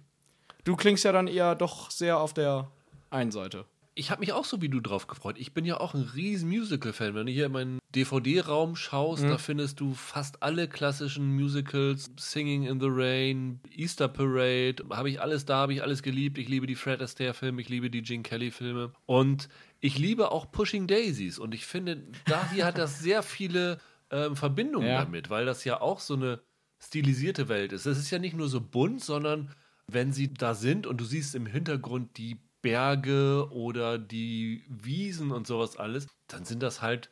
Du 0.65 0.77
klingst 0.77 1.05
ja 1.05 1.13
dann 1.13 1.29
eher 1.29 1.55
doch 1.55 1.91
sehr 1.91 2.19
auf 2.19 2.35
der 2.35 2.71
einen 3.11 3.31
Seite 3.33 3.67
ich 3.97 4.11
habe 4.11 4.21
mich 4.21 4.33
auch 4.33 4.45
so 4.45 4.61
wie 4.61 4.69
du 4.69 4.81
drauf 4.81 5.07
gefreut. 5.07 5.37
Ich 5.39 5.55
bin 5.55 5.65
ja 5.65 5.79
auch 5.79 5.95
ein 5.95 6.03
riesen 6.03 6.49
Musical-Fan. 6.49 7.15
Wenn 7.15 7.27
du 7.27 7.33
hier 7.33 7.47
in 7.47 7.53
meinen 7.53 7.79
DVD-Raum 7.95 8.75
schaust, 8.75 9.23
mhm. 9.23 9.29
da 9.29 9.39
findest 9.39 9.79
du 9.79 9.95
fast 9.95 10.43
alle 10.43 10.69
klassischen 10.69 11.33
Musicals. 11.33 12.11
Singing 12.19 12.65
in 12.65 12.81
the 12.81 12.89
Rain, 12.89 13.61
Easter 13.71 14.09
Parade, 14.09 14.85
habe 14.91 15.11
ich 15.11 15.21
alles 15.21 15.45
da, 15.45 15.59
habe 15.59 15.75
ich 15.75 15.83
alles 15.83 16.03
geliebt. 16.03 16.39
Ich 16.39 16.49
liebe 16.49 16.67
die 16.67 16.75
Fred 16.75 17.01
Astaire-Filme, 17.01 17.61
ich 17.61 17.69
liebe 17.69 17.89
die 17.89 18.03
Gene 18.03 18.25
Kelly-Filme. 18.25 18.93
Und 19.07 19.49
ich 19.81 19.97
liebe 19.97 20.33
auch 20.33 20.51
Pushing 20.51 20.89
Daisies. 20.89 21.39
Und 21.39 21.55
ich 21.55 21.65
finde, 21.65 22.03
da 22.27 22.51
hier 22.51 22.67
hat 22.67 22.79
das 22.79 22.99
sehr 22.99 23.23
viele 23.23 23.79
ähm, 24.11 24.35
Verbindungen 24.35 24.89
ja. 24.89 25.05
damit, 25.05 25.31
weil 25.31 25.47
das 25.47 25.65
ja 25.65 25.81
auch 25.81 26.01
so 26.01 26.15
eine 26.15 26.41
stilisierte 26.83 27.49
Welt 27.49 27.73
ist. 27.73 27.87
Es 27.87 27.99
ist 27.99 28.11
ja 28.11 28.19
nicht 28.19 28.37
nur 28.37 28.49
so 28.49 28.61
bunt, 28.61 29.05
sondern 29.05 29.51
wenn 29.87 30.13
sie 30.13 30.35
da 30.35 30.55
sind 30.55 30.87
und 30.87 31.01
du 31.01 31.05
siehst 31.05 31.35
im 31.35 31.47
Hintergrund 31.47 32.19
die 32.19 32.41
Berge 32.65 33.47
oder 33.51 33.99
die 33.99 34.65
Wiesen 34.69 35.33
und 35.33 35.47
sowas 35.47 35.77
alles, 35.77 36.07
dann 36.29 36.47
sind 36.47 36.63
das 36.63 36.81
halt 36.81 37.11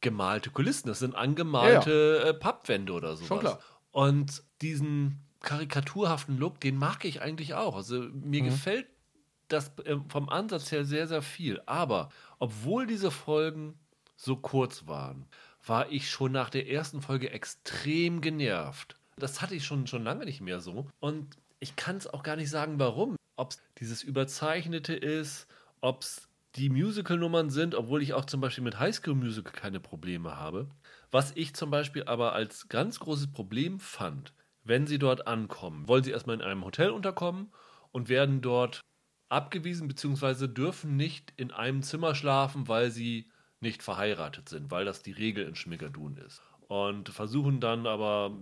gemalte 0.00 0.50
Kulissen. 0.50 0.86
Das 0.86 1.00
sind 1.00 1.16
angemalte 1.16 2.18
ja, 2.20 2.24
ja. 2.24 2.30
Äh, 2.30 2.34
Pappwände 2.34 2.92
oder 2.92 3.16
sowas. 3.16 3.26
Schon 3.26 3.40
klar. 3.40 3.58
Und 3.90 4.44
diesen 4.62 5.26
karikaturhaften 5.40 6.38
Look, 6.38 6.60
den 6.60 6.76
mag 6.76 7.04
ich 7.04 7.20
eigentlich 7.20 7.54
auch. 7.54 7.74
Also 7.74 8.00
mir 8.12 8.42
mhm. 8.42 8.46
gefällt 8.46 8.86
das 9.48 9.76
äh, 9.80 9.96
vom 10.08 10.28
Ansatz 10.28 10.70
her 10.70 10.84
sehr, 10.84 11.08
sehr 11.08 11.22
viel. 11.22 11.60
Aber 11.66 12.10
obwohl 12.38 12.86
diese 12.86 13.10
Folgen 13.10 13.74
so 14.14 14.36
kurz 14.36 14.86
waren, 14.86 15.26
war 15.66 15.90
ich 15.90 16.08
schon 16.08 16.30
nach 16.30 16.48
der 16.48 16.70
ersten 16.70 17.02
Folge 17.02 17.30
extrem 17.30 18.20
genervt. 18.20 18.94
Das 19.16 19.42
hatte 19.42 19.56
ich 19.56 19.64
schon, 19.64 19.88
schon 19.88 20.04
lange 20.04 20.26
nicht 20.26 20.40
mehr 20.40 20.60
so. 20.60 20.86
Und 21.00 21.36
ich 21.58 21.74
kann 21.74 21.96
es 21.96 22.06
auch 22.06 22.22
gar 22.22 22.36
nicht 22.36 22.50
sagen, 22.50 22.78
warum 22.78 23.16
ob 23.42 23.50
es 23.50 23.62
dieses 23.78 24.04
Überzeichnete 24.04 24.94
ist, 24.94 25.48
ob 25.80 26.02
es 26.02 26.28
die 26.54 26.70
Musical-Nummern 26.70 27.50
sind, 27.50 27.74
obwohl 27.74 28.00
ich 28.00 28.14
auch 28.14 28.24
zum 28.24 28.40
Beispiel 28.40 28.62
mit 28.62 28.78
Highschool 28.78 29.16
Musical 29.16 29.52
keine 29.52 29.80
Probleme 29.80 30.36
habe. 30.36 30.68
Was 31.10 31.32
ich 31.34 31.52
zum 31.54 31.70
Beispiel 31.70 32.04
aber 32.04 32.34
als 32.34 32.68
ganz 32.68 33.00
großes 33.00 33.32
Problem 33.32 33.80
fand, 33.80 34.32
wenn 34.62 34.86
sie 34.86 35.00
dort 35.00 35.26
ankommen, 35.26 35.88
wollen 35.88 36.04
sie 36.04 36.12
erstmal 36.12 36.36
in 36.36 36.42
einem 36.42 36.64
Hotel 36.64 36.90
unterkommen 36.90 37.52
und 37.90 38.08
werden 38.08 38.42
dort 38.42 38.80
abgewiesen, 39.28 39.88
beziehungsweise 39.88 40.48
dürfen 40.48 40.96
nicht 40.96 41.32
in 41.36 41.50
einem 41.50 41.82
Zimmer 41.82 42.14
schlafen, 42.14 42.68
weil 42.68 42.92
sie 42.92 43.28
nicht 43.58 43.82
verheiratet 43.82 44.48
sind, 44.48 44.70
weil 44.70 44.84
das 44.84 45.02
die 45.02 45.12
Regel 45.12 45.48
in 45.48 45.56
Schmigerdun 45.56 46.16
ist. 46.16 46.42
Und 46.68 47.08
versuchen 47.08 47.58
dann 47.58 47.88
aber 47.88 48.38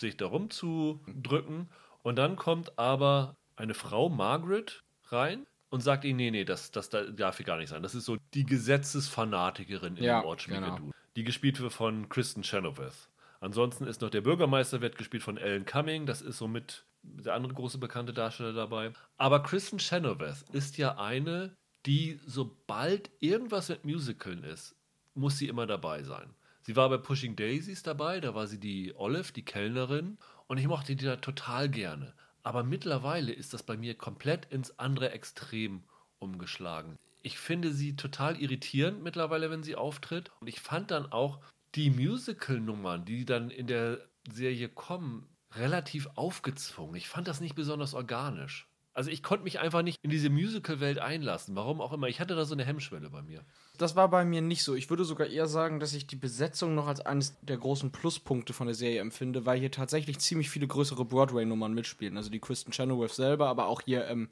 sich 0.00 0.16
darum 0.16 0.50
zu 0.50 1.00
drücken. 1.06 1.68
Und 2.02 2.16
dann 2.16 2.34
kommt 2.34 2.76
aber 2.76 3.36
eine 3.56 3.74
Frau, 3.74 4.08
Margaret, 4.08 4.82
rein 5.06 5.46
und 5.70 5.80
sagt 5.80 6.04
ihnen, 6.04 6.16
nee, 6.16 6.30
nee, 6.30 6.44
das, 6.44 6.70
das 6.70 6.90
darf 6.90 7.36
hier 7.36 7.46
gar 7.46 7.56
nicht 7.56 7.70
sein. 7.70 7.82
Das 7.82 7.94
ist 7.94 8.04
so 8.04 8.18
die 8.34 8.44
Gesetzesfanatikerin 8.44 9.96
in 9.96 10.04
ja, 10.04 10.20
dem 10.20 10.26
Ort 10.26 10.46
genau. 10.46 10.78
Die 11.16 11.24
gespielt 11.24 11.60
wird 11.60 11.72
von 11.72 12.08
Kristen 12.08 12.42
Chenoweth. 12.42 13.08
Ansonsten 13.40 13.86
ist 13.86 14.00
noch 14.00 14.10
der 14.10 14.20
Bürgermeister, 14.20 14.80
wird 14.80 14.96
gespielt 14.96 15.22
von 15.22 15.36
Ellen 15.36 15.64
Cumming. 15.64 16.06
Das 16.06 16.22
ist 16.22 16.38
somit 16.38 16.84
der 17.02 17.34
andere 17.34 17.54
große 17.54 17.78
bekannte 17.78 18.12
Darsteller 18.12 18.52
dabei. 18.52 18.92
Aber 19.16 19.42
Kristen 19.42 19.78
Chenoweth 19.78 20.44
ist 20.52 20.78
ja 20.78 20.98
eine, 20.98 21.56
die 21.86 22.20
sobald 22.24 23.10
irgendwas 23.20 23.68
mit 23.68 23.84
Musicalen 23.84 24.44
ist, 24.44 24.76
muss 25.14 25.38
sie 25.38 25.48
immer 25.48 25.66
dabei 25.66 26.02
sein. 26.02 26.34
Sie 26.60 26.76
war 26.76 26.88
bei 26.88 26.98
Pushing 26.98 27.34
Daisies 27.34 27.82
dabei, 27.82 28.20
da 28.20 28.34
war 28.34 28.46
sie 28.46 28.60
die 28.60 28.94
Olive, 28.94 29.32
die 29.32 29.44
Kellnerin. 29.44 30.18
Und 30.46 30.58
ich 30.58 30.68
mochte 30.68 30.94
die 30.94 31.04
da 31.04 31.16
total 31.16 31.68
gerne. 31.68 32.14
Aber 32.42 32.64
mittlerweile 32.64 33.32
ist 33.32 33.54
das 33.54 33.62
bei 33.62 33.76
mir 33.76 33.94
komplett 33.96 34.46
ins 34.46 34.78
andere 34.78 35.10
Extrem 35.12 35.84
umgeschlagen. 36.18 36.98
Ich 37.22 37.38
finde 37.38 37.72
sie 37.72 37.94
total 37.94 38.40
irritierend 38.40 39.02
mittlerweile, 39.02 39.50
wenn 39.50 39.62
sie 39.62 39.76
auftritt. 39.76 40.30
Und 40.40 40.48
ich 40.48 40.60
fand 40.60 40.90
dann 40.90 41.10
auch 41.12 41.40
die 41.74 41.90
Musical-Nummern, 41.90 43.04
die 43.04 43.24
dann 43.24 43.50
in 43.50 43.66
der 43.66 43.98
Serie 44.30 44.68
kommen, 44.68 45.28
relativ 45.54 46.08
aufgezwungen. 46.14 46.96
Ich 46.96 47.08
fand 47.08 47.28
das 47.28 47.40
nicht 47.40 47.54
besonders 47.54 47.94
organisch. 47.94 48.68
Also 48.94 49.10
ich 49.10 49.22
konnte 49.22 49.44
mich 49.44 49.60
einfach 49.60 49.82
nicht 49.82 49.98
in 50.02 50.10
diese 50.10 50.30
Musical-Welt 50.30 50.98
einlassen. 50.98 51.54
Warum 51.54 51.80
auch 51.80 51.92
immer. 51.92 52.08
Ich 52.08 52.20
hatte 52.20 52.34
da 52.34 52.44
so 52.44 52.54
eine 52.54 52.64
Hemmschwelle 52.64 53.10
bei 53.10 53.22
mir. 53.22 53.44
Das 53.78 53.96
war 53.96 54.08
bei 54.08 54.24
mir 54.24 54.42
nicht 54.42 54.62
so. 54.64 54.74
Ich 54.74 54.90
würde 54.90 55.04
sogar 55.04 55.26
eher 55.26 55.46
sagen, 55.46 55.80
dass 55.80 55.94
ich 55.94 56.06
die 56.06 56.16
Besetzung 56.16 56.74
noch 56.74 56.86
als 56.86 57.00
eines 57.00 57.38
der 57.40 57.56
großen 57.56 57.90
Pluspunkte 57.90 58.52
von 58.52 58.66
der 58.66 58.74
Serie 58.74 59.00
empfinde, 59.00 59.46
weil 59.46 59.58
hier 59.58 59.70
tatsächlich 59.70 60.18
ziemlich 60.18 60.50
viele 60.50 60.66
größere 60.66 61.04
Broadway-Nummern 61.04 61.72
mitspielen. 61.72 62.16
Also 62.16 62.30
die 62.30 62.40
Kristen 62.40 62.70
Chenoweth 62.70 63.12
selber, 63.12 63.48
aber 63.48 63.66
auch 63.66 63.80
hier 63.80 64.06
ähm, 64.06 64.28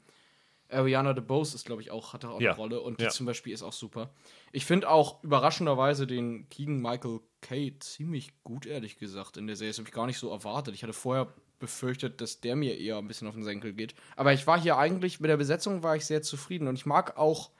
Ariana 0.71 1.13
DeBose 1.13 1.55
ist, 1.55 1.65
glaube 1.65 1.81
ich, 1.81 1.91
auch, 1.91 2.13
hat 2.13 2.25
auch 2.25 2.39
ja. 2.39 2.51
eine 2.51 2.57
Rolle 2.57 2.81
und 2.81 2.99
die 2.99 3.05
ja. 3.05 3.09
zum 3.09 3.25
Beispiel 3.25 3.53
ist 3.53 3.63
auch 3.63 3.73
super. 3.73 4.11
Ich 4.51 4.65
finde 4.65 4.89
auch 4.89 5.23
überraschenderweise 5.23 6.07
den 6.07 6.47
Keegan 6.49 6.81
Michael 6.81 7.19
Kay 7.41 7.77
ziemlich 7.79 8.31
gut, 8.43 8.65
ehrlich 8.65 8.97
gesagt, 8.97 9.37
in 9.37 9.47
der 9.47 9.55
Serie. 9.55 9.71
Das 9.71 9.79
habe 9.79 9.89
ich 9.89 9.93
gar 9.93 10.07
nicht 10.07 10.19
so 10.19 10.29
erwartet. 10.29 10.75
Ich 10.75 10.83
hatte 10.83 10.93
vorher 10.93 11.33
befürchtet, 11.59 12.21
dass 12.21 12.41
der 12.41 12.55
mir 12.55 12.77
eher 12.77 12.97
ein 12.97 13.07
bisschen 13.07 13.27
auf 13.27 13.35
den 13.35 13.43
Senkel 13.43 13.73
geht. 13.73 13.95
Aber 14.15 14.33
ich 14.33 14.47
war 14.47 14.59
hier 14.59 14.77
eigentlich, 14.77 15.19
mit 15.19 15.29
der 15.29 15.37
Besetzung 15.37 15.83
war 15.83 15.95
ich 15.95 16.05
sehr 16.05 16.21
zufrieden 16.21 16.67
und 16.67 16.75
ich 16.75 16.85
mag 16.85 17.17
auch, 17.17 17.51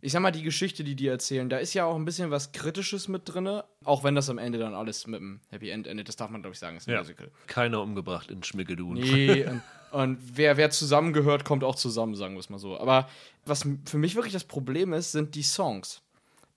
ich 0.00 0.12
sag 0.12 0.20
mal, 0.20 0.30
die 0.30 0.42
Geschichte, 0.42 0.84
die 0.84 0.94
die 0.94 1.08
erzählen. 1.08 1.48
Da 1.48 1.58
ist 1.58 1.74
ja 1.74 1.84
auch 1.84 1.96
ein 1.96 2.04
bisschen 2.04 2.30
was 2.30 2.52
Kritisches 2.52 3.08
mit 3.08 3.22
drin, 3.24 3.62
auch 3.84 4.04
wenn 4.04 4.14
das 4.14 4.30
am 4.30 4.38
Ende 4.38 4.58
dann 4.58 4.74
alles 4.74 5.06
mit 5.06 5.20
einem 5.20 5.40
Happy 5.50 5.70
End 5.70 5.86
endet. 5.86 6.08
Das 6.08 6.16
darf 6.16 6.30
man, 6.30 6.42
glaube 6.42 6.54
ich, 6.54 6.60
sagen, 6.60 6.76
ist 6.76 6.88
ein 6.88 6.92
ja. 6.92 6.98
Musical. 6.98 7.30
Keiner 7.46 7.82
umgebracht 7.82 8.30
in 8.30 8.42
Schmickeldun. 8.42 8.94
Nee, 8.94 9.44
und, 9.46 9.62
und 9.90 10.18
wer, 10.36 10.56
wer 10.56 10.70
zusammengehört, 10.70 11.44
kommt 11.44 11.64
auch 11.64 11.74
zusammen, 11.74 12.14
sagen 12.14 12.34
wir 12.34 12.40
es 12.40 12.50
mal 12.50 12.58
so. 12.58 12.78
Aber 12.78 13.08
was 13.44 13.66
für 13.86 13.98
mich 13.98 14.14
wirklich 14.14 14.34
das 14.34 14.44
Problem 14.44 14.92
ist, 14.92 15.12
sind 15.12 15.34
die 15.34 15.42
Songs 15.42 16.02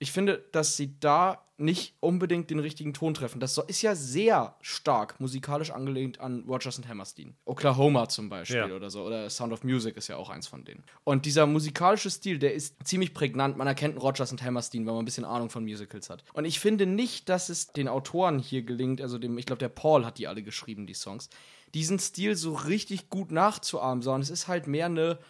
Ich 0.02 0.10
finde, 0.10 0.44
dass 0.50 0.76
sie 0.76 0.98
da 0.98 1.46
nicht 1.58 1.94
unbedingt 2.00 2.50
den 2.50 2.58
richtigen 2.58 2.92
Ton 2.92 3.14
treffen. 3.14 3.38
Das 3.38 3.56
ist 3.56 3.82
ja 3.82 3.94
sehr 3.94 4.56
stark 4.60 5.20
musikalisch 5.20 5.70
angelehnt 5.70 6.18
an 6.18 6.42
Rogers 6.48 6.76
und 6.76 6.88
Hammerstein. 6.88 7.36
Oklahoma 7.44 8.08
zum 8.08 8.28
Beispiel 8.28 8.56
ja. 8.56 8.74
oder 8.74 8.90
so. 8.90 9.04
Oder 9.04 9.30
Sound 9.30 9.52
of 9.52 9.62
Music 9.62 9.96
ist 9.96 10.08
ja 10.08 10.16
auch 10.16 10.28
eins 10.28 10.48
von 10.48 10.64
denen. 10.64 10.82
Und 11.04 11.24
dieser 11.24 11.46
musikalische 11.46 12.10
Stil, 12.10 12.40
der 12.40 12.52
ist 12.52 12.84
ziemlich 12.84 13.14
prägnant. 13.14 13.56
Man 13.56 13.68
erkennt 13.68 14.02
Rogers 14.02 14.32
und 14.32 14.42
Hammerstein, 14.42 14.86
wenn 14.86 14.94
man 14.94 15.02
ein 15.02 15.04
bisschen 15.04 15.24
Ahnung 15.24 15.50
von 15.50 15.62
Musicals 15.62 16.10
hat. 16.10 16.24
Und 16.32 16.46
ich 16.46 16.58
finde 16.58 16.86
nicht, 16.86 17.28
dass 17.28 17.48
es 17.48 17.68
den 17.68 17.86
Autoren 17.86 18.40
hier 18.40 18.62
gelingt, 18.62 19.00
also 19.00 19.18
dem, 19.18 19.38
ich 19.38 19.46
glaube, 19.46 19.60
der 19.60 19.68
Paul 19.68 20.04
hat 20.04 20.18
die 20.18 20.26
alle 20.26 20.42
geschrieben, 20.42 20.88
die 20.88 20.94
Songs, 20.94 21.30
diesen 21.74 22.00
Stil 22.00 22.34
so 22.34 22.54
richtig 22.54 23.08
gut 23.08 23.30
nachzuahmen, 23.30 24.02
sondern 24.02 24.22
es 24.22 24.30
ist 24.30 24.48
halt 24.48 24.66
mehr 24.66 24.86
eine 24.86 25.20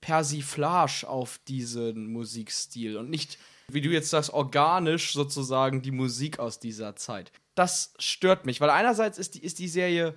Persiflage 0.00 1.08
auf 1.08 1.38
diesen 1.46 2.12
Musikstil 2.12 2.96
und 2.96 3.10
nicht 3.10 3.38
wie 3.70 3.80
du 3.80 3.90
jetzt 3.90 4.10
sagst, 4.10 4.32
organisch 4.32 5.12
sozusagen 5.12 5.82
die 5.82 5.90
Musik 5.90 6.38
aus 6.38 6.58
dieser 6.58 6.96
Zeit. 6.96 7.32
Das 7.54 7.92
stört 7.98 8.46
mich, 8.46 8.60
weil 8.60 8.70
einerseits 8.70 9.18
ist 9.18 9.34
die, 9.34 9.44
ist 9.44 9.58
die 9.58 9.68
Serie 9.68 10.14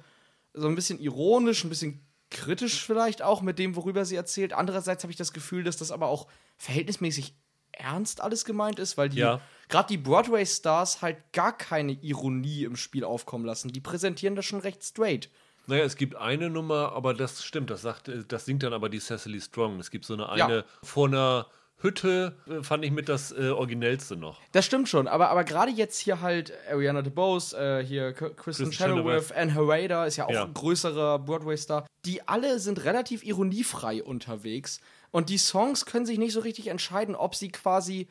so 0.54 0.68
ein 0.68 0.76
bisschen 0.76 1.00
ironisch, 1.00 1.64
ein 1.64 1.70
bisschen 1.70 2.06
kritisch 2.30 2.86
vielleicht 2.86 3.22
auch 3.22 3.42
mit 3.42 3.60
dem, 3.60 3.76
worüber 3.76 4.06
sie 4.06 4.16
erzählt. 4.16 4.54
Andererseits 4.54 5.04
habe 5.04 5.12
ich 5.12 5.18
das 5.18 5.34
Gefühl, 5.34 5.64
dass 5.64 5.78
das 5.78 5.92
aber 5.92 6.08
auch 6.08 6.28
verhältnismäßig 6.58 7.36
ernst 7.72 8.22
alles 8.22 8.46
gemeint 8.46 8.80
ist, 8.80 8.98
weil 8.98 9.10
die 9.10 9.20
ja. 9.20 9.42
gerade 9.70 9.88
die 9.88 9.98
Broadway 9.98 10.46
Stars 10.46 11.02
halt 11.02 11.18
gar 11.34 11.58
keine 11.58 11.94
Ironie 11.94 12.64
im 12.64 12.76
Spiel 12.76 13.04
aufkommen 13.04 13.46
lassen. 13.46 13.72
Die 13.72 13.80
präsentieren 13.82 14.36
das 14.36 14.46
schon 14.46 14.60
recht 14.60 14.84
straight. 14.84 15.30
Naja, 15.68 15.84
es 15.84 15.96
gibt 15.96 16.16
eine 16.16 16.50
Nummer, 16.50 16.94
aber 16.94 17.14
das 17.14 17.44
stimmt, 17.44 17.70
das 17.70 17.82
sagt, 17.82 18.12
das 18.28 18.46
singt 18.46 18.64
dann 18.64 18.74
aber 18.74 18.90
die 18.90 19.00
Cecily 19.00 19.40
Strong. 19.40 19.80
Es 19.80 19.92
gibt 19.92 20.06
so 20.06 20.14
eine 20.14 20.30
eine 20.30 20.56
ja. 20.58 20.64
vor 20.84 21.08
einer 21.08 21.48
Hütte 21.82 22.36
äh, 22.48 22.64
fand 22.64 22.86
ich 22.86 22.92
mit 22.92 23.10
das 23.10 23.32
äh, 23.32 23.50
Originellste 23.50 24.16
noch. 24.16 24.40
Das 24.52 24.66
stimmt 24.66 24.90
schon, 24.90 25.08
aber, 25.08 25.30
aber 25.30 25.44
gerade 25.44 25.72
jetzt 25.72 26.00
hier 26.00 26.22
halt 26.22 26.54
Ariana 26.70 27.02
DeBose, 27.02 27.54
äh, 27.58 27.86
hier 27.86 28.14
Kristen, 28.14 28.36
Kristen 28.36 28.72
Chenoweth, 28.72 29.32
Anne 29.36 29.54
Harada 29.54 30.06
ist 30.06 30.18
ja 30.18 30.26
auch 30.26 30.32
ja. 30.32 30.46
ein 30.46 30.54
größerer 30.54 31.20
Broadway-Star. 31.20 31.88
Die 32.06 32.28
alle 32.28 32.60
sind 32.60 32.84
relativ 32.84 33.24
ironiefrei 33.24 34.04
unterwegs 34.04 34.80
und 35.12 35.30
die 35.30 35.38
Songs 35.38 35.86
können 35.86 36.06
sich 36.06 36.18
nicht 36.18 36.34
so 36.34 36.40
richtig 36.40 36.68
entscheiden, 36.68 37.16
ob 37.16 37.36
sie 37.36 37.50
quasi 37.50 38.08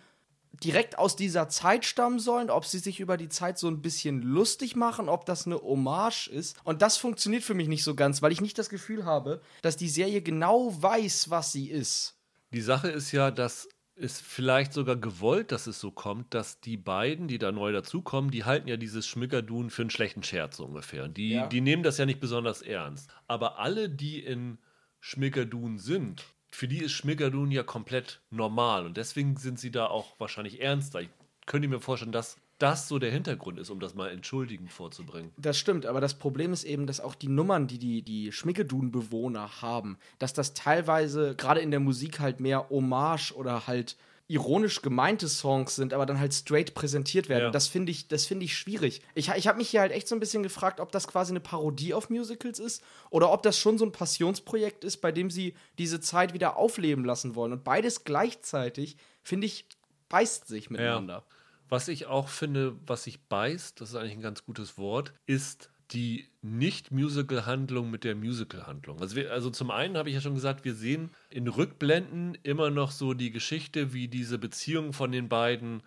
direkt 0.53 0.99
aus 0.99 1.17
dieser 1.17 1.49
Zeit 1.49 1.85
stammen 1.85 2.19
sollen, 2.19 2.51
ob 2.51 2.67
sie 2.67 2.79
sich 2.79 3.01
über 3.01 3.17
die 3.17 3.29
Zeit 3.29 3.59
so 3.59 3.69
ein 3.69 3.81
bisschen 3.81 4.21
lustig 4.23 4.77
machen, 4.77 5.09
ob 5.09 5.25
das 5.25 5.47
eine 5.47 5.57
Hommage 5.57 6.29
ist. 6.29 6.57
Und 6.65 6.83
das 6.83 6.97
funktioniert 6.97 7.43
für 7.43 7.55
mich 7.55 7.69
nicht 7.69 7.85
so 7.85 7.95
ganz, 7.95 8.21
weil 8.21 8.33
ich 8.33 8.41
nicht 8.41 8.59
das 8.59 8.69
Gefühl 8.69 9.05
habe, 9.05 9.41
dass 9.63 9.77
die 9.77 9.89
Serie 9.89 10.23
genau 10.23 10.75
weiß, 10.83 11.31
was 11.31 11.53
sie 11.53 11.71
ist. 11.71 12.20
Die 12.53 12.61
Sache 12.61 12.89
ist 12.89 13.13
ja, 13.13 13.31
dass 13.31 13.69
es 13.95 14.21
vielleicht 14.21 14.73
sogar 14.73 14.97
gewollt, 14.97 15.53
dass 15.53 15.67
es 15.67 15.79
so 15.79 15.91
kommt, 15.91 16.33
dass 16.35 16.61
die 16.61 16.77
beiden, 16.77 17.29
die 17.29 17.39
da 17.39 17.53
neu 17.53 17.73
dazukommen, 17.73 18.31
die 18.31 18.45
halten 18.45 18.69
ja 18.69 18.77
dieses 18.77 19.07
Schmückerdun 19.07 19.71
für 19.71 19.83
einen 19.83 19.91
schlechten 19.91 20.23
Scherz 20.23 20.59
ungefähr. 20.59 21.09
Die, 21.09 21.31
ja. 21.31 21.47
die 21.47 21.61
nehmen 21.61 21.83
das 21.83 21.99
ja 21.99 22.07
nicht 22.07 22.21
besonders 22.21 22.63
ernst. 22.63 23.11
Aber 23.29 23.59
alle, 23.59 23.91
die 23.91 24.19
in 24.21 24.59
Schmickerdun 25.01 25.79
sind, 25.79 26.25
für 26.49 26.67
die 26.67 26.79
ist 26.79 26.93
Schmickerdun 26.93 27.51
ja 27.51 27.63
komplett 27.63 28.23
normal 28.31 28.87
und 28.87 28.97
deswegen 28.97 29.37
sind 29.37 29.59
sie 29.61 29.71
da 29.71 29.87
auch 29.87 30.19
wahrscheinlich 30.19 30.61
ernster. 30.61 31.01
Ich 31.01 31.11
könnte 31.47 31.69
mir 31.69 31.81
vorstellen, 31.81 32.13
dass 32.13 32.37
das 32.61 32.89
so 32.89 32.99
der 32.99 33.11
Hintergrund 33.11 33.59
ist, 33.59 33.71
um 33.71 33.81
das 33.81 33.95
mal 33.95 34.11
entschuldigend 34.11 34.71
vorzubringen. 34.71 35.33
Das 35.37 35.59
stimmt, 35.59 35.87
aber 35.87 36.01
das 36.01 36.15
Problem 36.15 36.53
ist 36.53 36.65
eben, 36.65 36.87
dass 36.87 37.01
auch 37.01 37.15
die 37.15 37.29
Nummern, 37.29 37.67
die 37.67 37.79
die, 37.79 38.03
die 38.03 38.33
Schmickedun-Bewohner 38.33 39.63
haben, 39.63 39.99
dass 40.19 40.33
das 40.33 40.55
teilweise 40.55 41.35
gerade 41.37 41.61
in 41.61 41.71
der 41.71 41.81
Musik 41.81 42.21
halt 42.21 42.39
mehr 42.39 42.69
Hommage 42.69 43.33
oder 43.33 43.67
halt 43.67 43.97
ironisch 44.31 44.81
gemeinte 44.81 45.29
Songs 45.29 45.75
sind, 45.75 45.93
aber 45.93 46.07
dann 46.07 46.21
halt 46.21 46.33
straight 46.33 46.75
präsentiert 46.75 47.29
werden. 47.29 47.45
Ja. 47.45 47.51
Das 47.51 47.67
finde 47.67 47.91
ich, 47.91 48.07
das 48.07 48.31
ich 48.31 48.57
schwierig. 48.57 49.03
Ich, 49.15 49.29
ich 49.29 49.49
habe 49.49 49.59
mich 49.59 49.71
hier 49.71 49.81
halt 49.81 49.91
echt 49.91 50.07
so 50.07 50.15
ein 50.15 50.21
bisschen 50.21 50.45
gefragt, 50.45 50.79
ob 50.79 50.93
das 50.93 51.09
quasi 51.09 51.33
eine 51.33 51.41
Parodie 51.41 51.95
auf 51.95 52.11
Musicals 52.11 52.61
ist 52.61 52.85
oder 53.11 53.33
ob 53.33 53.43
das 53.43 53.59
schon 53.59 53.77
so 53.77 53.85
ein 53.85 53.91
Passionsprojekt 53.91 54.85
ist, 54.85 54.99
bei 54.99 55.11
dem 55.11 55.31
sie 55.31 55.55
diese 55.79 55.99
Zeit 55.99 56.33
wieder 56.33 56.57
aufleben 56.57 57.05
lassen 57.05 57.35
wollen. 57.35 57.53
Und 57.53 57.65
beides 57.65 58.05
gleichzeitig, 58.05 58.97
finde 59.25 59.49
ich, 59.49 59.67
beißt 60.09 60.47
sich 60.47 60.71
miteinander. 60.71 61.25
Ja. 61.27 61.40
Was 61.71 61.89
ich 61.89 62.07
auch 62.07 62.29
finde, 62.29 62.77
was 62.87 63.05
sich 63.05 63.21
beißt, 63.29 63.81
das 63.81 63.91
ist 63.91 63.97
eigentlich 63.97 64.15
ein 64.15 64.21
ganz 64.21 64.45
gutes 64.45 64.77
Wort, 64.77 65.15
ist 65.27 65.71
die 65.93 66.29
Nicht-Musical-Handlung 66.43 67.91
mit 67.91 68.05
der 68.05 68.15
Musical-Handlung. 68.15 69.01
Also, 69.01 69.21
also 69.29 69.51
zum 69.51 69.71
einen 69.71 69.97
habe 69.97 70.09
ich 70.09 70.15
ja 70.15 70.21
schon 70.21 70.35
gesagt, 70.35 70.65
wir 70.65 70.75
sehen 70.75 71.11
in 71.31 71.49
Rückblenden 71.49 72.37
immer 72.43 72.71
noch 72.71 72.91
so 72.91 73.15
die 73.15 73.31
Geschichte, 73.31 73.93
wie 73.93 74.09
diese 74.09 74.39
Beziehung 74.39 74.93
von 74.93 75.11
den 75.11 75.29
beiden 75.29 75.83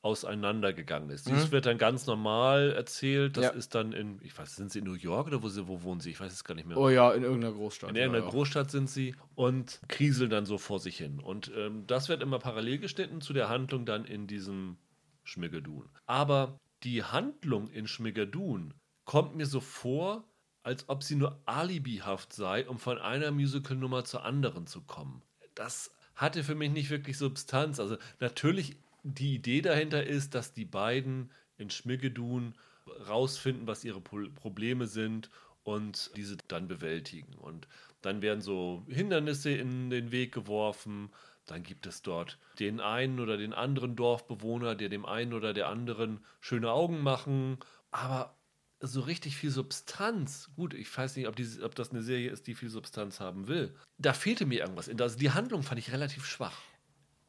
auseinandergegangen 0.00 1.10
ist. 1.10 1.28
Mhm. 1.28 1.34
Dies 1.34 1.50
wird 1.50 1.66
dann 1.66 1.76
ganz 1.76 2.06
normal 2.06 2.72
erzählt. 2.72 3.36
Das 3.36 3.46
ja. 3.46 3.50
ist 3.50 3.74
dann 3.74 3.92
in, 3.92 4.20
ich 4.22 4.36
weiß, 4.36 4.54
sind 4.54 4.70
sie 4.70 4.78
in 4.78 4.84
New 4.84 4.94
York 4.94 5.26
oder 5.26 5.42
wo, 5.42 5.48
sie, 5.48 5.66
wo 5.66 5.82
wohnen 5.82 6.00
sie? 6.00 6.10
Ich 6.10 6.20
weiß 6.20 6.32
es 6.32 6.44
gar 6.44 6.54
nicht 6.54 6.66
mehr. 6.66 6.76
Oh 6.76 6.88
ja, 6.88 7.12
in 7.12 7.24
irgendeiner 7.24 7.52
Großstadt. 7.52 7.90
In 7.90 7.96
irgendeiner 7.96 8.24
ja, 8.24 8.30
Großstadt 8.30 8.70
sind 8.70 8.88
sie 8.88 9.16
und 9.34 9.80
kriseln 9.88 10.30
dann 10.30 10.46
so 10.46 10.56
vor 10.56 10.78
sich 10.78 10.96
hin. 10.98 11.18
Und 11.18 11.50
ähm, 11.56 11.84
das 11.86 12.08
wird 12.08 12.22
immer 12.22 12.38
parallel 12.38 12.78
geschnitten 12.78 13.20
zu 13.20 13.32
der 13.32 13.48
Handlung 13.48 13.86
dann 13.86 14.04
in 14.04 14.28
diesem 14.28 14.76
Schmiggeldun. 15.28 15.88
Aber 16.06 16.58
die 16.82 17.02
Handlung 17.04 17.68
in 17.68 17.86
Schmiggeldun 17.86 18.74
kommt 19.04 19.36
mir 19.36 19.46
so 19.46 19.60
vor, 19.60 20.24
als 20.62 20.88
ob 20.88 21.02
sie 21.02 21.16
nur 21.16 21.40
alibihaft 21.46 22.32
sei, 22.32 22.68
um 22.68 22.78
von 22.78 22.98
einer 22.98 23.30
Musical-Nummer 23.30 24.04
zur 24.04 24.24
anderen 24.24 24.66
zu 24.66 24.82
kommen. 24.82 25.22
Das 25.54 25.90
hatte 26.14 26.44
für 26.44 26.54
mich 26.54 26.70
nicht 26.70 26.90
wirklich 26.90 27.16
Substanz. 27.16 27.80
Also 27.80 27.96
natürlich 28.20 28.76
die 29.02 29.34
Idee 29.34 29.62
dahinter 29.62 30.04
ist, 30.04 30.34
dass 30.34 30.52
die 30.52 30.64
beiden 30.64 31.32
in 31.56 31.70
Schmiggedun 31.70 32.54
rausfinden, 33.08 33.66
was 33.66 33.84
ihre 33.84 34.00
Probleme 34.00 34.86
sind 34.86 35.30
und 35.62 36.10
diese 36.16 36.36
dann 36.48 36.68
bewältigen. 36.68 37.34
Und 37.34 37.68
dann 38.02 38.22
werden 38.22 38.40
so 38.40 38.84
Hindernisse 38.88 39.50
in 39.50 39.90
den 39.90 40.12
Weg 40.12 40.32
geworfen 40.32 41.10
dann 41.50 41.62
gibt 41.62 41.86
es 41.86 42.02
dort 42.02 42.38
den 42.58 42.80
einen 42.80 43.20
oder 43.20 43.36
den 43.36 43.52
anderen 43.52 43.96
Dorfbewohner, 43.96 44.74
der 44.74 44.88
dem 44.88 45.06
einen 45.06 45.32
oder 45.32 45.52
der 45.52 45.68
anderen 45.68 46.20
schöne 46.40 46.70
Augen 46.70 47.00
machen. 47.00 47.58
Aber 47.90 48.36
so 48.80 49.00
richtig 49.00 49.36
viel 49.36 49.50
Substanz, 49.50 50.50
gut, 50.54 50.74
ich 50.74 50.96
weiß 50.96 51.16
nicht, 51.16 51.26
ob, 51.26 51.36
die, 51.36 51.46
ob 51.62 51.74
das 51.74 51.90
eine 51.90 52.02
Serie 52.02 52.30
ist, 52.30 52.46
die 52.46 52.54
viel 52.54 52.68
Substanz 52.68 53.20
haben 53.20 53.48
will. 53.48 53.74
Da 53.98 54.12
fehlte 54.12 54.46
mir 54.46 54.60
irgendwas. 54.60 54.88
Also 54.88 55.18
die 55.18 55.30
Handlung 55.30 55.62
fand 55.62 55.78
ich 55.80 55.92
relativ 55.92 56.24
schwach. 56.24 56.60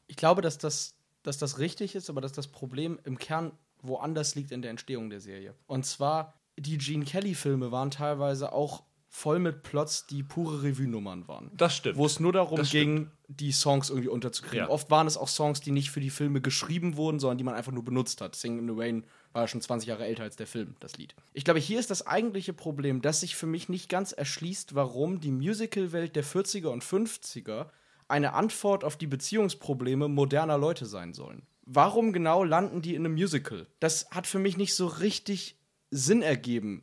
Ich 0.08 0.16
glaube, 0.16 0.42
dass 0.42 0.58
das, 0.58 0.96
dass 1.24 1.38
das 1.38 1.60
richtig 1.60 1.96
ist, 1.96 2.10
aber 2.10 2.22
dass 2.22 2.34
das 2.34 2.48
Problem 2.48 3.00
im 3.04 3.18
Kern 3.18 3.52
woanders 3.82 4.36
liegt 4.36 4.52
in 4.52 4.62
der 4.62 4.72
Entstehung 4.72 5.10
der 5.10 5.22
Serie. 5.22 5.56
Und 5.66 5.86
zwar, 5.86 6.34
die 6.58 6.78
Gene 6.78 7.06
Kelly-Filme 7.06 7.72
waren 7.72 7.92
teilweise 7.92 8.52
auch 8.52 8.84
voll 9.10 9.40
mit 9.40 9.64
Plots, 9.64 10.06
die 10.06 10.24
pure 10.24 10.64
Revue-Nummern 10.64 11.28
waren. 11.28 11.50
Das 11.54 11.76
stimmt. 11.76 11.98
Wo 11.98 12.06
es 12.06 12.20
nur 12.20 12.32
darum 12.32 12.62
ging, 12.62 13.10
die 13.28 13.52
Songs 13.52 13.90
irgendwie 13.90 14.08
unterzukriegen. 14.08 14.68
Ja. 14.68 14.70
Oft 14.70 14.92
waren 14.92 15.08
es 15.08 15.18
auch 15.18 15.28
Songs, 15.28 15.62
die 15.62 15.72
nicht 15.72 15.90
für 15.90 16.00
die 16.00 16.12
Filme 16.12 16.42
geschrieben 16.42 16.96
wurden, 16.96 17.20
sondern 17.20 17.40
die 17.40 17.44
man 17.44 17.56
einfach 17.56 17.72
nur 17.72 17.84
benutzt 17.84 18.22
hat. 18.22 18.36
Sing 18.36 18.60
in 18.60 18.68
the 18.68 18.74
Rain 18.80 19.04
war 19.34 19.44
ja 19.44 19.48
schon 19.48 19.62
20 19.62 19.90
Jahre 19.90 20.06
älter 20.06 20.24
als 20.24 20.36
der 20.36 20.48
Film, 20.48 20.76
das 20.80 20.98
Lied. 20.98 21.16
Ich 21.34 21.44
glaube, 21.44 21.60
hier 21.60 21.80
ist 21.80 21.90
das 21.90 22.06
eigentliche 22.06 22.54
Problem, 22.54 23.02
dass 23.02 23.22
sich 23.22 23.36
für 23.36 23.48
mich 23.48 23.68
nicht 23.68 23.90
ganz 23.90 24.12
erschließt, 24.12 24.76
warum 24.76 25.20
die 25.20 25.32
Musical-Welt 25.32 26.16
der 26.16 26.24
40er 26.24 26.68
und 26.68 26.84
50er 26.84 27.68
eine 28.08 28.34
Antwort 28.34 28.84
auf 28.84 28.96
die 28.96 29.08
Beziehungsprobleme 29.08 30.08
moderner 30.08 30.58
Leute 30.58 30.86
sein 30.86 31.14
sollen. 31.14 31.44
Warum 31.66 32.14
genau 32.14 32.44
landen 32.44 32.82
die 32.82 32.96
in 32.96 33.06
einem 33.06 33.14
Musical? 33.14 33.68
Das 33.80 34.10
hat 34.12 34.26
für 34.26 34.40
mich 34.40 34.58
nicht 34.58 34.74
so 34.74 34.88
richtig 34.88 35.56
Sinn 35.92 36.22
ergeben 36.22 36.82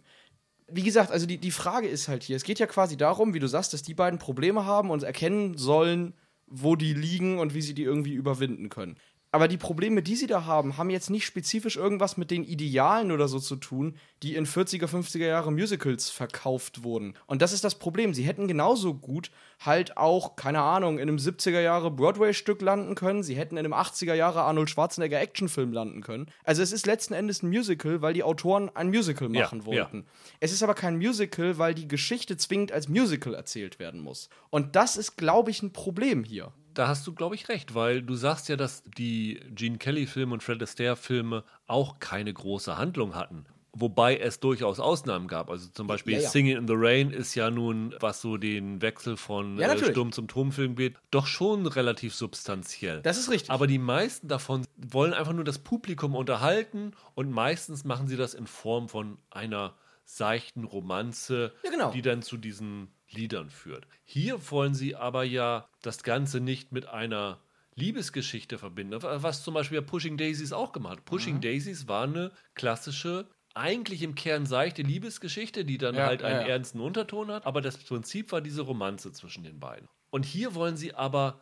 wie 0.69 0.83
gesagt, 0.83 1.11
also 1.11 1.27
die, 1.27 1.39
die 1.39 1.51
Frage 1.51 1.89
ist 1.89 2.09
halt 2.09 2.23
hier, 2.23 2.37
es 2.37 2.45
geht 2.45 2.59
ja 2.59 2.67
quasi 2.67 2.97
darum, 2.97 3.35
wie 3.35 3.39
du 3.39 3.47
sagst, 3.47 3.73
dass 3.73 3.83
die 3.83 3.95
beiden 3.95 4.19
Probleme 4.19 4.65
haben 4.65 4.91
und 4.91 5.03
erkennen 5.03 5.57
sollen, 5.57 6.15
wo 6.47 6.77
die 6.77 6.95
liegen 6.95 7.39
und 7.39 7.55
wie 7.55 7.63
sie 7.63 7.75
die 7.75 7.83
irgendwie 7.83 8.15
überwinden 8.15 8.69
können. 8.69 8.97
Aber 9.33 9.49
die 9.49 9.57
Probleme, 9.57 10.03
die 10.03 10.17
sie 10.17 10.29
da 10.29 10.47
haben, 10.47 10.79
haben 10.79 10.89
jetzt 10.89 11.11
nicht 11.11 11.27
spezifisch 11.27 11.77
irgendwas 11.77 12.17
mit 12.17 12.31
den 12.31 12.45
Idealen 12.45 13.11
oder 13.11 13.29
so 13.29 13.39
zu 13.39 13.57
tun, 13.57 13.97
die 14.23 14.35
in 14.35 14.47
40er, 14.47 14.87
50er 14.87 15.27
Jahre 15.27 15.53
Musicals 15.53 16.09
verkauft 16.11 16.85
wurden. 16.85 17.15
Und 17.27 17.43
das 17.43 17.53
ist 17.53 17.65
das 17.65 17.75
Problem. 17.75 18.15
Sie 18.15 18.23
hätten 18.23 18.49
genauso 18.49 18.95
gut 18.95 19.31
halt 19.61 19.97
auch, 19.97 20.37
keine 20.37 20.63
Ahnung, 20.63 20.99
in 20.99 21.09
einem 21.09 21.19
70er 21.19 21.61
Jahre 21.61 21.91
Broadway-Stück 21.91 22.63
landen 22.63 22.95
können. 22.95 23.23
Sie 23.23 23.37
hätten 23.37 23.57
in 23.57 23.67
einem 23.67 23.75
80er 23.75 24.15
Jahre 24.15 24.43
Arnold 24.43 24.71
Schwarzenegger 24.71 25.21
Actionfilm 25.21 25.73
landen 25.73 26.03
können. 26.03 26.31
Also 26.45 26.63
es 26.63 26.73
ist 26.73 26.87
letzten 26.87 27.15
Endes 27.15 27.43
ein 27.43 27.49
Musical, 27.49 28.03
weil 28.03 28.15
die 28.15 28.23
Autoren 28.23 28.71
ein 28.75 28.89
Musical 28.89 29.29
machen 29.29 29.61
ja, 29.61 29.67
wollten. 29.67 29.99
Ja. 29.99 30.05
Es 30.41 30.53
ist 30.53 30.63
aber 30.63 30.75
kein 30.75 30.97
Musical, 30.97 31.59
weil 31.59 31.75
die 31.75 31.89
Geschichte 31.89 32.37
zwingend 32.37 32.73
als 32.73 32.89
Musical 32.89 33.35
erzählt 33.35 33.79
werden 33.79 34.01
muss. 34.01 34.29
Und 34.51 34.77
das 34.77 34.97
ist, 34.97 35.17
glaube 35.17 35.51
ich, 35.51 35.63
ein 35.63 35.73
Problem 35.73 36.23
hier 36.23 36.53
da 36.77 36.89
hast 36.89 37.07
du, 37.07 37.15
glaube 37.15 37.35
ich, 37.35 37.49
recht, 37.49 37.75
weil 37.75 38.03
du 38.03 38.15
sagst 38.15 38.49
ja, 38.49 38.57
dass 38.57 38.83
die 38.99 39.41
Gene 39.55 39.79
Kelly-Filme 39.79 40.35
und 40.35 40.43
Fred 40.43 40.63
Astaire-Filme 40.63 41.43
auch 41.67 41.99
keine 41.99 42.33
große 42.33 42.77
Handlung 42.77 43.15
hatten. 43.15 43.47
Wobei 43.79 44.17
es 44.17 44.41
durchaus 44.41 44.81
Ausnahmen 44.81 45.29
gab. 45.29 45.51
Also 45.51 45.69
zum 45.69 45.87
Beispiel 45.87 46.15
Ja, 46.15 46.21
ja. 46.21 46.29
Singing 46.31 46.57
in 46.57 46.67
the 46.67 46.75
Rain 46.75 47.11
ist 47.11 47.35
ja 47.35 47.51
nun, 47.51 47.95
was 48.01 48.23
so 48.23 48.37
den 48.39 48.81
Wechsel 48.81 49.17
von 49.19 49.59
Ja, 49.59 49.73
äh. 49.73 49.79
Sturm 49.79 50.13
zum 50.13 50.29
Turmfilm 50.29 50.77
geht, 50.77 50.97
doch 51.11 51.27
schon 51.27 51.67
relativ 51.67 52.15
substanziell. 52.15 53.03
Das 53.03 53.19
ist 53.19 53.31
richtig. 53.31 53.51
Aber 53.51 53.67
die 53.67 53.79
meisten 53.79 54.29
davon 54.29 54.67
wollen 54.77 55.13
einfach 55.13 55.35
nur 55.35 55.45
das 55.45 55.59
Publikum 55.59 56.15
unterhalten 56.15 56.93
und 57.15 57.31
meistens 57.31 57.85
machen 57.85 58.09
sie 58.09 58.17
das 58.17 58.33
in 58.33 58.47
Form 58.47 58.89
von 58.89 59.19
einer 59.31 59.75
seichten 60.07 60.65
Romanze, 60.65 61.53
Ja, 61.65 61.71
genau. 61.71 61.91
die 61.91 62.01
dann 62.01 62.23
zu 62.23 62.37
diesen 62.39 62.89
Liedern 63.11 63.51
führt. 63.51 63.87
Hier 64.05 64.51
wollen 64.51 64.75
sie 64.75 64.95
aber 64.97 65.25
ja 65.25 65.69
das 65.83 66.03
Ganze 66.03 66.41
nicht 66.41 66.73
mit 66.73 66.87
einer 66.87 67.43
Liebesgeschichte 67.75 68.57
verbinden, 68.57 69.03
was 69.03 69.43
zum 69.45 69.53
Beispiel 69.55 69.77
ja 69.77 69.83
Pushing 69.83 70.17
Daisies 70.17 70.53
auch 70.53 70.73
gemacht 70.73 70.99
hat. 70.99 71.05
Pushing 71.05 71.41
Daisies 71.41 71.89
war 71.89 72.05
eine 72.05 72.33
klassische, 72.55 73.29
eigentlich 73.55 74.03
im 74.03 74.15
Kern 74.15 74.47
seichte 74.47 74.83
Liebesgeschichte, 74.83 75.65
die 75.65 75.77
dann 75.77 75.95
Ja, 75.95 76.07
halt 76.07 76.23
einen 76.23 76.41
ja. 76.41 76.47
ernsten 76.47 76.81
Unterton 76.81 77.31
hat, 77.31 77.45
aber 77.45 77.61
das 77.61 77.77
Prinzip 77.77 78.33
war 78.33 78.41
diese 78.41 78.63
Romanze 78.63 79.13
zwischen 79.13 79.45
den 79.45 79.61
beiden. 79.61 79.89
Und 80.11 80.25
hier 80.25 80.55
wollen 80.55 80.77
sie 80.77 80.95
aber 80.95 81.41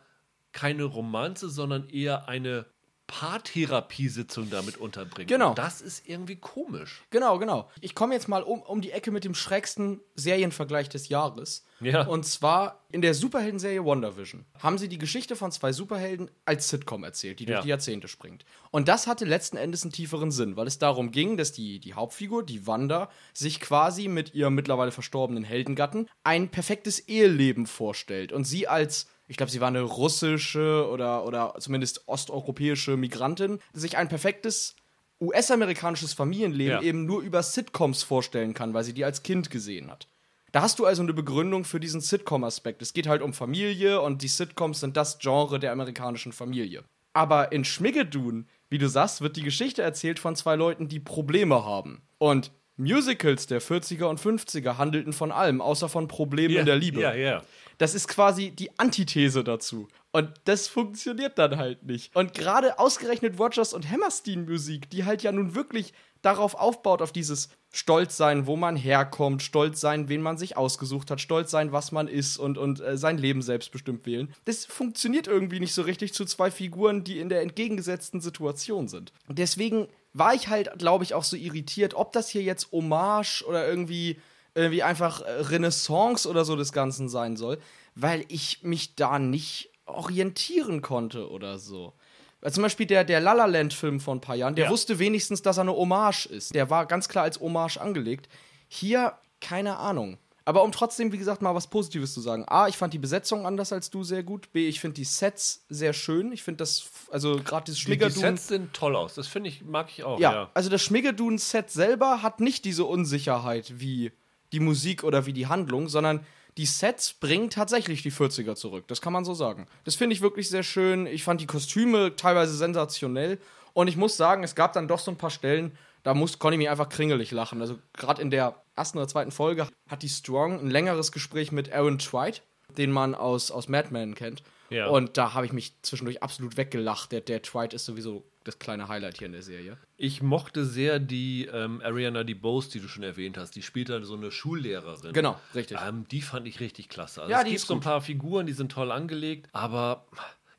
keine 0.51 0.83
Romanze, 0.83 1.49
sondern 1.49 1.87
eher 1.87 2.27
eine 2.27 2.65
Paartherapiesitzung 3.07 4.49
damit 4.49 4.77
unterbringen. 4.77 5.27
Genau. 5.27 5.49
Und 5.49 5.57
das 5.57 5.81
ist 5.81 6.07
irgendwie 6.07 6.35
komisch. 6.35 7.03
Genau, 7.09 7.37
genau. 7.39 7.69
Ich 7.81 7.95
komme 7.95 8.13
jetzt 8.13 8.27
mal 8.27 8.43
um, 8.43 8.61
um 8.61 8.81
die 8.81 8.91
Ecke 8.91 9.11
mit 9.11 9.23
dem 9.23 9.35
schrägsten 9.35 10.01
Serienvergleich 10.15 10.89
des 10.89 11.09
Jahres. 11.09 11.65
Ja. 11.81 12.07
Und 12.07 12.25
zwar 12.25 12.85
in 12.91 13.01
der 13.01 13.13
Superhelden-Serie 13.13 13.83
WandaVision 13.85 14.45
haben 14.59 14.77
sie 14.77 14.87
die 14.87 14.97
Geschichte 14.97 15.35
von 15.35 15.51
zwei 15.51 15.73
Superhelden 15.73 16.31
als 16.45 16.69
Sitcom 16.69 17.03
erzählt, 17.03 17.39
die 17.39 17.45
durch 17.45 17.57
Ja. 17.57 17.61
die 17.63 17.69
Jahrzehnte 17.69 18.07
springt. 18.07 18.45
Und 18.71 18.87
das 18.87 19.07
hatte 19.07 19.25
letzten 19.25 19.57
Endes 19.57 19.83
einen 19.83 19.91
tieferen 19.91 20.31
Sinn, 20.31 20.55
weil 20.55 20.67
es 20.67 20.79
darum 20.79 21.11
ging, 21.11 21.35
dass 21.37 21.51
die, 21.51 21.79
die 21.79 21.93
Hauptfigur, 21.93 22.43
die 22.45 22.65
Wanda, 22.65 23.09
sich 23.33 23.59
quasi 23.59 24.07
mit 24.07 24.33
ihrem 24.33 24.55
mittlerweile 24.55 24.91
verstorbenen 24.91 25.43
Heldengatten 25.43 26.09
ein 26.23 26.49
perfektes 26.49 26.99
Eheleben 26.99 27.65
vorstellt. 27.67 28.31
Und 28.31 28.45
sie 28.45 28.67
als 28.67 29.07
ich 29.27 29.37
glaube, 29.37 29.51
sie 29.51 29.61
war 29.61 29.67
eine 29.69 29.81
russische 29.81 30.87
oder, 30.89 31.25
oder 31.25 31.55
zumindest 31.59 32.07
osteuropäische 32.07 32.97
Migrantin, 32.97 33.59
sich 33.73 33.97
ein 33.97 34.07
perfektes 34.07 34.75
US-amerikanisches 35.21 36.13
Familienleben 36.13 36.73
Ja. 36.73 36.81
eben 36.81 37.05
nur 37.05 37.21
über 37.21 37.41
Sitcoms 37.41 38.03
vorstellen 38.03 38.53
kann, 38.53 38.73
weil 38.73 38.83
sie 38.83 38.93
die 38.93 39.05
als 39.05 39.23
Kind 39.23 39.49
gesehen 39.49 39.89
hat. 39.89 40.07
Da 40.51 40.61
hast 40.61 40.79
du 40.79 40.85
also 40.85 41.01
eine 41.01 41.13
Begründung 41.13 41.65
für 41.65 41.79
diesen 41.79 42.01
Sitcom-Aspekt. 42.01 42.81
Es 42.81 42.93
geht 42.93 43.07
halt 43.07 43.21
um 43.21 43.33
Familie 43.33 44.01
und 44.01 44.21
die 44.21 44.27
Sitcoms 44.27 44.79
sind 44.79 44.95
das 44.95 45.19
Genre 45.19 45.59
der 45.59 45.71
amerikanischen 45.71 46.31
Familie. 46.31 46.83
Aber 47.13 47.51
in 47.51 47.65
Schmiggedun, 47.65 48.47
wie 48.69 48.77
du 48.77 48.87
sagst, 48.89 49.21
wird 49.21 49.35
die 49.37 49.43
Geschichte 49.43 49.81
erzählt 49.81 50.19
von 50.19 50.35
zwei 50.35 50.55
Leuten, 50.55 50.87
die 50.87 50.99
Probleme 50.99 51.65
haben. 51.65 52.01
Und 52.17 52.51
Musicals 52.77 53.47
der 53.47 53.61
40er 53.61 54.05
und 54.05 54.19
50er 54.19 54.77
handelten 54.77 55.13
von 55.13 55.31
allem, 55.31 55.61
außer 55.61 55.89
von 55.89 56.07
Problemen 56.07 56.55
in 56.55 56.65
der 56.65 56.75
Liebe. 56.75 57.01
Ja, 57.01 57.13
ja. 57.13 57.41
Das 57.77 57.93
ist 57.93 58.07
quasi 58.07 58.51
die 58.51 58.77
Antithese 58.79 59.43
dazu. 59.43 59.87
Und 60.11 60.29
das 60.45 60.67
funktioniert 60.67 61.37
dann 61.37 61.57
halt 61.57 61.83
nicht. 61.83 62.15
Und 62.15 62.33
gerade 62.33 62.79
ausgerechnet 62.79 63.37
Rogers 63.37 63.73
und 63.73 63.89
Hammerstein 63.89 64.45
Musik, 64.45 64.89
die 64.89 65.03
halt 65.03 65.23
ja 65.23 65.31
nun 65.31 65.55
wirklich 65.55 65.93
darauf 66.21 66.55
aufbaut, 66.55 67.01
auf 67.01 67.11
dieses 67.11 67.49
Stolz 67.71 68.15
sein, 68.17 68.47
wo 68.47 68.55
man 68.55 68.77
herkommt, 68.77 69.43
stolz 69.43 69.81
sein, 69.81 70.07
wen 70.07 70.21
man 70.21 70.37
sich 70.37 70.55
ausgesucht 70.55 71.11
hat, 71.11 71.19
stolz 71.19 71.51
sein, 71.51 71.73
was 71.73 71.91
man 71.91 72.07
ist 72.07 72.37
und, 72.37 72.57
und 72.57 72.79
äh, 72.79 72.97
sein 72.97 73.17
Leben 73.17 73.41
selbstbestimmt 73.41 74.05
wählen. 74.05 74.33
Das 74.45 74.65
funktioniert 74.65 75.27
irgendwie 75.27 75.59
nicht 75.59 75.73
so 75.73 75.81
richtig 75.81 76.13
zu 76.13 76.23
zwei 76.25 76.49
Figuren, 76.49 77.03
die 77.03 77.19
in 77.19 77.29
der 77.29 77.41
entgegengesetzten 77.41 78.21
Situation 78.21 78.87
sind. 78.87 79.11
Und 79.27 79.37
deswegen 79.37 79.87
war 80.17 80.33
ich 80.33 80.47
halt, 80.47 80.71
glaube 80.79 81.03
ich, 81.03 81.13
auch 81.13 81.25
so 81.25 81.35
irritiert, 81.35 81.93
ob 81.93 82.13
das 82.13 82.29
hier 82.29 82.41
jetzt 82.41 82.71
Hommage 82.71 83.43
oder 83.47 83.67
irgendwie 83.67 84.17
irgendwie 84.57 84.81
einfach 84.83 85.19
äh, 85.21 85.29
Renaissance 85.29 86.27
oder 86.29 86.45
so 86.45 86.55
des 86.55 86.71
Ganzen 86.71 87.09
sein 87.09 87.35
soll, 87.35 87.57
weil 87.95 88.23
ich 88.29 88.63
mich 88.63 88.95
da 88.95 89.19
nicht 89.19 89.69
orientieren 89.85 90.81
konnte 90.81 91.29
oder 91.29 91.59
so. 91.59 91.91
Weil 92.39 92.53
zum 92.53 92.63
Beispiel 92.63 92.85
der, 92.85 93.03
der 93.03 93.19
La 93.19 93.33
La 93.33 93.45
Land-Film 93.45 93.99
vor 93.99 94.15
ein 94.15 94.21
paar 94.21 94.35
Jahren, 94.35 94.55
der 94.55 94.65
Ja. 94.65 94.71
wusste 94.71 94.97
wenigstens, 94.99 95.41
dass 95.41 95.57
er 95.57 95.61
eine 95.61 95.73
Hommage 95.75 96.27
ist. 96.27 96.55
Der 96.55 96.69
war 96.69 96.85
ganz 96.85 97.09
klar 97.09 97.25
als 97.25 97.39
Hommage 97.41 97.77
angelegt. 97.77 98.29
Hier, 98.69 99.13
keine 99.41 99.77
Ahnung. 99.77 100.17
Aber 100.47 100.63
um 100.63 100.71
trotzdem, 100.71 101.11
wie 101.11 101.17
gesagt, 101.17 101.41
mal 101.41 101.55
was 101.55 101.65
Positives 101.67 102.13
zu 102.13 102.21
sagen. 102.21 102.45
A, 102.47 102.67
ich 102.67 102.77
fand 102.77 102.93
die 102.93 102.99
Besetzung 102.99 103.47
anders 103.47 103.73
als 103.73 103.89
du 103.89 104.03
sehr 104.03 104.21
gut. 104.21 104.53
B, 104.53 104.67
ich 104.67 104.79
finde 104.79 104.93
die 104.93 105.03
Sets 105.03 105.65
sehr 105.69 105.91
schön. 105.91 106.31
Ich 106.31 106.43
finde 106.43 106.59
das, 106.59 106.85
also 107.09 107.37
gerade 107.43 107.65
dieses 107.65 107.79
Die, 107.79 107.85
die 107.85 107.91
Schmiggerdun. 107.93 108.19
Sets 108.21 108.47
sind 108.49 108.71
toll 108.73 108.95
aus. 108.95 109.15
Das 109.15 109.27
finde 109.27 109.49
ich, 109.49 109.63
mag 109.63 109.89
ich 109.89 110.03
auch. 110.03 110.19
Ja, 110.19 110.31
Ja. 110.33 110.49
also 110.53 110.69
das 110.69 110.83
Schmiggedun-Set 110.83 111.71
selber 111.71 112.21
hat 112.21 112.39
nicht 112.41 112.63
diese 112.63 112.85
Unsicherheit 112.85 113.79
wie 113.79 114.11
die 114.51 114.59
Musik 114.59 115.03
oder 115.03 115.25
wie 115.25 115.33
die 115.33 115.47
Handlung, 115.47 115.89
sondern 115.89 116.23
die 116.57 116.67
Sets 116.67 117.13
bringen 117.13 117.49
tatsächlich 117.49 118.03
die 118.03 118.11
40er 118.11 118.55
zurück. 118.55 118.85
Das 118.87 119.01
kann 119.01 119.11
man 119.11 119.25
so 119.25 119.33
sagen. 119.33 119.65
Das 119.83 119.95
finde 119.95 120.13
ich 120.13 120.21
wirklich 120.21 120.47
sehr 120.49 120.63
schön. 120.63 121.07
Ich 121.07 121.23
fand 121.23 121.41
die 121.41 121.47
Kostüme 121.47 122.15
teilweise 122.15 122.55
sensationell. 122.55 123.39
Und 123.73 123.87
ich 123.87 123.97
muss 123.97 124.15
sagen, 124.15 124.43
es 124.43 124.53
gab 124.55 124.73
dann 124.73 124.87
doch 124.87 124.99
so 124.99 125.09
ein 125.11 125.17
paar 125.17 125.31
Stellen, 125.31 125.75
da 126.03 126.13
muss, 126.13 126.37
konnte 126.39 126.53
ich 126.53 126.59
mich 126.59 126.69
einfach 126.69 126.87
kringelig 126.87 127.31
lachen. 127.31 127.59
Also 127.61 127.77
gerade 127.93 128.21
in 128.21 128.29
der 128.29 128.55
ersten 128.75 128.97
oder 128.97 129.07
zweiten 129.07 129.31
Folge 129.31 129.67
hat 129.89 130.03
die 130.03 130.09
Strong 130.09 130.59
ein 130.59 130.69
längeres 130.69 131.11
Gespräch 131.11 131.51
mit 131.51 131.71
Aaron 131.71 131.99
Twite, 131.99 132.41
den 132.77 132.91
man 132.91 133.15
aus, 133.15 133.51
aus 133.51 133.67
Mad 133.67 133.89
Men 133.91 134.15
kennt. 134.15 134.43
Ja. 134.69 134.87
Und 134.87 135.17
da 135.17 135.33
habe 135.33 135.45
ich 135.45 135.53
mich 135.53 135.73
zwischendurch 135.81 136.23
absolut 136.23 136.57
weggelacht. 136.57 137.11
Der, 137.11 137.21
der 137.21 137.41
Twite 137.41 137.75
ist 137.75 137.85
sowieso 137.85 138.25
das 138.43 138.59
kleine 138.59 138.87
Highlight 138.87 139.17
hier 139.17 139.27
in 139.27 139.33
der 139.33 139.41
Serie. 139.41 139.77
Ich 139.97 140.21
mochte 140.21 140.65
sehr 140.65 140.99
die 140.99 141.45
ähm, 141.45 141.81
Ariana 141.83 142.23
DeBose, 142.23 142.69
die 142.69 142.79
du 142.79 142.87
schon 142.87 143.03
erwähnt 143.03 143.37
hast. 143.37 143.55
Die 143.55 143.61
spielt 143.61 143.89
da 143.89 144.01
so 144.03 144.15
eine 144.15 144.31
Schullehrerin. 144.31 145.13
Genau, 145.13 145.39
richtig. 145.53 145.77
Ähm, 145.85 146.07
die 146.09 146.21
fand 146.21 146.47
ich 146.47 146.59
richtig 146.59 146.89
klasse. 146.89 147.21
Also 147.21 147.31
Ja, 147.31 147.39
es 147.39 147.45
die 147.45 147.51
gibt 147.51 147.61
so 147.61 147.73
ein 147.73 147.79
paar 147.79 148.01
Figuren, 148.01 148.45
die 148.45 148.53
sind 148.53 148.71
toll 148.71 148.91
angelegt, 148.91 149.49
aber 149.51 150.05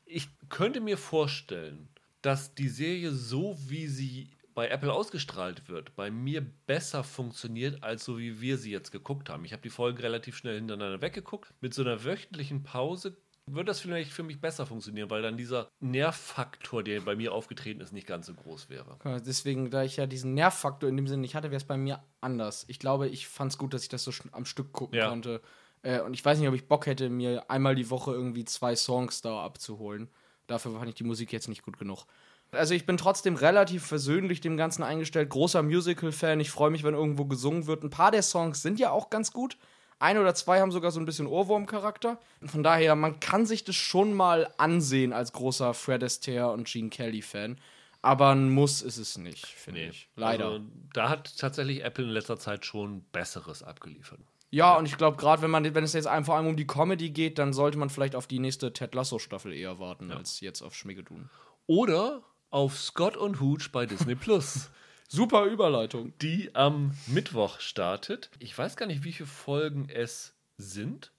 ich 0.05 0.29
könnte 0.49 0.81
mir 0.81 0.97
vorstellen, 0.97 1.89
dass 2.21 2.53
die 2.55 2.69
Serie 2.69 3.11
so, 3.11 3.57
wie 3.67 3.87
sie 3.87 4.29
bei 4.57 4.69
Apple 4.69 4.91
ausgestrahlt 4.91 5.69
wird, 5.69 5.95
bei 5.95 6.09
mir 6.09 6.43
besser 6.65 7.03
funktioniert, 7.03 7.83
als 7.83 8.03
so 8.03 8.17
wie 8.17 8.41
wir 8.41 8.57
sie 8.57 8.71
jetzt 8.71 8.91
geguckt 8.91 9.29
haben. 9.29 9.45
Ich 9.45 9.51
habe 9.51 9.61
die 9.61 9.69
Folgen 9.69 9.99
relativ 9.99 10.35
schnell 10.35 10.55
hintereinander 10.55 10.99
weggeguckt. 10.99 11.53
Mit 11.61 11.75
so 11.75 11.83
einer 11.83 12.03
wöchentlichen 12.03 12.63
Pause 12.63 13.15
würde 13.45 13.67
das 13.67 13.79
vielleicht 13.79 14.11
für 14.11 14.23
mich 14.23 14.41
besser 14.41 14.65
funktionieren, 14.65 15.11
weil 15.11 15.21
dann 15.21 15.37
dieser 15.37 15.69
Nervfaktor, 15.79 16.81
der 16.81 17.01
bei 17.01 17.15
mir 17.15 17.33
aufgetreten 17.33 17.81
ist, 17.81 17.93
nicht 17.93 18.07
ganz 18.07 18.25
so 18.25 18.33
groß 18.33 18.67
wäre. 18.71 18.97
Deswegen, 19.27 19.69
da 19.69 19.83
ich 19.83 19.97
ja 19.97 20.07
diesen 20.07 20.33
Nervfaktor 20.33 20.89
in 20.89 20.97
dem 20.97 21.05
Sinne 21.05 21.21
nicht 21.21 21.35
hatte, 21.35 21.51
wäre 21.51 21.57
es 21.57 21.63
bei 21.63 21.77
mir 21.77 22.03
anders. 22.19 22.65
Ich 22.67 22.79
glaube, 22.79 23.09
ich 23.09 23.27
fand 23.27 23.51
es 23.51 23.59
gut, 23.59 23.75
dass 23.75 23.83
ich 23.83 23.89
das 23.89 24.03
so 24.05 24.11
am 24.31 24.45
Stück 24.45 24.73
gucken 24.73 24.97
Ja. 24.97 25.09
konnte. 25.09 25.39
Äh, 25.83 26.01
und 26.01 26.15
ich 26.15 26.25
weiß 26.25 26.39
nicht, 26.39 26.47
ob 26.47 26.55
ich 26.55 26.67
Bock 26.67 26.87
hätte, 26.87 27.09
mir 27.11 27.47
einmal 27.51 27.75
die 27.75 27.91
Woche 27.91 28.11
irgendwie 28.11 28.43
zwei 28.43 28.75
Songs 28.75 29.21
da 29.21 29.39
abzuholen. 29.45 30.09
Dafür 30.47 30.71
fand 30.71 30.89
ich 30.89 30.95
die 30.95 31.03
Musik 31.03 31.31
jetzt 31.31 31.47
nicht 31.47 31.61
gut 31.61 31.77
genug. 31.77 32.07
Also 32.51 32.73
ich 32.73 32.85
bin 32.85 32.97
trotzdem 32.97 33.35
relativ 33.35 33.85
versöhnlich 33.85 34.41
dem 34.41 34.57
Ganzen 34.57 34.83
eingestellt. 34.83 35.29
Großer 35.29 35.63
Musical-Fan. 35.63 36.39
Ich 36.39 36.49
freue 36.49 36.69
mich, 36.69 36.83
wenn 36.83 36.93
irgendwo 36.93 37.25
gesungen 37.25 37.67
wird. 37.67 37.83
Ein 37.83 37.89
paar 37.89 38.11
der 38.11 38.23
Songs 38.23 38.61
sind 38.61 38.79
ja 38.79 38.91
auch 38.91 39.09
ganz 39.09 39.31
gut. 39.31 39.57
Ein 39.99 40.17
oder 40.17 40.35
zwei 40.35 40.61
haben 40.61 40.71
sogar 40.71 40.91
so 40.91 40.99
ein 40.99 41.05
bisschen 41.05 41.27
Ohrwurm-Charakter. 41.27 42.19
Von 42.45 42.63
daher, 42.63 42.95
man 42.95 43.19
kann 43.19 43.45
sich 43.45 43.63
das 43.63 43.75
schon 43.75 44.13
mal 44.13 44.53
ansehen 44.57 45.11
als 45.11 45.33
großer 45.33 45.73
Fred 45.73 46.03
Astaire 46.03 46.51
und 46.51 46.67
Gene 46.67 46.89
Kelly-Fan. 46.89 47.59
Aber 48.03 48.29
ein 48.29 48.49
Muss 48.49 48.83
ist 48.83 48.97
es 48.97 49.17
nicht, 49.17 49.45
finde 49.45 49.81
ich. 49.81 50.07
Leider. 50.15 50.45
Also, 50.45 50.65
da 50.93 51.09
hat 51.09 51.37
tatsächlich 51.37 51.83
Apple 51.83 52.05
in 52.05 52.11
letzter 52.11 52.37
Zeit 52.37 52.65
schon 52.65 53.03
Besseres 53.11 53.63
abgeliefert. 53.63 54.19
ja, 54.51 54.77
und 54.77 54.85
ich 54.85 54.97
glaube, 54.97 55.17
gerade 55.17 55.41
wenn 55.41 55.49
man, 55.49 55.73
wenn 55.73 55.83
es 55.83 55.93
jetzt 55.93 56.07
vor 56.23 56.35
allem 56.35 56.47
um 56.47 56.55
die 56.55 56.67
Comedy 56.67 57.09
geht, 57.09 57.39
dann 57.39 57.51
sollte 57.51 57.77
man 57.79 57.89
vielleicht 57.89 58.15
auf 58.15 58.27
die 58.27 58.39
nächste 58.39 58.71
Ted 58.71 58.93
Lasso-Staffel 58.93 59.51
eher 59.51 59.79
warten, 59.79 60.11
als 60.11 60.39
jetzt 60.41 60.61
auf 60.61 60.75
Schmiggedun. 60.75 61.29
Oder 61.65 62.21
auf 62.49 62.77
Scott 62.79 63.17
und 63.17 63.39
Hooch 63.41 63.69
bei 63.71 63.85
Disney 63.85 64.15
Plus, 64.15 64.69
Super 65.09 65.45
Überleitung. 65.45 66.13
die 66.21 66.53
am 66.55 66.91
Mittwoch 67.07 67.59
startet. 67.59 68.29
Ich 68.39 68.57
weiß 68.57 68.75
gar 68.75 68.85
nicht, 68.87 69.03
wie 69.03 69.13
viele 69.13 69.27
Folgen 69.27 69.87
es 69.89 70.33
sind. 70.57 71.11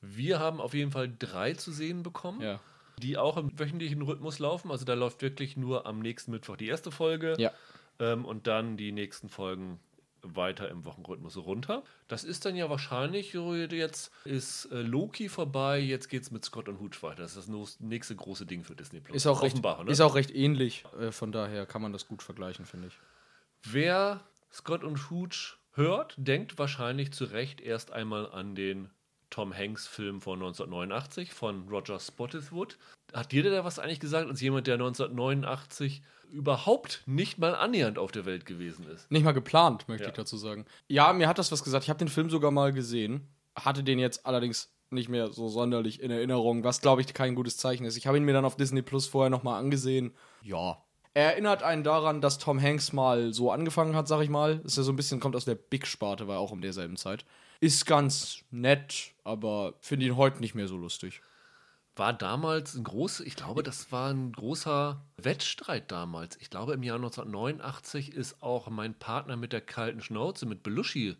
Wir 0.00 0.38
haben 0.38 0.60
auf 0.60 0.74
jeden 0.74 0.92
Fall 0.92 1.12
drei 1.18 1.54
zu 1.54 1.72
sehen 1.72 2.02
bekommen, 2.02 2.40
Ja. 2.40 2.60
die 2.98 3.16
auch 3.16 3.36
im 3.36 3.58
wöchentlichen 3.58 4.02
Rhythmus 4.02 4.38
laufen. 4.38 4.70
Also 4.70 4.84
da 4.84 4.94
läuft 4.94 5.22
wirklich 5.22 5.56
nur 5.56 5.86
am 5.86 5.98
nächsten 6.00 6.30
Mittwoch 6.30 6.56
die 6.56 6.68
erste 6.68 6.90
Folge 6.92 7.34
Ja. 7.38 7.52
ähm, 7.98 8.24
und 8.24 8.46
dann 8.46 8.76
die 8.76 8.92
nächsten 8.92 9.28
Folgen 9.28 9.80
weiter 10.24 10.68
im 10.68 10.84
Wochenrhythmus 10.84 11.36
runter. 11.36 11.82
Das 12.08 12.24
ist 12.24 12.44
dann 12.44 12.56
ja 12.56 12.70
wahrscheinlich, 12.70 13.34
jetzt 13.34 14.12
ist 14.24 14.66
äh, 14.66 14.82
Loki 14.82 15.28
vorbei, 15.28 15.78
jetzt 15.78 16.08
geht's 16.08 16.30
mit 16.30 16.44
Scott 16.44 16.68
und 16.68 16.80
Hooch 16.80 17.02
weiter. 17.02 17.22
Das 17.22 17.36
ist 17.36 17.48
das 17.48 17.80
nächste 17.80 18.16
große 18.16 18.46
Ding 18.46 18.64
für 18.64 18.74
Disney 18.74 19.00
Plus. 19.00 19.16
Ist 19.16 19.26
auch, 19.26 19.42
recht, 19.42 19.54
Offenbar, 19.54 19.84
ne? 19.84 19.90
ist 19.90 20.00
auch 20.00 20.14
recht 20.14 20.34
ähnlich. 20.34 20.84
Äh, 20.98 21.12
von 21.12 21.32
daher 21.32 21.66
kann 21.66 21.82
man 21.82 21.92
das 21.92 22.08
gut 22.08 22.22
vergleichen, 22.22 22.64
finde 22.64 22.88
ich. 22.88 22.98
Wer 23.62 24.20
Scott 24.52 24.84
und 24.84 25.10
Hooch 25.10 25.58
hört, 25.72 26.14
denkt 26.16 26.58
wahrscheinlich 26.58 27.12
zu 27.12 27.24
Recht 27.24 27.60
erst 27.60 27.92
einmal 27.92 28.30
an 28.30 28.54
den 28.54 28.90
Tom 29.30 29.52
Hanks 29.52 29.86
Film 29.86 30.20
von 30.20 30.34
1989 30.34 31.32
von 31.32 31.68
Roger 31.68 31.98
Spottiswoode. 31.98 32.76
Hat 33.14 33.32
dir 33.32 33.48
da 33.48 33.64
was 33.64 33.78
eigentlich 33.78 34.00
gesagt, 34.00 34.28
als 34.28 34.40
jemand, 34.40 34.66
der 34.66 34.74
1989 34.74 36.02
überhaupt 36.30 37.02
nicht 37.06 37.38
mal 37.38 37.54
annähernd 37.54 37.98
auf 37.98 38.10
der 38.12 38.24
Welt 38.26 38.44
gewesen 38.44 38.86
ist? 38.88 39.10
Nicht 39.10 39.22
mal 39.24 39.32
geplant, 39.32 39.88
möchte 39.88 40.04
Ja. 40.04 40.10
ich 40.10 40.16
dazu 40.16 40.36
sagen. 40.36 40.64
Ja, 40.88 41.12
mir 41.12 41.28
hat 41.28 41.38
das 41.38 41.52
was 41.52 41.62
gesagt. 41.62 41.84
Ich 41.84 41.90
habe 41.90 41.98
den 41.98 42.08
Film 42.08 42.28
sogar 42.28 42.50
mal 42.50 42.72
gesehen, 42.72 43.28
hatte 43.54 43.84
den 43.84 43.98
jetzt 43.98 44.26
allerdings 44.26 44.70
nicht 44.90 45.08
mehr 45.08 45.32
so 45.32 45.48
sonderlich 45.48 46.00
in 46.02 46.10
Erinnerung, 46.10 46.64
was 46.64 46.80
glaube 46.80 47.00
ich 47.02 47.14
kein 47.14 47.34
gutes 47.34 47.56
Zeichen 47.56 47.84
ist. 47.84 47.96
Ich 47.96 48.06
habe 48.06 48.16
ihn 48.16 48.24
mir 48.24 48.32
dann 48.32 48.44
auf 48.44 48.56
Disney 48.56 48.82
Plus 48.82 49.06
vorher 49.06 49.30
nochmal 49.30 49.58
angesehen. 49.60 50.12
Ja. 50.42 50.78
Er 51.14 51.30
erinnert 51.32 51.62
einen 51.62 51.84
daran, 51.84 52.20
dass 52.20 52.38
Tom 52.38 52.60
Hanks 52.60 52.92
mal 52.92 53.32
so 53.32 53.52
angefangen 53.52 53.94
hat, 53.94 54.08
sag 54.08 54.20
ich 54.22 54.28
mal. 54.28 54.60
Ist 54.64 54.76
ja 54.76 54.82
so 54.82 54.92
ein 54.92 54.96
bisschen, 54.96 55.20
kommt 55.20 55.36
aus 55.36 55.44
der 55.44 55.54
Big-Sparte, 55.54 56.26
war 56.26 56.40
auch 56.40 56.50
um 56.50 56.60
derselben 56.60 56.96
Zeit. 56.96 57.24
Ist 57.60 57.86
ganz 57.86 58.38
nett, 58.50 59.12
aber 59.22 59.74
finde 59.80 60.06
ihn 60.06 60.16
heute 60.16 60.40
nicht 60.40 60.56
mehr 60.56 60.66
so 60.66 60.76
lustig. 60.76 61.22
War 61.96 62.12
damals 62.12 62.74
ein 62.74 62.82
großer, 62.82 63.24
ich 63.24 63.36
glaube, 63.36 63.62
das 63.62 63.92
war 63.92 64.10
ein 64.10 64.32
großer 64.32 65.00
Wettstreit 65.16 65.92
damals. 65.92 66.36
Ich 66.40 66.50
glaube, 66.50 66.72
im 66.72 66.82
Jahr 66.82 66.96
1989 66.96 68.12
ist 68.12 68.42
auch 68.42 68.68
mein 68.68 68.94
Partner 68.94 69.36
mit 69.36 69.52
der 69.52 69.60
kalten 69.60 70.00
Schnauze 70.00 70.46
mit 70.46 70.64
Belushi 70.64 71.16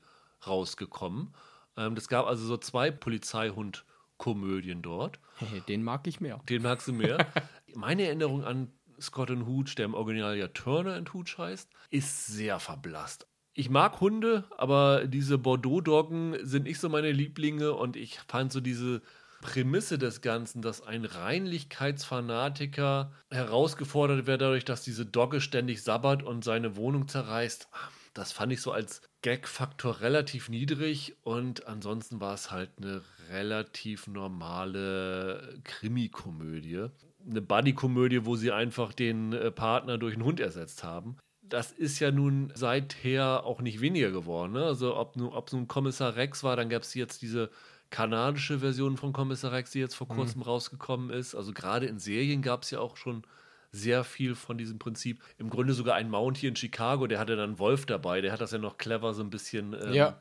rausgekommen. 0.47 1.33
Ähm, 1.77 1.95
das 1.95 2.09
gab 2.09 2.27
also 2.27 2.45
so 2.45 2.57
zwei 2.57 2.91
Polizeihund-Komödien 2.91 4.83
dort. 4.83 5.21
Hey, 5.37 5.61
den 5.61 5.85
mag 5.85 6.07
ich 6.09 6.21
mehr. 6.21 6.41
Den 6.49 6.63
magst 6.63 6.89
du 6.89 6.93
mehr. 6.93 7.25
Meine 7.75 8.05
Erinnerung 8.07 8.45
an 8.45 8.73
Scott 9.01 9.31
and 9.31 9.47
Hooch, 9.47 9.75
der 9.77 9.85
im 9.87 9.95
Original 9.95 10.37
ja 10.37 10.49
Turner 10.49 10.95
and 10.95 11.13
Hooch 11.15 11.39
heißt, 11.39 11.71
ist 11.91 12.27
sehr 12.27 12.59
verblasst. 12.59 13.27
Ich 13.53 13.71
mag 13.71 14.01
Hunde, 14.01 14.45
aber 14.59 15.07
diese 15.07 15.39
Bordeaux-Doggen 15.39 16.45
sind 16.45 16.65
nicht 16.65 16.81
so 16.81 16.89
meine 16.89 17.13
Lieblinge 17.13 17.73
und 17.73 17.95
ich 17.95 18.19
fand 18.27 18.53
so 18.53 18.61
diese 18.61 19.01
Prämisse 19.45 19.99
des 19.99 20.23
Ganzen, 20.23 20.63
dass 20.63 20.81
ein 20.81 21.05
Reinlichkeitsfanatiker 21.05 23.13
herausgefordert 23.31 24.27
wird 24.27 24.41
dadurch, 24.41 24.65
dass 24.65 24.83
diese 24.83 25.05
Dogge 25.05 25.43
ständig 25.43 25.83
sabbert 25.83 26.23
und 26.23 26.43
seine 26.43 26.77
Wohnung 26.77 27.09
zerreißt. 27.09 27.69
Das 28.15 28.33
fand 28.33 28.55
ich 28.55 28.63
so 28.63 28.73
als 28.73 29.03
Gag-Faktor 29.21 30.01
relativ 30.01 30.49
niedrig 30.49 31.17
und 31.25 31.67
ansonsten 31.67 32.21
war 32.21 32.33
es 32.33 32.51
halt 32.51 32.71
eine 32.79 33.03
relativ 33.31 34.07
normale 34.07 35.61
Krimikomödie. 35.65 36.87
Eine 37.29 37.43
Buddy-Komödie, 37.43 38.25
wo 38.25 38.37
sie 38.37 38.51
einfach 38.51 38.95
den 38.95 39.35
äh, 39.35 39.51
Partner 39.51 39.99
durch 39.99 40.15
einen 40.15 40.25
Hund 40.25 40.41
ersetzt 40.41 40.85
haben. 40.85 41.19
Das 41.43 41.71
ist 41.71 42.01
ja 42.01 42.11
nun 42.11 42.51
seither 42.55 43.45
auch 43.45 43.61
nicht 43.61 43.83
weniger 43.83 44.11
geworden. 44.11 44.55
Ne? 44.55 44.65
Also 44.65 44.97
ob 44.97 45.21
ob 45.21 45.49
es 45.49 45.53
nun 45.53 45.69
Kommissar 45.69 46.17
Rex 46.17 46.43
war, 46.43 46.57
dann 46.57 46.71
gab 46.71 46.83
es 46.83 46.95
jetzt 46.95 47.21
diese 47.21 47.51
kanadische 47.95 48.59
Version 48.59 48.97
von 48.97 49.13
Kommissar 49.13 49.53
Rex, 49.53 49.71
die 49.71 49.79
jetzt 49.79 49.95
vor 49.95 50.09
kurzem 50.09 50.43
rausgekommen 50.43 51.11
ist. 51.11 51.37
Also 51.37 51.53
gerade 51.53 51.87
in 51.87 52.01
Serien 52.01 52.43
gab 52.43 52.65
es 52.65 52.73
ja 52.73 52.81
auch 52.81 52.97
schon 52.97 53.23
sehr 53.71 54.03
viel 54.03 54.35
von 54.35 54.59
diesem 54.59 54.81
Prinzip. 54.81 55.23
Im 55.39 55.49
Grunde 55.49 55.75
sogar 55.75 55.95
ein 55.95 56.11
Mount 56.11 56.37
hier 56.37 56.49
in 56.49 56.57
Chicago, 56.57 57.07
der 57.07 57.21
hatte 57.21 57.37
dann 57.37 57.61
Wolf 57.61 57.87
dabei, 57.87 58.21
der 58.21 58.33
hat 58.33 58.41
das 58.41 58.51
ja 58.51 58.59
noch 58.59 58.79
clever 58.79 59.15
so 59.15 59.23
ein 59.23 59.31
bisschen 59.31 59.75
ähm, 59.75 59.93
Ja. 59.95 60.19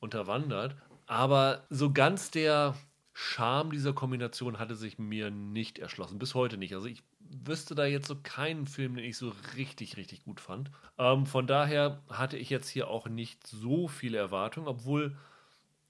unterwandert. 0.00 0.74
Aber 1.06 1.64
so 1.70 1.92
ganz 1.92 2.32
der 2.32 2.74
Charme 3.12 3.70
dieser 3.70 3.92
Kombination 3.92 4.58
hatte 4.58 4.74
sich 4.74 4.98
mir 4.98 5.30
nicht 5.30 5.78
erschlossen. 5.78 6.18
Bis 6.18 6.34
heute 6.34 6.56
nicht. 6.56 6.74
Also 6.74 6.88
ich 6.88 7.04
wüsste 7.20 7.76
da 7.76 7.86
jetzt 7.86 8.08
so 8.08 8.16
keinen 8.20 8.66
Film, 8.66 8.96
den 8.96 9.04
ich 9.04 9.16
so 9.16 9.32
richtig, 9.56 9.96
richtig 9.96 10.24
gut 10.24 10.40
fand. 10.40 10.72
Ähm, 10.98 11.26
von 11.26 11.46
daher 11.46 12.02
hatte 12.10 12.36
ich 12.36 12.50
jetzt 12.50 12.68
hier 12.68 12.88
auch 12.88 13.06
nicht 13.06 13.46
so 13.46 13.86
viele 13.86 14.18
Erwartungen, 14.18 14.66
obwohl 14.66 15.16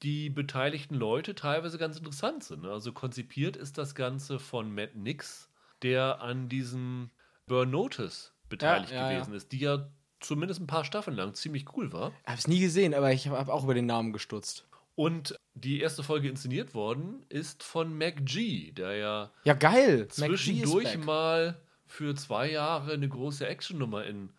die 0.03 0.31
beteiligten 0.31 0.95
Leute 0.95 1.35
teilweise 1.35 1.79
ganz 1.79 1.97
interessant 1.99 2.45
sind. 2.45 2.63
ne? 2.63 2.71
Also 2.71 2.93
konzipiert 2.93 3.57
ist 3.57 3.79
das 3.79 3.95
Ganze 3.95 4.39
von 4.39 4.75
Matt 4.75 4.97
Nix, 4.97 5.49
der 5.83 6.21
an 6.21 6.49
diesem 6.49 7.11
Burn 7.47 7.71
Notice 7.71 8.33
beteiligt 8.49 8.93
Ja, 8.93 9.03
ja, 9.03 9.09
gewesen 9.09 9.35
ist, 9.35 9.53
die 9.53 9.59
ja 9.61 9.89
zumindest 10.21 10.61
ein 10.61 10.67
paar 10.67 10.85
Staffeln 10.85 11.17
lang 11.17 11.35
ziemlich 11.35 11.77
cool 11.77 11.93
war. 11.93 12.13
Ich 12.23 12.29
habe 12.29 12.39
es 12.39 12.49
nie 12.49 12.61
gesehen, 12.61 12.95
aber 12.95 13.13
ich 13.13 13.29
habe 13.29 13.53
auch 13.53 13.65
über 13.65 13.75
den 13.75 13.87
Namen 13.87 14.13
gestutzt. 14.13 14.67
Und 14.95 15.35
die 15.55 15.81
erste 15.81 16.03
Folge 16.03 16.29
inszeniert 16.29 16.75
worden 16.75 17.25
ist 17.29 17.63
von 17.63 17.97
Mac 17.97 18.25
G, 18.27 18.73
der 18.73 18.97
ja 18.97 19.33
Ja, 19.45 19.55
geil. 19.55 20.09
zwischendurch 20.09 20.99
mal 20.99 21.61
für 21.87 22.15
zwei 22.15 22.51
Jahre 22.51 22.93
eine 22.93 23.09
große 23.09 23.47
Actionnummer 23.47 24.05
in 24.05 24.31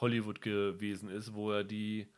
Hollywood 0.00 0.40
gewesen 0.42 1.08
ist, 1.08 1.34
wo 1.34 1.50
er 1.52 1.64
die 1.64 2.08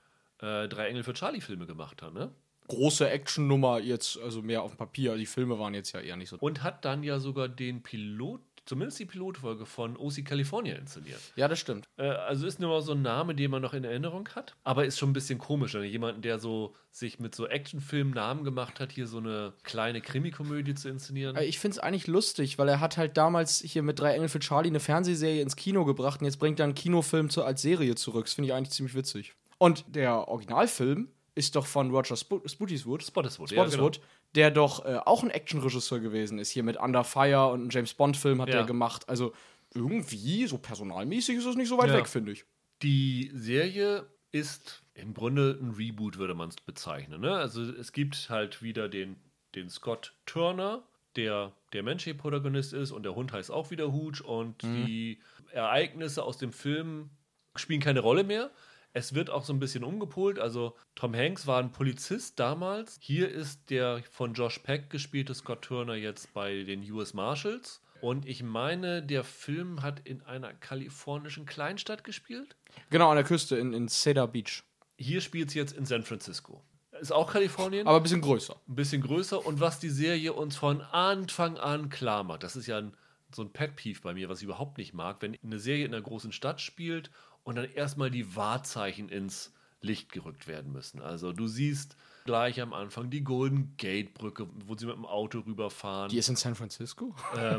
äh, 0.41 0.69
Drei 0.69 0.89
Engel 0.89 1.03
für 1.05 1.15
Charlie-Filme 1.15 1.67
gemacht 1.67 2.03
hat, 2.03 2.15
ne? 2.15 2.33
Große 2.69 3.09
Actionnummer 3.09 3.79
jetzt, 3.81 4.19
also 4.21 4.43
mehr 4.43 4.62
auf 4.62 4.73
dem 4.73 4.79
Papier. 4.79 5.17
Die 5.17 5.27
Filme 5.27 5.59
waren 5.59 5.75
jetzt 5.75 5.93
ja 5.93 6.01
eher 6.01 6.17
nicht 6.17 6.29
so. 6.31 6.37
Und 6.39 6.62
hat 6.62 6.85
dann 6.85 7.03
ja 7.03 7.19
sogar 7.19 7.49
den 7.49 7.83
Pilot, 7.83 8.41
zumindest 8.67 8.99
die 8.99 9.05
Pilotfolge 9.05 9.67
von 9.67 9.97
OC 9.99 10.25
California 10.25 10.75
inszeniert. 10.77 11.21
Ja, 11.37 11.49
das 11.49 11.59
stimmt. 11.59 11.87
Äh, 11.99 12.05
also 12.05 12.47
ist 12.47 12.61
nur 12.61 12.71
mal 12.71 12.81
so 12.81 12.93
ein 12.93 13.03
Name, 13.03 13.35
den 13.35 13.51
man 13.51 13.61
noch 13.61 13.75
in 13.75 13.85
Erinnerung 13.85 14.27
hat. 14.35 14.57
Aber 14.65 14.87
ist 14.87 14.99
schon 14.99 15.11
ein 15.11 15.12
bisschen 15.12 15.39
komisch, 15.39 15.75
wenn 15.75 15.85
jemanden, 15.85 16.23
der 16.23 16.39
so 16.39 16.75
sich 16.91 17.19
mit 17.19 17.35
so 17.35 17.47
Actionfilmen 17.47 18.15
Namen 18.15 18.45
gemacht 18.45 18.81
hat, 18.81 18.93
hier 18.93 19.07
so 19.07 19.19
eine 19.19 19.53
kleine 19.65 20.01
Krimikomödie 20.01 20.75
zu 20.75 20.89
inszenieren. 20.89 21.37
Äh, 21.37 21.45
Ich 21.45 21.59
finde 21.59 21.75
es 21.75 21.79
eigentlich 21.79 22.07
lustig, 22.07 22.57
weil 22.59 22.69
er 22.71 22.81
hat 22.81 22.97
halt 22.97 23.19
damals 23.19 23.61
hier 23.61 23.83
mit 23.83 24.01
Drei 24.01 24.15
Engel 24.15 24.29
für 24.29 24.39
Charlie 24.41 24.71
eine 24.71 24.81
Fernsehserie 24.81 25.43
ins 25.43 25.57
Kino 25.57 25.85
gebracht 25.85 26.21
und 26.21 26.27
jetzt 26.27 26.39
bringt 26.39 26.59
er 26.61 26.65
einen 26.65 26.75
Kinofilm 26.75 27.29
zu, 27.29 27.45
als 27.45 27.61
Serie 27.61 27.95
zurück. 27.97 28.25
Das 28.25 28.33
finde 28.33 28.49
ich 28.49 28.55
eigentlich 28.55 28.71
ziemlich 28.71 28.95
witzig. 28.95 29.35
Und 29.59 29.85
der 29.95 30.29
Originalfilm 30.29 31.09
ist 31.35 31.57
doch 31.57 31.66
von 31.66 31.91
Roger 31.91 32.14
Sp 32.14 32.41
Spottiswoode. 32.47 33.05
Spottiswoode, 33.05 33.55
ja, 33.55 33.62
Spottiswoode, 33.62 33.99
der 34.35 34.51
doch 34.51 34.85
äh, 34.85 34.99
auch 35.05 35.22
ein 35.22 35.30
Actionregisseur 35.30 36.01
gewesen 36.01 36.39
ist. 36.39 36.51
Hier 36.51 36.62
mit 36.62 36.76
Under 36.76 37.05
Fire 37.05 37.49
und 37.49 37.61
einen 37.62 37.70
James 37.70 37.95
Bond-Film 37.95 38.41
hat 38.41 38.49
Ja. 38.51 38.57
er 38.57 38.64
gemacht. 38.64 39.09
Also 39.09 39.32
irgendwie, 39.74 40.47
so 40.47 40.59
personalmäßig 40.59 41.37
ist 41.39 41.47
es 41.47 41.57
nicht 41.57 41.68
so 41.68 41.78
weit 41.78 41.89
Ja. 41.89 41.97
weg, 41.97 42.07
finde 42.09 42.32
ich. 42.32 42.45
Die 42.82 43.30
Serie 43.35 44.07
ist 44.30 44.82
im 44.95 45.14
Grunde 45.14 45.59
ein 45.61 45.70
Reboot, 45.72 46.18
würde 46.18 46.35
man 46.35 46.49
es 46.49 46.57
bezeichnen. 46.57 47.20
Ne? 47.20 47.32
Also 47.37 47.62
es 47.62 47.93
gibt 47.93 48.28
halt 48.30 48.62
wieder 48.62 48.89
den, 48.89 49.16
den 49.55 49.68
Scott 49.68 50.14
Turner, 50.26 50.82
der 51.16 51.53
der 51.72 51.82
menschliche 51.82 52.16
Protagonist 52.18 52.72
ist 52.72 52.91
und 52.93 53.03
der 53.05 53.14
Hund 53.14 53.32
heißt 53.32 53.51
auch 53.51 53.70
wieder 53.70 53.93
Hooch 53.93 54.20
und 54.24 54.62
die 54.62 55.20
Ereignisse 55.53 56.22
aus 56.22 56.39
dem 56.39 56.53
Film 56.53 57.11
spielen 57.57 57.80
keine 57.80 58.01
Rolle 58.01 58.24
mehr. 58.24 58.51
Es 58.97 59.12
wird 59.12 59.28
auch 59.28 59.45
so 59.45 59.53
ein 59.53 59.59
bisschen 59.59 59.82
umgepolt. 59.82 60.38
Also 60.38 60.76
Tom 60.95 61.14
Hanks 61.14 61.49
war 61.49 61.59
ein 61.59 61.72
Polizist 61.72 62.38
damals. 62.38 62.97
Hier 63.01 63.28
ist 63.28 63.68
der 63.68 64.03
von 64.12 64.34
Josh 64.34 64.61
Peck 64.61 64.88
gespielte 64.88 65.34
Scott 65.34 65.62
Turner 65.62 65.97
jetzt 65.97 66.32
bei 66.32 66.62
den 66.62 66.88
US 66.92 67.12
Marshals. 67.12 67.82
Und 68.01 68.24
ich 68.24 68.45
meine, 68.45 69.03
der 69.03 69.24
Film 69.24 69.82
hat 69.82 70.01
in 70.07 70.22
einer 70.22 70.53
kalifornischen 70.55 71.45
Kleinstadt 71.45 72.05
gespielt. 72.05 72.55
Genau, 72.90 73.11
an 73.11 73.16
der 73.16 73.24
Küste 73.24 73.57
in, 73.57 73.72
in 73.72 73.88
Cedar 73.88 74.28
Beach. 74.28 74.62
Hier 74.97 75.20
spielt 75.20 75.49
es 75.49 75.55
jetzt 75.55 75.76
in 75.76 75.86
San 75.86 76.05
Francisco. 76.05 76.62
Ist 77.01 77.12
auch 77.12 77.32
Kalifornien, 77.32 77.88
Aber 77.88 77.97
ein 77.97 78.03
bisschen 78.05 78.20
größer. 78.20 78.55
ein 78.68 78.76
bisschen 78.76 79.03
größer. 79.03 79.45
Und 79.45 79.59
was 79.59 79.80
die 79.80 79.88
Serie 79.90 80.32
uns 80.32 80.55
von 80.55 80.80
Anfang 80.82 81.57
an 81.59 81.88
klar 81.88 82.22
macht, 82.22 82.45
das 82.45 82.55
ist 82.55 82.68
ja 82.68 82.78
ein, 82.78 82.95
so 83.34 83.42
ein 83.42 83.51
Pet-Peeve 83.51 84.01
bei 84.03 84.14
mir, 84.14 84.28
was 84.28 84.38
ich 84.38 84.45
überhaupt 84.45 84.78
nicht 84.78 84.95
mag, 84.95 85.16
wenn 85.20 85.36
eine 85.42 85.59
Serie 85.59 85.84
in 85.86 85.92
einer 85.92 86.03
großen 86.03 86.30
Stadt 86.30 86.61
spielt 86.61 87.11
und 87.45 87.57
dann 87.57 87.70
erstmal 87.72 88.11
die 88.11 88.34
Wahrzeichen 88.34 89.09
ins 89.09 89.53
Licht 89.80 90.12
gerückt 90.12 90.49
werden 90.49 90.72
müssen. 90.72 91.01
Also 91.01 91.32
du 91.32 91.47
siehst 91.47 91.97
gleich 92.24 92.61
am 92.61 92.72
Anfang 92.72 93.11
die 93.11 93.22
Golden 93.22 93.74
Gate 93.76 94.14
Brücke, 94.14 94.49
wo 94.66 94.74
sie 94.76 94.86
mit 94.86 94.97
dem 94.97 95.05
Auto 95.05 95.40
rüberfahren. 95.40 96.09
Die 96.09 96.18
ist 96.18 96.28
in 96.28 96.36
San 96.36 96.55
Francisco? 96.55 97.14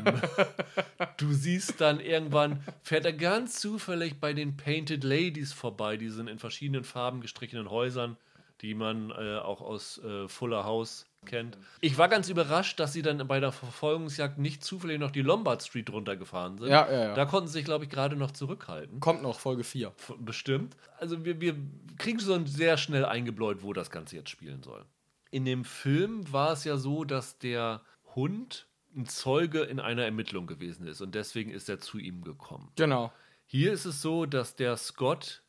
Du 1.17 1.31
siehst 1.33 1.79
dann 1.79 1.99
irgendwann, 1.99 2.61
fährt 2.81 3.05
er 3.05 3.13
ganz 3.13 3.59
zufällig 3.59 4.19
bei 4.19 4.33
den 4.33 4.57
Painted 4.57 5.03
Ladies 5.03 5.53
vorbei, 5.53 5.97
diesen 5.97 6.27
in 6.27 6.39
verschiedenen 6.39 6.83
Farben 6.83 7.21
gestrichenen 7.21 7.69
Häusern, 7.69 8.17
die 8.61 8.73
man 8.73 9.11
äh, 9.11 9.37
auch 9.37 9.61
aus 9.61 9.97
äh, 9.99 10.27
Fuller 10.27 10.65
House 10.65 11.05
kennt. 11.25 11.57
Ich 11.81 11.97
war 11.97 12.07
ganz 12.07 12.29
überrascht, 12.29 12.79
dass 12.79 12.93
sie 12.93 13.01
dann 13.01 13.27
bei 13.27 13.39
der 13.39 13.51
Verfolgungsjagd 13.51 14.37
nicht 14.37 14.63
zufällig 14.63 14.99
noch 14.99 15.11
die 15.11 15.21
Lombard 15.21 15.61
Street 15.63 15.89
runtergefahren 15.91 16.57
sind. 16.57 16.69
Ja, 16.69 16.89
ja, 16.91 17.03
ja. 17.07 17.13
Da 17.13 17.25
konnten 17.25 17.47
sie 17.47 17.53
sich, 17.53 17.65
glaube 17.65 17.85
ich, 17.85 17.89
gerade 17.89 18.15
noch 18.15 18.31
zurückhalten. 18.31 18.99
Kommt 18.99 19.21
noch, 19.23 19.39
Folge 19.39 19.63
4. 19.63 19.87
F- 19.87 20.13
Bestimmt. 20.19 20.75
Also 20.99 21.25
wir, 21.25 21.41
wir 21.41 21.55
kriegen 21.97 22.19
schon 22.19 22.45
sehr 22.47 22.77
schnell 22.77 23.03
eingebläut, 23.05 23.63
wo 23.63 23.73
das 23.73 23.89
Ganze 23.91 24.15
jetzt 24.15 24.29
spielen 24.29 24.63
soll. 24.63 24.85
In 25.31 25.43
dem 25.45 25.65
Film 25.65 26.31
war 26.31 26.51
es 26.53 26.63
ja 26.63 26.77
so, 26.77 27.03
dass 27.03 27.37
der 27.39 27.81
Hund 28.15 28.67
ein 28.95 29.05
Zeuge 29.07 29.59
in 29.63 29.79
einer 29.81 30.03
Ermittlung 30.05 30.47
gewesen 30.47 30.87
ist 30.87 31.01
und 31.01 31.15
deswegen 31.15 31.51
ist 31.51 31.67
er 31.67 31.79
zu 31.79 31.97
ihm 31.97 32.23
gekommen. 32.23 32.71
Genau. 32.77 33.11
Hier 33.45 33.73
ist 33.73 33.83
es 33.85 34.01
so, 34.01 34.25
dass 34.25 34.55
der 34.55 34.77
Scott 34.77 35.43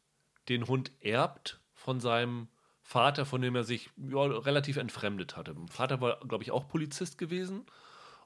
den 0.48 0.66
Hund 0.66 0.90
erbt 1.00 1.60
von 1.72 2.00
seinem 2.00 2.48
Vater, 2.88 3.26
von 3.26 3.42
dem 3.42 3.56
er 3.56 3.64
sich 3.64 3.90
ja, 3.96 4.22
relativ 4.22 4.76
entfremdet 4.76 5.36
hatte. 5.36 5.56
Vater 5.68 6.00
war, 6.00 6.20
glaube 6.20 6.44
ich, 6.44 6.52
auch 6.52 6.68
Polizist 6.68 7.18
gewesen. 7.18 7.66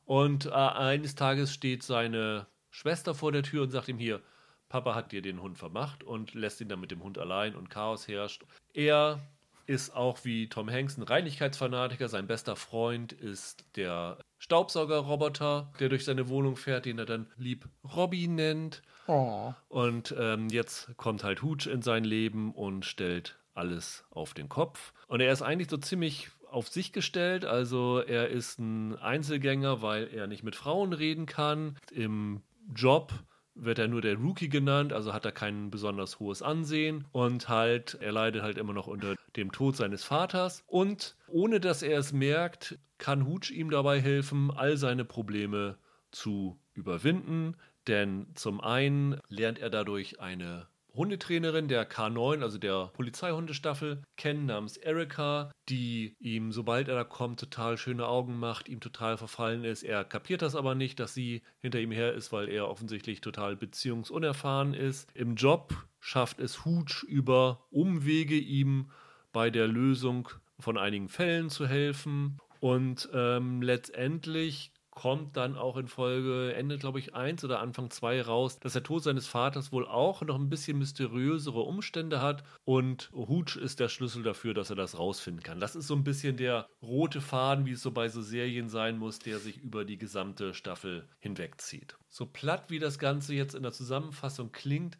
Und 0.04 0.46
äh, 0.46 0.50
eines 0.50 1.14
Tages 1.14 1.54
steht 1.54 1.82
seine 1.82 2.46
Schwester 2.68 3.14
vor 3.14 3.32
der 3.32 3.42
Tür 3.42 3.62
und 3.62 3.70
sagt 3.70 3.88
ihm 3.88 3.98
hier, 3.98 4.20
Papa 4.68 4.94
hat 4.94 5.12
dir 5.12 5.22
den 5.22 5.40
Hund 5.40 5.56
vermacht 5.56 6.04
und 6.04 6.34
lässt 6.34 6.60
ihn 6.60 6.68
dann 6.68 6.78
mit 6.78 6.90
dem 6.90 7.02
Hund 7.02 7.16
allein 7.16 7.56
und 7.56 7.70
Chaos 7.70 8.06
herrscht. 8.06 8.44
Er 8.74 9.20
ist 9.64 9.96
auch 9.96 10.24
wie 10.24 10.48
Tom 10.50 10.70
Hanks 10.70 10.98
ein 10.98 11.04
Reinlichkeitsfanatiker. 11.04 12.10
Sein 12.10 12.26
bester 12.26 12.54
Freund 12.54 13.14
ist 13.14 13.64
der 13.76 14.18
Staubsaugerroboter, 14.38 15.72
der 15.80 15.88
durch 15.88 16.04
seine 16.04 16.28
Wohnung 16.28 16.56
fährt, 16.56 16.84
den 16.84 16.98
er 16.98 17.06
dann 17.06 17.28
lieb 17.38 17.66
Robby 17.96 18.28
nennt. 18.28 18.82
Oh. 19.06 19.54
Und 19.68 20.14
ähm, 20.18 20.48
jetzt 20.50 20.94
kommt 20.98 21.24
halt 21.24 21.42
Hooch 21.42 21.66
in 21.66 21.80
sein 21.80 22.04
Leben 22.04 22.52
und 22.52 22.84
stellt 22.84 23.39
alles 23.60 24.04
auf 24.10 24.34
den 24.34 24.48
Kopf. 24.48 24.92
Und 25.06 25.20
er 25.20 25.32
ist 25.32 25.42
eigentlich 25.42 25.70
so 25.70 25.76
ziemlich 25.76 26.30
auf 26.50 26.68
sich 26.68 26.92
gestellt. 26.92 27.44
Also 27.44 28.00
er 28.00 28.28
ist 28.28 28.58
ein 28.58 28.96
Einzelgänger, 28.96 29.82
weil 29.82 30.08
er 30.08 30.26
nicht 30.26 30.42
mit 30.42 30.56
Frauen 30.56 30.92
reden 30.92 31.26
kann. 31.26 31.76
Im 31.92 32.42
Job 32.74 33.12
wird 33.54 33.78
er 33.78 33.88
nur 33.88 34.00
der 34.00 34.16
Rookie 34.16 34.48
genannt, 34.48 34.92
also 34.92 35.12
hat 35.12 35.24
er 35.24 35.32
kein 35.32 35.70
besonders 35.70 36.18
hohes 36.18 36.40
Ansehen 36.40 37.04
und 37.12 37.48
halt, 37.48 37.98
er 38.00 38.12
leidet 38.12 38.42
halt 38.42 38.56
immer 38.56 38.72
noch 38.72 38.86
unter 38.86 39.16
dem 39.36 39.52
Tod 39.52 39.76
seines 39.76 40.02
Vaters 40.02 40.62
und 40.66 41.16
ohne 41.28 41.60
dass 41.60 41.82
er 41.82 41.98
es 41.98 42.12
merkt, 42.12 42.78
kann 42.96 43.26
Hooch 43.26 43.50
ihm 43.50 43.70
dabei 43.70 44.00
helfen, 44.00 44.50
all 44.50 44.76
seine 44.76 45.04
Probleme 45.04 45.76
zu 46.10 46.58
überwinden, 46.74 47.56
denn 47.86 48.28
zum 48.34 48.60
einen 48.60 49.20
lernt 49.28 49.58
er 49.58 49.68
dadurch 49.68 50.20
eine 50.20 50.68
Hundetrainerin 50.94 51.68
der 51.68 51.88
K9, 51.88 52.42
also 52.42 52.58
der 52.58 52.90
Polizeihundestaffel, 52.94 54.02
kennen 54.16 54.46
namens 54.46 54.76
Erika, 54.76 55.50
die 55.68 56.14
ihm, 56.18 56.52
sobald 56.52 56.88
er 56.88 56.94
da 56.96 57.04
kommt, 57.04 57.40
total 57.40 57.78
schöne 57.78 58.06
Augen 58.06 58.38
macht, 58.38 58.68
ihm 58.68 58.80
total 58.80 59.16
verfallen 59.16 59.64
ist. 59.64 59.82
Er 59.82 60.04
kapiert 60.04 60.42
das 60.42 60.54
aber 60.54 60.74
nicht, 60.74 61.00
dass 61.00 61.14
sie 61.14 61.42
hinter 61.58 61.80
ihm 61.80 61.92
her 61.92 62.14
ist, 62.14 62.32
weil 62.32 62.48
er 62.48 62.68
offensichtlich 62.68 63.20
total 63.20 63.56
beziehungsunerfahren 63.56 64.74
ist. 64.74 65.08
Im 65.14 65.36
Job 65.36 65.74
schafft 66.00 66.40
es 66.40 66.64
Hooch 66.64 67.04
über 67.04 67.64
Umwege 67.70 68.36
ihm 68.36 68.90
bei 69.32 69.50
der 69.50 69.68
Lösung 69.68 70.28
von 70.58 70.76
einigen 70.76 71.08
Fällen 71.08 71.50
zu 71.50 71.66
helfen. 71.66 72.38
Und 72.60 73.08
ähm, 73.14 73.62
letztendlich 73.62 74.72
kommt 75.00 75.38
dann 75.38 75.56
auch 75.56 75.78
in 75.78 75.88
Folge 75.88 76.52
Ende, 76.52 76.76
glaube 76.76 76.98
ich, 76.98 77.14
1 77.14 77.42
oder 77.42 77.60
Anfang 77.60 77.88
2 77.88 78.20
raus, 78.20 78.58
dass 78.58 78.74
der 78.74 78.82
Tod 78.82 79.02
seines 79.02 79.26
Vaters 79.26 79.72
wohl 79.72 79.88
auch 79.88 80.20
noch 80.20 80.34
ein 80.34 80.50
bisschen 80.50 80.76
mysteriösere 80.76 81.60
Umstände 81.60 82.20
hat 82.20 82.44
und 82.66 83.10
Hooch 83.14 83.56
ist 83.56 83.80
der 83.80 83.88
Schlüssel 83.88 84.22
dafür, 84.22 84.52
dass 84.52 84.68
er 84.68 84.76
das 84.76 84.98
rausfinden 84.98 85.42
kann. 85.42 85.58
Das 85.58 85.74
ist 85.74 85.86
so 85.86 85.94
ein 85.94 86.04
bisschen 86.04 86.36
der 86.36 86.68
rote 86.82 87.22
Faden, 87.22 87.64
wie 87.64 87.72
es 87.72 87.80
so 87.80 87.92
bei 87.92 88.10
so 88.10 88.20
Serien 88.20 88.68
sein 88.68 88.98
muss, 88.98 89.18
der 89.18 89.38
sich 89.38 89.56
über 89.56 89.86
die 89.86 89.96
gesamte 89.96 90.52
Staffel 90.52 91.08
hinwegzieht. 91.18 91.96
So 92.10 92.26
platt 92.26 92.64
wie 92.68 92.78
das 92.78 92.98
Ganze 92.98 93.32
jetzt 93.32 93.54
in 93.54 93.62
der 93.62 93.72
Zusammenfassung 93.72 94.52
klingt, 94.52 94.98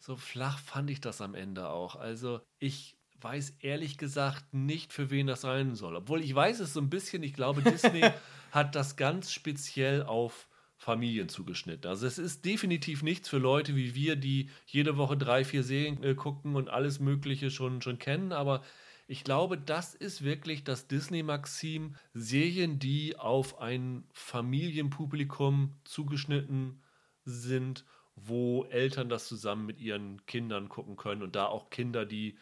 so 0.00 0.16
flach 0.16 0.58
fand 0.58 0.90
ich 0.90 1.00
das 1.00 1.20
am 1.20 1.36
Ende 1.36 1.68
auch. 1.68 1.94
Also 1.94 2.40
ich 2.58 2.95
weiß 3.20 3.56
ehrlich 3.60 3.98
gesagt 3.98 4.52
nicht, 4.52 4.92
für 4.92 5.10
wen 5.10 5.26
das 5.26 5.42
sein 5.42 5.74
soll. 5.74 5.96
Obwohl 5.96 6.22
ich 6.22 6.34
weiß 6.34 6.60
es 6.60 6.72
so 6.72 6.80
ein 6.80 6.90
bisschen, 6.90 7.22
ich 7.22 7.34
glaube, 7.34 7.62
Disney 7.62 8.02
hat 8.50 8.74
das 8.74 8.96
ganz 8.96 9.32
speziell 9.32 10.02
auf 10.02 10.48
Familien 10.76 11.28
zugeschnitten. 11.28 11.88
Also 11.88 12.06
es 12.06 12.18
ist 12.18 12.44
definitiv 12.44 13.02
nichts 13.02 13.28
für 13.28 13.38
Leute 13.38 13.76
wie 13.76 13.94
wir, 13.94 14.16
die 14.16 14.50
jede 14.66 14.96
Woche 14.96 15.16
drei, 15.16 15.44
vier 15.44 15.62
Serien 15.62 16.02
äh, 16.02 16.14
gucken 16.14 16.54
und 16.54 16.68
alles 16.68 17.00
Mögliche 17.00 17.50
schon, 17.50 17.80
schon 17.80 17.98
kennen, 17.98 18.32
aber 18.32 18.62
ich 19.08 19.22
glaube, 19.22 19.56
das 19.56 19.94
ist 19.94 20.24
wirklich 20.24 20.64
das 20.64 20.88
Disney-Maxim. 20.88 21.94
Serien, 22.12 22.80
die 22.80 23.16
auf 23.16 23.60
ein 23.60 24.02
Familienpublikum 24.12 25.76
zugeschnitten 25.84 26.82
sind, 27.24 27.84
wo 28.16 28.64
Eltern 28.64 29.08
das 29.08 29.28
zusammen 29.28 29.66
mit 29.66 29.78
ihren 29.78 30.24
Kindern 30.26 30.68
gucken 30.68 30.96
können 30.96 31.22
und 31.22 31.36
da 31.36 31.46
auch 31.46 31.70
Kinder, 31.70 32.04
die 32.04 32.36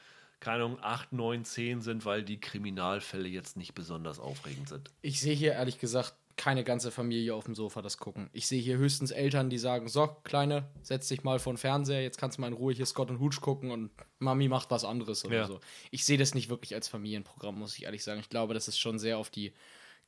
keine 0.45 0.65
Ahnung, 0.65 0.79
8, 0.83 1.13
9, 1.13 1.45
10 1.45 1.81
sind, 1.81 2.05
weil 2.05 2.23
die 2.23 2.39
Kriminalfälle 2.41 3.29
jetzt 3.29 3.57
nicht 3.57 3.75
besonders 3.75 4.19
aufregend 4.21 4.69
sind. 4.69 4.91
Ich 5.03 5.21
sehe 5.21 5.35
hier 5.35 5.53
ehrlich 5.53 5.79
gesagt 5.79 6.15
keine 6.37 6.65
ganze 6.65 6.91
Familie 6.91 7.33
auf 7.33 7.45
dem 7.45 7.55
Sofa 7.55 7.81
das 7.81 7.97
gucken. 7.97 8.29
Ich 8.33 8.49
sehe 8.49 8.61
hier 8.61 8.77
höchstens 8.77 9.13
Eltern, 9.13 9.51
die 9.51 9.59
sagen: 9.59 9.89
So, 9.89 10.09
Kleine, 10.25 10.69
setz 10.83 11.07
dich 11.09 11.23
mal 11.23 11.39
vor 11.39 11.53
den 11.53 11.59
Fernseher, 11.59 12.03
jetzt 12.03 12.19
kannst 12.19 12.39
du 12.39 12.41
mal 12.41 12.49
in 12.49 12.55
Ruhe 12.55 12.73
hier 12.75 12.87
Scott 12.87 13.09
und 13.11 13.21
Hooch 13.21 13.41
gucken 13.41 13.71
und 13.71 13.91
Mami 14.19 14.49
macht 14.49 14.71
was 14.73 14.85
anderes 14.85 15.25
oder 15.25 15.37
Ja. 15.37 15.47
so. 15.47 15.61
Ich 15.93 16.05
sehe 16.05 16.19
das 16.19 16.35
nicht 16.35 16.49
wirklich 16.49 16.75
als 16.75 16.89
Familienprogramm, 16.89 17.57
muss 17.59 17.77
ich 17.79 17.85
ehrlich 17.85 18.03
sagen. 18.03 18.19
Ich 18.21 18.29
glaube, 18.31 18.53
das 18.53 18.67
ist 18.67 18.79
schon 18.79 18.99
sehr 18.99 19.19
auf 19.19 19.31
die 19.31 19.53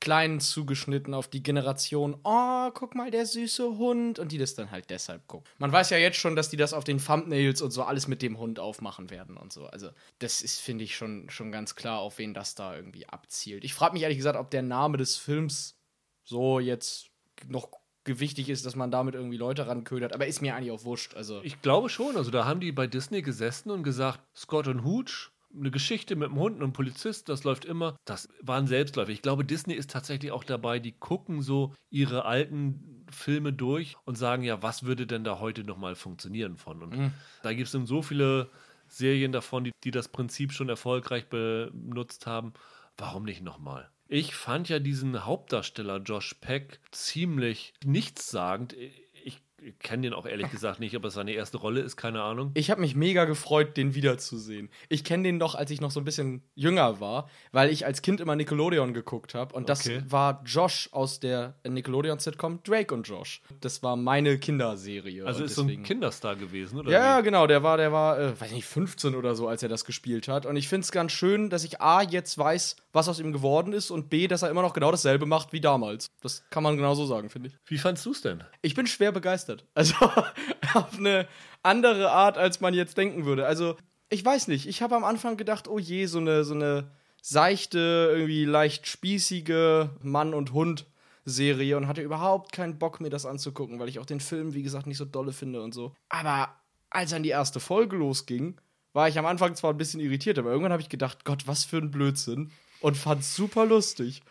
Kleinen 0.01 0.41
zugeschnitten, 0.41 1.15
auf 1.15 1.29
die 1.29 1.43
Generation, 1.43 2.17
oh, 2.23 2.71
guck 2.73 2.95
mal, 2.95 3.11
der 3.11 3.27
süße 3.27 3.79
Hund, 3.79 4.19
und 4.19 4.31
die 4.31 4.39
das 4.39 4.55
dann 4.55 4.71
halt 4.71 4.91
deshalb 4.91 5.27
gucken. 5.27 5.49
Man 5.59 5.73
weiß 5.73 5.91
ja 5.91 5.97
jetzt 5.97 6.19
schon, 6.19 6.37
dass 6.37 6.51
die 6.51 6.57
das 6.57 6.73
auf 6.73 6.85
den 6.85 6.99
Thumbnails 6.99 7.63
und 7.63 7.71
so 7.71 7.83
alles 7.83 8.07
mit 8.07 8.23
dem 8.23 8.39
Hund 8.39 8.59
aufmachen 8.59 9.11
werden 9.11 9.37
und 9.37 9.53
so. 9.53 9.67
Also, 9.67 9.91
das 10.19 10.43
ist, 10.43 10.61
finde 10.61 10.85
ich, 10.85 10.97
schon, 10.97 11.31
schon 11.31 11.51
ganz 11.51 11.75
klar, 11.75 12.01
auf 12.01 12.19
wen 12.19 12.35
das 12.35 12.55
da 12.55 12.77
irgendwie 12.77 13.09
abzielt. 13.09 13.65
Ich 13.65 13.75
frage 13.75 13.95
mich 13.95 14.03
ehrlich 14.03 14.19
gesagt, 14.19 14.39
ob 14.39 14.51
der 14.51 14.63
Name 14.63 14.99
des 14.99 15.17
Films 15.17 15.79
so 16.25 16.61
jetzt 16.61 17.09
noch 17.49 17.71
gewichtig 18.05 18.49
ist, 18.49 18.65
dass 18.65 18.77
man 18.77 18.91
damit 18.91 19.15
irgendwie 19.15 19.37
Leute 19.37 19.67
ranködert, 19.67 20.15
aber 20.15 20.27
ist 20.27 20.41
mir 20.41 20.55
eigentlich 20.55 20.73
auch 20.73 20.85
wurscht. 20.85 21.15
Also, 21.15 21.43
Ich 21.43 21.61
glaube 21.61 21.91
schon. 21.91 22.17
Also 22.17 22.31
da 22.31 22.47
haben 22.47 22.61
die 22.61 22.73
bei 22.73 22.87
Disney 22.87 23.21
gesessen 23.21 23.71
und 23.71 23.83
gesagt, 23.83 24.21
Scott 24.35 24.69
und 24.69 24.85
Hooch, 24.85 25.33
eine 25.55 25.71
Geschichte 25.71 26.17
mit 26.17 26.29
einem 26.29 26.39
Hund 26.39 26.57
und 26.57 26.63
einem 26.63 26.73
Polizist, 26.73 27.29
das 27.29 27.45
läuft 27.45 27.65
immer. 27.65 27.97
Das 28.05 28.29
waren 28.41 28.67
Selbstläufer. 28.67 29.11
Ich 29.11 29.23
glaube, 29.23 29.45
Disney 29.45 29.75
ist 29.75 29.91
tatsächlich 29.91 30.33
auch 30.33 30.45
dabei, 30.45 30.79
die 30.79 30.93
gucken 30.93 31.43
so 31.43 31.75
ihre 31.91 32.25
alten 32.25 33.07
Filme 33.11 33.53
durch 33.53 33.97
und 34.05 34.17
sagen, 34.17 34.43
ja, 34.43 34.63
was 34.63 34.85
würde 34.85 35.07
denn 35.07 35.25
da 35.25 35.39
heute 35.41 35.65
nochmal 35.65 35.95
funktionieren 35.95 36.57
von? 36.57 36.83
Und 36.83 37.13
da 37.43 37.53
gibt 37.53 37.67
es 37.67 37.73
dann 37.73 37.87
so 37.87 38.03
viele 38.03 38.51
Serien 38.89 39.33
davon, 39.33 39.65
die, 39.65 39.73
die 39.85 39.91
das 39.91 40.09
Prinzip 40.09 40.53
schon 40.53 40.69
erfolgreich 40.69 41.27
benutzt 41.29 42.27
haben. 42.27 42.53
Warum 42.97 43.25
nicht 43.25 43.43
nochmal? 43.43 43.91
Ich 44.09 44.35
fand 44.35 44.69
ja 44.69 44.79
diesen 44.79 45.25
Hauptdarsteller 45.25 45.99
Josh 45.99 46.35
Peck 46.35 46.81
ziemlich 46.93 47.75
nichtssagend. 47.85 48.77
Ich 49.63 49.79
kenne 49.79 50.03
den 50.03 50.13
auch 50.13 50.27
ehrlich 50.27 50.51
gesagt 50.51 50.81
nicht, 50.81 50.95
ob 50.97 51.05
es 51.07 51.15
seine 51.15 51.33
erste 51.33 51.57
Rolle 51.57 51.81
ist, 51.81 51.97
keine 51.97 52.21
Ahnung. 52.23 52.51
Ich 52.55 52.71
habe 52.71 52.81
mich 52.83 52.95
mega 52.95 53.25
gefreut, 53.25 53.77
den 53.79 53.95
wiederzusehen. 53.95 54.69
Ich 54.91 55.03
kenne 55.03 55.23
den 55.23 55.39
doch, 55.39 55.55
als 55.55 55.71
ich 55.71 55.81
noch 55.81 55.91
so 55.91 55.99
ein 55.99 56.05
bisschen 56.05 56.43
jünger 56.55 57.01
war, 57.01 57.29
weil 57.53 57.71
ich 57.71 57.87
als 57.87 58.03
Kind 58.03 58.21
immer 58.21 58.37
Nickelodeon 58.37 58.93
geguckt 58.93 59.35
habe. 59.35 59.55
Und 59.55 59.69
das 59.71 59.81
Okay. 59.87 60.03
war 60.09 60.43
Josh 60.45 60.91
aus 60.93 61.21
der 61.21 61.55
Nickelodeon-Sitcom 61.67 62.63
Drake 62.65 62.95
und 62.95 63.09
Josh. 63.09 63.41
Das 63.61 63.83
war 63.83 63.97
meine 63.97 64.39
Kinderserie. 64.39 65.25
Also 65.25 65.45
ist 65.45 65.55
so 65.55 65.63
ein 65.63 65.69
deswegen- 65.69 65.83
Kinderstar 65.85 66.37
gewesen, 66.37 66.79
oder? 66.81 66.91
Ja, 66.93 67.19
wie? 67.19 67.23
genau, 67.25 67.47
der 67.47 67.63
war, 67.63 67.79
der 67.79 67.93
war, 67.93 68.19
äh, 68.21 68.39
weiß 68.41 68.53
nicht, 68.53 68.67
15 68.67 69.15
oder 69.15 69.35
so, 69.35 69.49
als 69.49 69.63
er 69.63 69.69
das 69.71 69.85
gespielt 69.87 70.29
hat. 70.29 70.45
Und 70.47 70.57
ich 70.57 70.69
finde 70.69 70.85
es 70.85 70.93
ganz 70.93 71.13
schön, 71.13 71.49
dass 71.49 71.65
ich 71.65 71.81
A, 71.81 72.03
jetzt 72.03 72.37
weiß, 72.37 72.77
was 72.97 73.09
aus 73.09 73.21
ihm 73.21 73.33
geworden 73.33 73.73
ist 73.73 73.93
und 73.93 74.11
B, 74.11 74.27
dass 74.27 74.43
er 74.43 74.51
immer 74.51 74.63
noch 74.63 74.73
genau 74.73 74.91
dasselbe 74.91 75.27
macht 75.27 75.53
wie 75.53 75.61
damals. 75.61 76.07
Das 76.23 76.43
kann 76.51 76.63
man 76.63 76.77
genau 76.77 76.95
so 76.95 77.07
sagen, 77.07 77.31
finde 77.31 77.51
ich. 77.51 77.59
Wie 77.67 77.79
fandst 77.79 78.05
du 78.07 78.11
es 78.11 78.23
denn? 78.23 78.43
Ich 78.63 78.75
bin 78.75 78.89
schwer 78.89 79.13
begeistert. 79.13 79.65
Also 79.77 79.95
auf 80.75 80.99
eine 80.99 81.29
andere 81.63 82.11
Art, 82.11 82.39
als 82.39 82.61
man 82.61 82.73
jetzt 82.73 82.97
denken 82.97 83.27
würde. 83.27 83.47
Also, 83.47 83.77
ich 84.09 84.25
weiß 84.25 84.49
nicht. 84.49 84.67
Ich 84.67 84.81
habe 84.81 84.97
am 84.97 85.05
Anfang 85.05 85.37
gedacht, 85.37 85.69
oh 85.69 85.79
je, 85.79 86.07
so 86.07 86.19
eine, 86.19 86.45
so 86.45 86.55
eine 86.55 86.91
seichte, 87.21 87.79
irgendwie 88.13 88.47
leicht 88.47 88.87
spießige 88.87 89.91
Mann- 90.01 90.33
und 90.33 90.53
Hund-Serie 90.53 91.77
und 91.77 91.89
hatte 91.89 92.01
überhaupt 92.01 92.53
keinen 92.53 92.79
Bock, 92.79 93.01
mir 93.01 93.11
das 93.11 93.27
anzugucken, 93.27 93.79
weil 93.79 93.89
ich 93.89 93.99
auch 93.99 94.07
den 94.07 94.21
Film, 94.21 94.55
wie 94.55 94.63
gesagt, 94.63 94.87
nicht 94.87 94.99
so 94.99 95.05
dolle 95.05 95.33
finde 95.33 95.63
und 95.63 95.75
so. 95.75 95.95
Aber 96.09 96.49
als 96.89 97.11
dann 97.11 97.23
die 97.23 97.29
erste 97.29 97.61
Folge 97.61 97.97
losging, 97.97 98.59
war 98.97 99.09
ich 99.09 99.19
am 99.19 99.27
Anfang 99.27 99.55
zwar 99.55 99.75
ein 99.75 99.77
bisschen 99.77 100.01
irritiert, 100.01 100.39
aber 100.39 100.49
irgendwann 100.49 100.73
habe 100.73 100.81
ich 100.81 100.89
gedacht, 100.89 101.27
Gott, 101.27 101.47
was 101.47 101.67
für 101.67 101.77
ein 101.77 101.91
Blödsinn. 101.91 102.51
Und 102.81 102.97
fand's 102.97 103.37
super 103.37 103.67
lustig. 103.67 104.23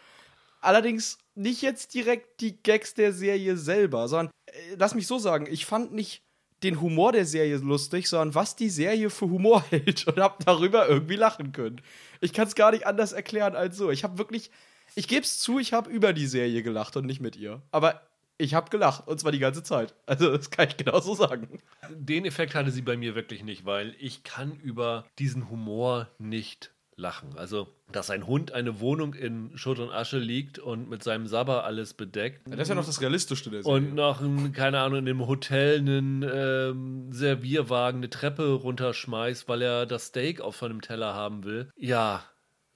Allerdings 0.59 1.19
nicht 1.35 1.61
jetzt 1.61 1.93
direkt 1.93 2.41
die 2.41 2.63
Gags 2.63 2.95
der 2.95 3.13
Serie 3.13 3.57
selber, 3.57 4.07
sondern 4.07 4.31
äh, 4.47 4.75
lass 4.75 4.95
mich 4.95 5.05
so 5.05 5.19
sagen, 5.19 5.45
ich 5.47 5.67
fand 5.67 5.93
nicht 5.93 6.23
den 6.63 6.81
Humor 6.81 7.11
der 7.11 7.27
Serie 7.27 7.57
lustig, 7.57 8.09
sondern 8.09 8.33
was 8.33 8.55
die 8.55 8.71
Serie 8.71 9.11
für 9.11 9.29
Humor 9.29 9.63
hält 9.69 10.07
und 10.07 10.19
hab 10.19 10.43
darüber 10.43 10.89
irgendwie 10.89 11.15
lachen 11.15 11.51
können. 11.51 11.79
Ich 12.19 12.33
kann 12.33 12.47
es 12.47 12.55
gar 12.55 12.71
nicht 12.71 12.87
anders 12.87 13.11
erklären 13.13 13.55
als 13.55 13.77
so. 13.77 13.91
Ich 13.91 14.03
habe 14.03 14.17
wirklich, 14.17 14.49
ich 14.95 15.07
gebe 15.07 15.21
es 15.21 15.37
zu, 15.37 15.59
ich 15.59 15.73
habe 15.73 15.91
über 15.91 16.11
die 16.11 16.25
Serie 16.25 16.63
gelacht 16.63 16.97
und 16.97 17.05
nicht 17.05 17.21
mit 17.21 17.35
ihr. 17.35 17.61
Aber 17.69 18.01
ich 18.37 18.53
habe 18.53 18.69
gelacht 18.69 19.07
und 19.07 19.19
zwar 19.19 19.31
die 19.31 19.39
ganze 19.39 19.63
Zeit. 19.63 19.93
Also 20.05 20.35
das 20.35 20.49
kann 20.49 20.67
ich 20.67 20.77
genau 20.77 20.99
so 20.99 21.15
sagen. 21.15 21.59
Den 21.89 22.25
Effekt 22.25 22.55
hatte 22.55 22.71
sie 22.71 22.81
bei 22.81 22.97
mir 22.97 23.15
wirklich 23.15 23.43
nicht, 23.43 23.65
weil 23.65 23.95
ich 23.99 24.23
kann 24.23 24.55
über 24.57 25.05
diesen 25.17 25.49
Humor 25.49 26.09
nicht 26.17 26.71
lachen. 26.97 27.37
Also, 27.37 27.67
dass 27.91 28.09
ein 28.09 28.25
Hund 28.25 28.53
eine 28.53 28.79
Wohnung 28.79 29.13
in 29.13 29.57
Schutt 29.57 29.79
und 29.79 29.91
Asche 29.91 30.17
liegt 30.17 30.59
und 30.59 30.89
mit 30.89 31.03
seinem 31.03 31.27
Sabber 31.27 31.63
alles 31.65 31.93
bedeckt. 31.93 32.41
Das 32.47 32.61
ist 32.61 32.69
ja 32.69 32.75
noch 32.75 32.85
das 32.85 33.01
Realistischste 33.01 33.49
der 33.49 33.65
Und 33.65 33.93
noch, 33.95 34.21
ein, 34.21 34.53
keine 34.53 34.79
Ahnung, 34.79 34.99
in 34.99 35.05
dem 35.05 35.27
Hotel 35.27 35.79
einen 35.79 36.23
ähm, 36.23 37.11
Servierwagen, 37.11 37.99
eine 37.99 38.09
Treppe 38.09 38.53
runterschmeißt, 38.53 39.47
weil 39.47 39.61
er 39.61 39.85
das 39.85 40.07
Steak 40.07 40.41
auf 40.41 40.57
seinem 40.57 40.81
Teller 40.81 41.13
haben 41.13 41.43
will. 41.43 41.69
Ja, 41.75 42.23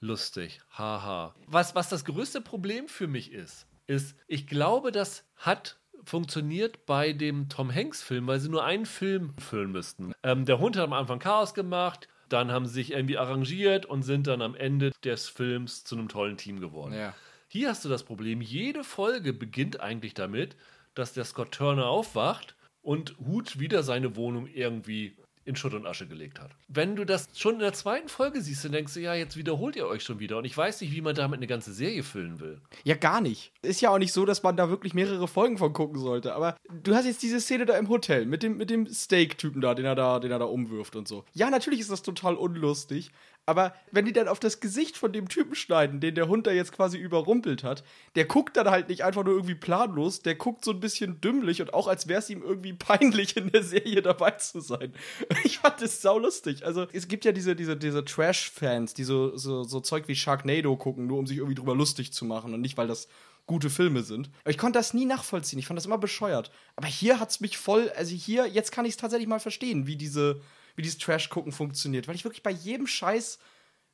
lustig. 0.00 0.60
Haha. 0.70 1.34
Was, 1.46 1.74
was 1.74 1.88
das 1.88 2.04
größte 2.04 2.40
Problem 2.40 2.88
für 2.88 3.06
mich 3.06 3.32
ist, 3.32 3.66
ist, 3.90 4.16
ich 4.28 4.46
glaube, 4.46 4.92
das 4.92 5.24
hat 5.36 5.78
funktioniert 6.04 6.86
bei 6.86 7.12
dem 7.12 7.48
Tom 7.48 7.74
Hanks-Film, 7.74 8.26
weil 8.26 8.40
sie 8.40 8.48
nur 8.48 8.64
einen 8.64 8.86
Film 8.86 9.34
füllen 9.38 9.70
müssten. 9.70 10.12
Ähm, 10.22 10.46
der 10.46 10.58
Hund 10.58 10.76
hat 10.76 10.84
am 10.84 10.92
Anfang 10.92 11.18
Chaos 11.18 11.52
gemacht, 11.52 12.08
dann 12.28 12.52
haben 12.52 12.66
sie 12.66 12.74
sich 12.74 12.92
irgendwie 12.92 13.18
arrangiert 13.18 13.84
und 13.86 14.02
sind 14.02 14.26
dann 14.26 14.40
am 14.40 14.54
Ende 14.54 14.92
des 15.04 15.28
Films 15.28 15.84
zu 15.84 15.96
einem 15.96 16.08
tollen 16.08 16.36
Team 16.36 16.60
geworden. 16.60 16.94
Ja. 16.94 17.14
Hier 17.48 17.68
hast 17.68 17.84
du 17.84 17.88
das 17.88 18.04
Problem, 18.04 18.40
jede 18.40 18.84
Folge 18.84 19.32
beginnt 19.32 19.80
eigentlich 19.80 20.14
damit, 20.14 20.56
dass 20.94 21.12
der 21.12 21.24
Scott 21.24 21.52
Turner 21.52 21.86
aufwacht 21.86 22.56
und 22.82 23.18
Hut 23.18 23.58
wieder 23.58 23.82
seine 23.82 24.16
Wohnung 24.16 24.46
irgendwie 24.46 25.16
in 25.50 25.56
Schutt 25.56 25.74
und 25.74 25.86
Asche 25.86 26.06
gelegt 26.06 26.40
hat. 26.40 26.52
Wenn 26.68 26.96
du 26.96 27.04
das 27.04 27.28
schon 27.34 27.54
in 27.54 27.60
der 27.60 27.72
zweiten 27.72 28.08
Folge 28.08 28.40
siehst, 28.40 28.64
dann 28.64 28.72
denkst 28.72 28.94
du, 28.94 29.00
ja, 29.00 29.14
jetzt 29.14 29.36
wiederholt 29.36 29.76
ihr 29.76 29.86
euch 29.86 30.02
schon 30.02 30.18
wieder. 30.20 30.38
Und 30.38 30.44
ich 30.44 30.56
weiß 30.56 30.80
nicht, 30.80 30.92
wie 30.92 31.02
man 31.02 31.14
damit 31.14 31.38
eine 31.38 31.46
ganze 31.46 31.72
Serie 31.72 32.02
füllen 32.02 32.40
will. 32.40 32.60
Ja, 32.84 32.94
gar 32.94 33.20
nicht. 33.20 33.52
Ist 33.62 33.80
ja 33.80 33.90
auch 33.90 33.98
nicht 33.98 34.12
so, 34.12 34.24
dass 34.24 34.42
man 34.42 34.56
da 34.56 34.70
wirklich 34.70 34.94
mehrere 34.94 35.28
Folgen 35.28 35.58
von 35.58 35.72
gucken 35.72 36.00
sollte. 36.00 36.34
Aber 36.34 36.56
du 36.82 36.94
hast 36.94 37.04
jetzt 37.04 37.22
diese 37.22 37.40
Szene 37.40 37.66
da 37.66 37.76
im 37.76 37.88
Hotel 37.88 38.24
mit 38.26 38.42
dem, 38.42 38.56
mit 38.56 38.70
dem 38.70 38.86
Steak-Typen 38.86 39.60
da, 39.60 39.74
den 39.74 39.84
er 39.84 39.94
da, 39.94 40.20
den 40.20 40.30
er 40.30 40.38
da 40.38 40.46
umwirft 40.46 40.96
und 40.96 41.06
so. 41.06 41.24
Ja, 41.32 41.50
natürlich 41.50 41.80
ist 41.80 41.90
das 41.90 42.02
total 42.02 42.36
unlustig. 42.36 43.10
Aber 43.46 43.74
wenn 43.90 44.04
die 44.04 44.12
dann 44.12 44.28
auf 44.28 44.38
das 44.38 44.60
Gesicht 44.60 44.96
von 44.96 45.12
dem 45.12 45.28
Typen 45.28 45.54
schneiden, 45.54 46.00
den 46.00 46.14
der 46.14 46.28
Hund 46.28 46.46
da 46.46 46.52
jetzt 46.52 46.72
quasi 46.72 46.98
überrumpelt 46.98 47.64
hat, 47.64 47.82
der 48.14 48.26
guckt 48.26 48.56
dann 48.56 48.70
halt 48.70 48.88
nicht 48.88 49.02
einfach 49.02 49.24
nur 49.24 49.34
irgendwie 49.34 49.54
planlos, 49.54 50.22
der 50.22 50.36
guckt 50.36 50.64
so 50.64 50.70
ein 50.70 50.80
bisschen 50.80 51.20
dümmlich 51.20 51.60
und 51.60 51.74
auch 51.74 51.88
als 51.88 52.06
wäre 52.06 52.20
es 52.20 52.30
ihm 52.30 52.42
irgendwie 52.42 52.72
peinlich 52.74 53.36
in 53.36 53.50
der 53.50 53.64
Serie 53.64 54.02
dabei 54.02 54.32
zu 54.32 54.60
sein. 54.60 54.92
Ich 55.44 55.58
fand 55.58 55.80
das 55.80 56.02
saulustig. 56.02 56.64
Also 56.64 56.86
es 56.92 57.08
gibt 57.08 57.24
ja 57.24 57.32
diese, 57.32 57.56
diese, 57.56 57.76
diese 57.76 58.04
Trash-Fans, 58.04 58.94
die 58.94 59.04
so, 59.04 59.36
so, 59.36 59.64
so 59.64 59.80
Zeug 59.80 60.06
wie 60.06 60.14
Sharknado 60.14 60.76
gucken, 60.76 61.06
nur 61.06 61.18
um 61.18 61.26
sich 61.26 61.38
irgendwie 61.38 61.54
drüber 61.54 61.74
lustig 61.74 62.12
zu 62.12 62.24
machen 62.24 62.54
und 62.54 62.60
nicht, 62.60 62.76
weil 62.76 62.86
das 62.86 63.08
gute 63.46 63.70
Filme 63.70 64.02
sind. 64.02 64.30
Aber 64.42 64.50
ich 64.50 64.58
konnte 64.58 64.78
das 64.78 64.94
nie 64.94 65.06
nachvollziehen. 65.06 65.58
Ich 65.58 65.66
fand 65.66 65.76
das 65.76 65.86
immer 65.86 65.98
bescheuert. 65.98 66.52
Aber 66.76 66.86
hier 66.86 67.18
hat 67.18 67.30
es 67.30 67.40
mich 67.40 67.58
voll, 67.58 67.90
also 67.96 68.14
hier, 68.14 68.46
jetzt 68.46 68.70
kann 68.70 68.84
ich 68.84 68.92
es 68.92 68.96
tatsächlich 68.96 69.28
mal 69.28 69.40
verstehen, 69.40 69.88
wie 69.88 69.96
diese 69.96 70.40
wie 70.80 70.82
dieses 70.82 70.98
Trash-Gucken 70.98 71.52
funktioniert, 71.52 72.08
weil 72.08 72.14
ich 72.14 72.24
wirklich 72.24 72.42
bei 72.42 72.50
jedem 72.50 72.86
Scheiß 72.86 73.38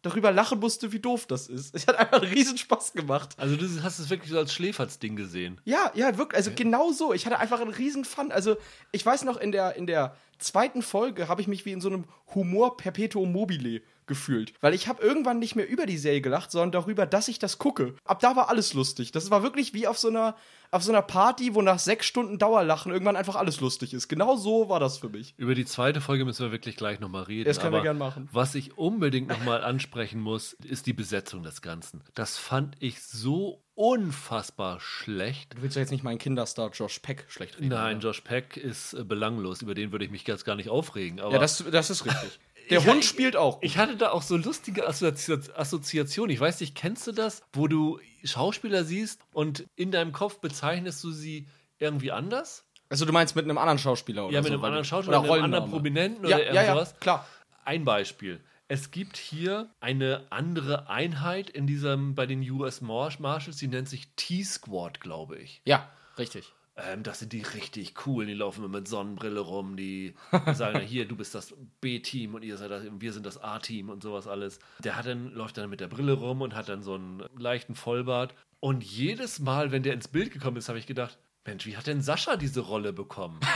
darüber 0.03 0.30
lachen 0.30 0.61
musste, 0.61 0.93
wie 0.93 1.01
doof 1.01 1.26
das 1.26 1.49
ist. 1.49 1.74
Es 1.74 1.89
hat 1.89 1.97
einfach 1.97 2.22
riesen 2.22 2.57
Spaß 2.57 2.93
gemacht. 2.93 3.34
Also 3.39 3.57
du 3.57 3.66
hast 3.82 3.99
es 3.99 4.09
wirklich 4.09 4.30
so 4.30 4.39
als 4.39 4.55
Schläferz-Ding 4.55 5.16
gesehen. 5.16 5.61
Ja, 5.64 5.91
ja, 5.95 6.16
wirklich. 6.16 6.37
Also 6.37 6.51
ja. 6.51 6.57
genau 6.57 6.93
so. 6.93 7.12
Ich 7.12 7.26
hatte 7.26 7.41
einfach 7.41 7.61
einen 7.61 7.72
riesen 7.72 8.05
Fun. 8.05 8.30
Also 8.30 8.57
ich 8.93 9.05
weiß 9.05 9.24
noch, 9.24 9.37
in 9.37 9.51
der, 9.51 9.74
in 9.74 9.89
der 9.89 10.16
zweiten 10.39 10.82
Folge 10.82 11.26
habe 11.26 11.41
ich 11.41 11.49
mich 11.49 11.64
wie 11.64 11.72
in 11.72 11.80
so 11.80 11.89
einem 11.89 12.05
Humor 12.37 12.76
Perpetuum 12.76 13.32
mobile 13.32 13.82
gefühlt. 14.07 14.52
Weil 14.61 14.74
ich 14.74 14.88
habe 14.88 15.02
irgendwann 15.02 15.38
nicht 15.38 15.57
mehr 15.57 15.68
über 15.68 15.86
die 15.86 15.98
Serie 15.98 16.20
gelacht, 16.20 16.50
sondern 16.50 16.72
darüber, 16.72 17.07
dass 17.07 17.28
ich 17.28 17.38
das 17.38 17.59
gucke. 17.59 17.94
Ab 18.04 18.20
da 18.20 18.36
war 18.36 18.48
alles 18.48 18.74
lustig. 18.74 19.12
Das 19.12 19.30
war 19.30 19.42
wirklich 19.42 19.74
wie 19.74 19.86
auf 19.86 19.98
so 19.98 20.09
einer, 20.09 20.36
auf 20.70 20.82
so 20.82 20.92
einer 20.92 21.02
Party, 21.02 21.54
wo 21.54 21.62
nach 21.62 21.78
sechs 21.78 22.07
Stunden 22.07 22.38
Dauerlachen 22.38 22.92
irgendwann 22.92 23.16
einfach 23.16 23.36
alles 23.36 23.61
lustig 23.61 23.94
ist. 23.94 24.09
Genau 24.09 24.36
so 24.36 24.68
war 24.68 24.80
das 24.80 24.98
für 24.98 25.09
mich. 25.09 25.34
Über 25.36 25.54
die 25.54 25.64
zweite 25.64 26.00
Folge 26.00 26.24
müssen 26.24 26.44
wir 26.44 26.52
wirklich 26.52 26.76
gleich 26.76 27.00
nochmal 27.00 27.24
reden. 27.24 27.46
Das 27.46 27.61
können 27.61 27.72
wir 27.72 27.82
gerne 27.82 27.98
machen. 27.98 28.28
Was 28.32 28.54
ich 28.54 28.78
unbedingt 28.78 29.28
nochmal 29.28 29.62
ansprechen 29.64 30.20
muss, 30.20 30.52
ist 30.52 30.86
die 30.86 30.92
Besetzung 30.92 31.42
des 31.42 31.62
Ganzen. 31.62 32.02
Das 32.14 32.38
fand 32.38 32.76
ich 32.80 33.02
so 33.02 33.62
unfassbar 33.74 34.80
schlecht. 34.80 35.54
Du 35.54 35.62
willst 35.62 35.76
ja 35.76 35.82
jetzt 35.82 35.90
nicht 35.90 36.02
meinen 36.02 36.18
Kinderstar 36.18 36.70
Josh 36.70 36.98
Peck 37.00 37.26
schlecht 37.28 37.59
reden. 37.59 37.68
Nein, 37.68 37.96
oder? 37.96 38.07
Josh 38.07 38.22
Peck 38.22 38.57
ist 38.57 38.94
äh, 38.94 39.04
belanglos. 39.04 39.62
Über 39.62 39.74
den 39.74 39.92
würde 39.92 40.04
ich 40.04 40.11
mich 40.11 40.26
jetzt 40.26 40.44
gar 40.44 40.57
nicht 40.57 40.70
aufregen. 40.70 41.18
ja, 41.18 41.38
das, 41.38 41.62
das 41.70 41.90
ist 41.90 42.07
richtig. 42.07 42.38
Der 42.71 42.79
ich, 42.79 42.87
Hund 42.87 43.05
spielt 43.05 43.37
auch. 43.37 43.57
Gut. 43.57 43.64
Ich 43.64 43.79
hatte 43.79 43.97
da 43.97 44.11
auch 44.11 44.23
so 44.23 44.37
lustige 44.37 44.87
Assoziationen. 44.87 46.33
Ich 46.33 46.41
weiß 46.41 46.61
nicht, 46.61 46.75
kennst 46.75 47.07
du 47.07 47.12
das, 47.12 47.43
wo 47.53 47.69
du 47.69 48.01
Schauspieler 48.25 48.85
siehst 48.85 49.21
und 49.33 49.67
in 49.77 49.91
deinem 49.91 50.12
Kopf 50.12 50.41
bezeichnest 50.41 51.03
du 51.05 51.11
sie 51.11 51.47
irgendwie 51.79 52.12
anders? 52.12 52.64
Also 52.89 53.05
du 53.05 53.12
meinst 53.12 53.37
mit 53.37 53.45
einem 53.45 53.59
anderen 53.59 53.79
Schauspieler 53.79 54.27
oder 54.27 54.35
Ja, 54.35 54.41
mit 54.41 54.49
so, 54.49 54.55
einem 54.55 54.64
anderen 54.64 54.85
Schauspieler 54.85 55.21
oder, 55.21 55.31
oder 55.31 55.35
einem 55.35 55.55
anderen 55.55 55.71
Prominenten 55.71 56.27
ja, 56.27 56.37
oder 56.37 56.53
ja, 56.53 56.62
ja, 56.62 56.85
klar. 57.01 57.27
Ein 57.64 57.85
Beispiel. 57.85 58.41
Es 58.69 58.91
gibt 58.91 59.17
hier 59.17 59.71
eine 59.81 60.27
andere 60.31 60.89
Einheit 60.89 61.51
in 61.51 61.67
diesem 61.67 62.14
bei 62.14 62.27
den 62.27 62.49
US 62.51 62.81
Marshals, 62.81 63.57
die 63.59 63.69
nennt 63.69 63.89
sich 63.89 64.09
T-Squad, 64.17 65.01
glaube 65.01 65.39
ich. 65.39 65.62
Ja, 65.64 65.89
richtig. 66.19 66.53
Ähm, 66.77 67.03
das 67.03 67.20
sind 67.20 67.33
die 67.33 67.43
richtig 67.43 68.07
cool. 68.07 68.27
Die 68.27 68.35
laufen 68.35 68.64
immer 68.64 68.79
mit 68.79 68.89
Sonnenbrille 68.89 69.41
rum. 69.41 69.77
Die 69.77 70.14
sagen, 70.53 70.81
hier, 70.81 71.07
du 71.07 71.16
bist 71.16 71.35
das 71.35 71.55
B-Team 71.81 72.35
und 72.35 72.45
ihr 72.45 72.57
seid 72.57 72.70
das, 72.70 72.85
wir 72.91 73.12
sind 73.12 73.24
das 73.24 73.43
A-Team 73.43 73.89
und 73.89 74.03
sowas 74.03 74.27
alles. 74.27 74.59
Der 74.81 74.97
hat 74.97 75.07
dann, 75.07 75.33
läuft 75.33 75.57
dann 75.57 75.70
mit 75.70 75.81
der 75.81 75.89
Brille 75.89 76.12
rum 76.12 76.43
und 76.43 76.55
hat 76.55 76.68
dann 76.68 76.83
so 76.83 76.95
einen 76.95 77.24
leichten 77.37 77.74
Vollbart. 77.74 78.35
Und 78.61 78.85
jedes 78.85 79.39
Mal, 79.39 79.72
wenn 79.72 79.83
der 79.83 79.95
ins 79.95 80.09
Bild 80.09 80.33
gekommen 80.33 80.57
ist, 80.57 80.68
habe 80.68 80.79
ich 80.79 80.87
gedacht, 80.87 81.18
Mensch, 81.47 81.64
wie 81.66 81.77
hat 81.77 81.87
denn 81.87 82.03
Sascha 82.03 82.37
diese 82.37 82.61
Rolle 82.61 82.93
bekommen? 82.93 83.41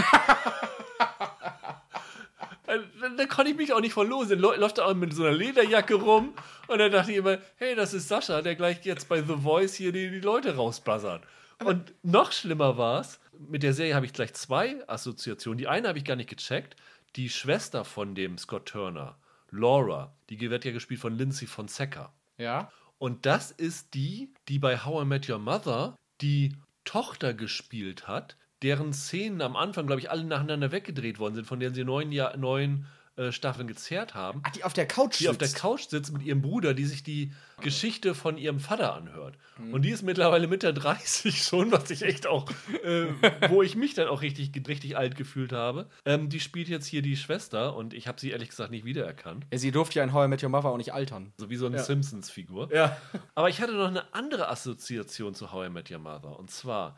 Da, 3.01 3.09
da, 3.09 3.27
konnte 3.27 3.51
ich 3.51 3.57
mich 3.57 3.73
auch 3.73 3.81
nicht 3.81 3.95
von 3.95 4.09
los. 4.09 4.29
Dann 4.29 4.39
läuft 4.39 4.79
er 4.79 4.87
auch 4.87 4.95
mit 4.95 5.13
so 5.13 5.25
einer 5.25 5.37
Lederjacke 5.37 5.95
rum 5.95 6.35
und 6.69 6.79
dann 6.79 6.93
dachte 6.93 7.11
ich 7.11 7.17
immer, 7.17 7.39
hey, 7.57 7.75
das 7.75 7.95
ist 7.95 8.07
Sascha, 8.07 8.43
der 8.43 8.55
gleich 8.55 8.85
jetzt 8.85 9.09
bei 9.09 9.23
The 9.23 9.35
Voice 9.43 9.75
hier 9.75 9.91
die, 9.91 10.09
die 10.09 10.21
Leute 10.21 10.55
rausbuzzert. 10.55 11.25
Und 11.65 11.95
noch 12.03 12.33
schlimmer 12.33 12.79
war 12.79 13.01
es, 13.01 13.21
mit 13.39 13.63
der 13.63 13.75
Serie 13.75 13.95
habe 13.95 14.07
ich 14.07 14.13
gleich 14.13 14.35
zwei 14.35 14.77
Assoziationen. 14.89 15.59
Die 15.59 15.69
eine 15.69 15.89
habe 15.89 15.99
ich 15.99 16.05
gar 16.05 16.17
nicht 16.17 16.31
gecheckt. 16.31 16.77
Die 17.17 17.29
Schwester 17.29 17.85
von 17.85 18.15
dem 18.15 18.39
Scott 18.39 18.67
Turner, 18.67 19.19
Laura, 19.51 20.15
die 20.29 20.41
wird 20.51 20.65
ja 20.65 20.73
gespielt 20.73 21.01
von 21.01 21.17
Lindsay 21.17 21.47
Fonseca. 21.47 22.13
Ja. 22.39 22.71
Und 22.99 23.27
das 23.27 23.51
ist 23.51 23.95
die, 23.95 24.33
die 24.49 24.59
bei 24.59 24.79
How 24.79 25.03
I 25.03 25.07
Met 25.07 25.29
Your 25.29 25.39
Mother 25.39 25.97
die 26.21 26.57
Tochter 26.85 27.35
gespielt 27.35 28.07
hat, 28.07 28.37
deren 28.63 28.93
Szenen 28.93 29.41
am 29.43 29.57
Anfang, 29.57 29.87
glaube 29.87 30.01
ich, 30.01 30.11
alle 30.11 30.25
nacheinander 30.25 30.71
weggedreht 30.71 31.19
worden 31.19 31.35
sind, 31.35 31.47
von 31.47 31.61
denen 31.61 31.75
sie 31.75 31.85
neun, 31.85 32.13
Jahr, 32.13 32.37
neun 32.37 32.87
äh, 33.21 33.33
Staffeln 33.33 33.69
gezerrt 33.69 34.15
haben. 34.15 34.41
Ach, 34.45 34.51
die 34.51 34.65
auf 34.65 34.73
der 34.73 34.87
Couch 34.87 35.19
die 35.19 35.25
sitzt. 35.25 35.25
Die 35.25 35.29
auf 35.29 35.37
der 35.37 35.61
Couch 35.61 35.89
sitzt 35.89 36.11
mit 36.11 36.23
ihrem 36.23 36.41
Bruder, 36.41 36.73
die 36.73 36.87
sich 36.87 37.03
die 37.03 37.33
Geschichte 37.61 38.15
von 38.15 38.39
ihrem 38.39 38.61
Vater 38.61 38.95
anhört. 38.95 39.37
Mhm. 39.59 39.75
Und 39.75 39.83
die 39.83 39.91
ist 39.91 40.03
mittlerweile 40.03 40.47
Mitte 40.47 40.73
30 40.73 41.43
schon, 41.43 41.71
was 41.71 41.91
ich 41.91 42.03
echt 42.03 42.27
auch, 42.27 42.51
äh, 42.83 43.09
wo 43.51 43.63
ich 43.63 43.77
mich 43.77 43.93
dann 43.93 44.09
auch 44.09 44.23
richtig, 44.23 44.53
richtig 44.67 44.97
alt 44.97 45.17
gefühlt 45.17 45.53
habe. 45.53 45.91
Ähm, 46.07 46.31
die 46.31 46.41
spielt 46.41 46.69
jetzt 46.69 46.87
hier 46.87 47.03
die 47.03 47.15
Schwester 47.17 47.77
und 47.77 47.93
ich 47.93 48.09
habe 48.09 48.19
sie 48.19 48.31
ehrlich 48.31 48.49
gesagt 48.49 48.71
nicht 48.71 48.87
wiedererkannt. 48.87 49.47
Ja, 49.53 49.59
sie 49.59 49.71
durfte 49.71 49.99
ja 49.99 50.05
in 50.05 50.15
How 50.15 50.25
I 50.25 50.29
Met 50.29 50.43
Your 50.43 50.49
Mother 50.49 50.71
auch 50.71 50.79
nicht 50.79 50.95
altern. 50.95 51.35
So 51.37 51.51
wie 51.51 51.57
so 51.57 51.67
eine 51.67 51.77
ja. 51.77 51.83
Simpsons-Figur. 51.83 52.73
Ja. 52.73 52.97
Aber 53.35 53.51
ich 53.51 53.61
hatte 53.61 53.75
noch 53.75 53.89
eine 53.89 54.15
andere 54.15 54.49
Assoziation 54.49 55.35
zu 55.35 55.53
How 55.53 55.67
I 55.67 55.71
Met 55.71 55.91
Your 55.91 55.99
Mother. 55.99 56.39
Und 56.39 56.51
zwar, 56.51 56.97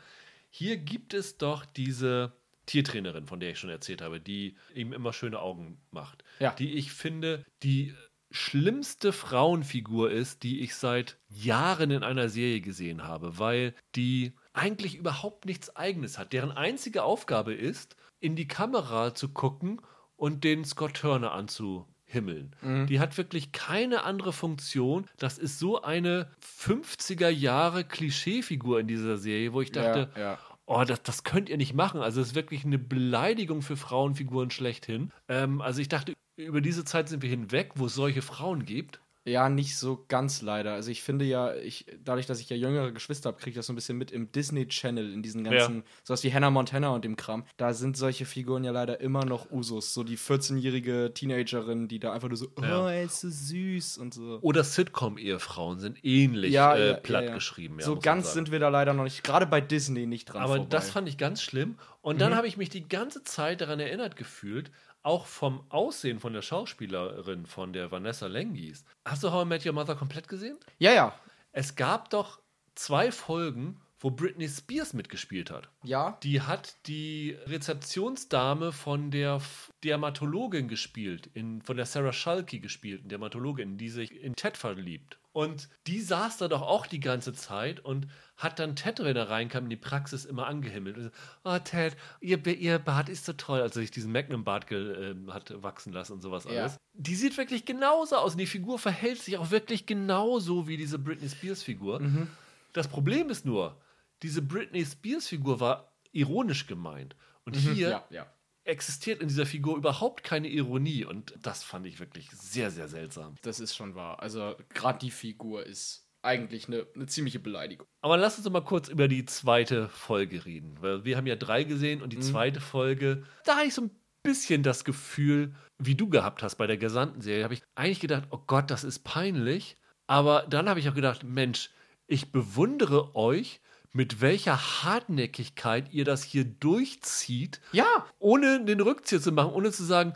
hier 0.51 0.77
gibt 0.77 1.14
es 1.14 1.37
doch 1.37 1.64
diese 1.64 2.33
Tiertrainerin, 2.67 3.27
von 3.27 3.41
der 3.41 3.51
ich 3.51 3.59
schon 3.59 3.71
erzählt 3.71 4.03
habe, 4.03 4.21
die 4.21 4.57
ihm 4.75 4.93
immer 4.93 5.13
schöne 5.13 5.41
Augen 5.41 5.81
macht. 5.91 6.25
Ja. 6.39 6.53
Die 6.55 6.75
ich 6.75 6.93
finde, 6.93 7.45
die 7.63 7.95
schlimmste 8.31 9.13
Frauenfigur 9.13 10.11
ist, 10.11 10.43
die 10.43 10.61
ich 10.61 10.75
seit 10.75 11.19
Jahren 11.29 11.91
in 11.91 12.03
einer 12.03 12.29
Serie 12.29 12.61
gesehen 12.61 13.05
habe, 13.05 13.39
weil 13.39 13.75
die 13.95 14.33
eigentlich 14.53 14.97
überhaupt 14.97 15.45
nichts 15.45 15.77
Eigenes 15.77 16.19
hat. 16.19 16.33
Deren 16.33 16.53
einzige 16.53 17.03
Aufgabe 17.03 17.55
ist, 17.55 17.97
in 18.21 18.37
die 18.37 18.49
Kamera 18.49 19.15
zu 19.15 19.29
gucken 19.29 19.81
und 20.17 20.45
den 20.45 20.65
Scott 20.65 20.95
Turner 20.95 21.33
anzuhimmeln. 21.33 22.55
Mhm. 22.63 22.87
Die 22.87 23.01
hat 23.01 23.19
wirklich 23.19 23.53
keine 23.53 24.05
andere 24.05 24.33
Funktion. 24.33 25.07
Das 25.19 25.39
ist 25.39 25.59
so 25.59 25.83
eine 25.83 26.31
50er 26.59 27.29
Jahre 27.29 27.85
Klischeefigur 27.85 28.81
in 28.81 28.87
dieser 28.87 29.19
Serie, 29.19 29.53
wo 29.53 29.61
ich 29.61 29.73
dachte, 29.73 30.11
ja, 30.15 30.21
ja 30.21 30.39
oh, 30.67 30.85
das, 30.85 31.03
das 31.03 31.25
könnt 31.25 31.49
ihr 31.49 31.57
nicht 31.57 31.75
machen. 31.75 32.01
Also 32.01 32.21
es 32.21 32.29
ist 32.29 32.35
wirklich 32.35 32.65
eine 32.65 32.79
Beleidigung 32.79 33.63
für 33.63 33.77
Frauenfiguren 33.77 34.51
schlechthin. 34.51 35.13
Ähm, 35.29 35.61
also 35.61 35.81
ich 35.81 35.89
dachte, 35.89 36.15
über 36.37 36.61
diese 36.61 36.85
Zeit 36.85 37.09
sind 37.09 37.23
wir 37.23 37.31
hinweg, 37.31 37.73
wo 37.75 37.87
es 37.87 37.95
solche 37.95 38.23
Frauen 38.23 38.65
gibt. 38.65 39.01
Ja, 39.25 39.49
nicht 39.49 39.77
so 39.77 40.05
ganz 40.09 40.43
leider. 40.43 40.73
Also 40.73 40.91
ich 40.91 41.03
finde 41.03 41.25
ja, 41.25 41.55
ich, 41.55 41.87
dadurch, 42.03 42.27
dass 42.27 42.41
ich 42.41 42.51
ja 42.51 42.57
jüngere 42.57 42.91
Geschwister 42.91 43.29
habe, 43.29 43.39
kriege 43.39 43.51
ich 43.51 43.57
das 43.57 43.66
so 43.66 43.73
ein 43.73 43.77
bisschen 43.77 43.97
mit 43.97 44.11
im 44.11 44.33
Disney 44.33 44.66
Channel, 44.66 45.12
in 45.12 45.23
diesen 45.23 45.45
ganzen, 45.45 45.77
ja. 45.77 45.83
sowas 46.03 46.25
wie 46.25 46.33
Hannah 46.33 46.51
Montana 46.51 46.89
und 46.89 47.05
dem 47.05 47.14
Kram. 47.14 47.45
Da 47.57 47.73
sind 47.73 47.97
solche 47.97 48.27
Figuren 48.27 48.64
ja 48.64 48.73
leider 48.73 49.01
immer 49.01 49.25
noch 49.25 49.53
Usus. 49.53 49.95
So 49.95 50.03
die 50.03 50.18
14-jährige 50.18 51.12
Teenagerin, 51.14 51.87
die 51.87 52.01
da 52.01 52.12
einfach 52.12 52.29
nur 52.29 52.37
so, 52.37 52.49
ja. 52.61 52.85
oh, 52.85 52.89
er 52.89 53.05
ist 53.05 53.20
so 53.20 53.29
süß 53.31 53.99
und 53.99 54.12
so. 54.12 54.41
Oder 54.43 54.64
Sitcom-Ehefrauen 54.64 55.79
sind 55.79 56.05
ähnlich 56.05 56.53
ja, 56.53 56.75
äh, 56.75 56.95
platt 56.95 57.27
ja, 57.27 57.35
geschrieben. 57.35 57.79
so 57.81 57.97
ganz 57.97 58.33
sind 58.33 58.51
wir 58.51 58.59
da 58.59 58.70
leider 58.70 58.93
noch 58.93 59.05
nicht, 59.05 59.23
gerade 59.23 59.47
bei 59.47 59.61
Disney 59.61 60.07
nicht 60.07 60.27
dran. 60.27 60.43
Aber 60.43 60.57
vorbei. 60.57 60.68
das 60.70 60.91
fand 60.91 61.09
ich 61.09 61.16
ganz 61.16 61.43
schlimm. 61.43 61.77
Und 62.01 62.20
dann 62.20 62.33
mhm. 62.33 62.37
habe 62.37 62.49
ich 62.49 62.57
mich 62.57 62.68
die 62.68 62.89
ganze 62.89 63.23
Zeit 63.23 63.61
daran 63.61 63.79
erinnert 63.79 64.16
gefühlt, 64.16 64.73
auch 65.03 65.26
vom 65.26 65.64
Aussehen 65.68 66.20
von 66.20 66.32
der 66.32 66.42
Schauspielerin, 66.42 67.46
von 67.46 67.72
der 67.72 67.90
Vanessa 67.90 68.26
Lengies. 68.26 68.84
Hast 69.05 69.22
du 69.22 69.32
How 69.32 69.44
I 69.44 69.48
Met 69.48 69.66
Your 69.66 69.72
Mother 69.72 69.94
komplett 69.94 70.28
gesehen? 70.28 70.59
Ja, 70.78 70.92
ja. 70.92 71.14
Es 71.53 71.76
gab 71.76 72.11
doch 72.11 72.40
zwei 72.74 73.12
Folgen, 73.12 73.80
wo 74.03 74.11
Britney 74.11 74.48
Spears 74.48 74.94
mitgespielt 74.94 75.50
hat. 75.50 75.68
Ja. 75.84 76.18
Die 76.22 76.40
hat 76.40 76.76
die 76.86 77.36
Rezeptionsdame 77.46 78.72
von 78.72 79.11
der 79.11 79.40
Dermatologin 79.84 80.68
gespielt, 80.68 81.30
in, 81.34 81.62
von 81.62 81.76
der 81.76 81.86
Sarah 81.86 82.12
Schalke 82.12 82.59
gespielt, 82.59 83.11
Dermatologin, 83.11 83.78
die 83.78 83.90
sich 83.90 84.12
in 84.20 84.34
Ted 84.34 84.57
verliebt. 84.57 85.18
Und 85.33 85.70
die 85.87 86.01
saß 86.01 86.37
da 86.37 86.49
doch 86.49 86.61
auch 86.61 86.87
die 86.87 87.01
ganze 87.01 87.33
Zeit 87.33 87.80
und 87.80 88.07
hat 88.37 88.59
dann 88.59 88.76
Ted, 88.76 89.03
wenn 89.03 89.16
er 89.16 89.30
reinkam, 89.30 89.64
in 89.64 89.70
die 89.70 89.76
Praxis 89.76 90.26
immer 90.26 90.47
angehimmelt. 90.47 90.97
Und 90.99 91.05
so, 91.05 91.11
oh, 91.45 91.59
Ted, 91.59 91.97
ihr, 92.20 92.47
ihr 92.47 92.78
Bart 92.78 93.09
ist 93.09 93.24
so 93.24 93.33
toll. 93.33 93.62
Also 93.62 93.80
sich 93.80 93.91
diesen 93.91 94.12
Magnum-Bart 94.12 94.70
äh, 94.70 95.14
hat 95.28 95.62
wachsen 95.62 95.93
lassen 95.93 96.14
und 96.14 96.20
sowas 96.20 96.45
ja. 96.45 96.51
alles. 96.51 96.78
Die 96.93 97.14
sieht 97.14 97.39
wirklich 97.39 97.64
genauso 97.64 98.16
aus. 98.16 98.33
Und 98.33 98.39
die 98.39 98.47
Figur 98.47 98.78
verhält 98.78 99.22
sich 99.22 99.39
auch 99.39 99.51
wirklich 99.51 99.87
genauso 99.87 100.68
wie 100.68 100.76
diese 100.76 100.99
Britney 100.99 101.30
Spears-Figur. 101.30 102.01
Mhm. 102.01 102.28
Das 102.74 102.89
Problem 102.89 103.30
ist 103.30 103.47
nur, 103.47 103.80
diese 104.22 104.43
Britney 104.43 104.85
Spears-Figur 104.85 105.61
war 105.61 105.93
ironisch 106.12 106.66
gemeint. 106.66 107.16
Und 107.45 107.57
hier 107.57 107.89
Ja, 107.89 108.05
ja. 108.11 108.26
Existiert 108.65 109.21
in 109.21 109.29
dieser 109.29 109.47
Figur 109.47 109.77
überhaupt 109.77 110.23
keine 110.25 110.49
Ironie. 110.49 111.05
Und 111.05 111.35
das 111.41 111.63
fand 111.63 111.87
ich 111.87 112.01
wirklich 112.01 112.31
sehr, 112.31 112.71
sehr 112.71 112.89
seltsam. 112.89 113.37
Das 113.43 113.61
ist 113.61 113.75
schon 113.75 113.95
wahr. 113.95 114.21
Also, 114.21 114.55
gerade 114.71 114.99
die 114.99 115.11
Figur 115.11 115.67
ist 115.67 116.09
eigentlich 116.23 116.69
eine, 116.69 116.87
eine 116.95 117.07
ziemliche 117.07 117.41
Beleidigung. 117.41 117.87
Aber 118.01 118.17
lass 118.17 118.39
uns 118.39 118.49
mal 118.49 118.61
kurz 118.61 118.89
über 118.89 119.09
die 119.09 119.25
zweite 119.25 119.89
Folge 119.89 120.45
reden. 120.45 120.77
Weil 120.81 121.05
wir 121.05 121.17
haben 121.17 121.27
ja 121.27 121.37
drei 121.37 121.65
gesehen 121.65 122.01
und 122.01 122.13
die 122.13 122.21
zweite 122.21 122.61
Folge, 122.61 123.25
da 123.45 123.57
habe 123.57 123.67
ich 123.67 123.75
so 123.75 123.83
ein 123.83 123.91
bisschen 124.23 124.63
das 124.63 124.85
Gefühl, 124.85 125.55
wie 125.79 125.97
du 125.97 126.09
gehabt 126.09 126.43
hast 126.43 126.57
bei 126.57 126.67
der 126.69 126.77
gesamten 126.77 127.21
Serie, 127.21 127.45
habe 127.45 127.55
ich 127.55 127.63
eigentlich 127.75 128.01
gedacht, 128.01 128.29
oh 128.31 128.39
Gott, 128.47 128.71
das 128.71 128.85
ist 128.85 129.01
peinlich. 129.01 129.77
Aber 130.07 130.47
dann 130.49 130.69
habe 130.69 130.79
ich 130.79 130.89
auch 130.89 130.95
gedacht, 130.95 131.25
Mensch, 131.25 131.71
ich 132.07 132.31
bewundere 132.31 133.17
euch, 133.17 133.61
mit 133.93 134.20
welcher 134.20 134.82
Hartnäckigkeit 134.84 135.93
ihr 135.93 136.05
das 136.05 136.22
hier 136.22 136.45
durchzieht, 136.45 137.61
Ja, 137.72 138.07
ohne 138.18 138.64
den 138.64 138.80
Rückzieher 138.80 139.20
zu 139.20 139.32
machen, 139.32 139.53
ohne 139.53 139.70
zu 139.70 139.84
sagen, 139.84 140.14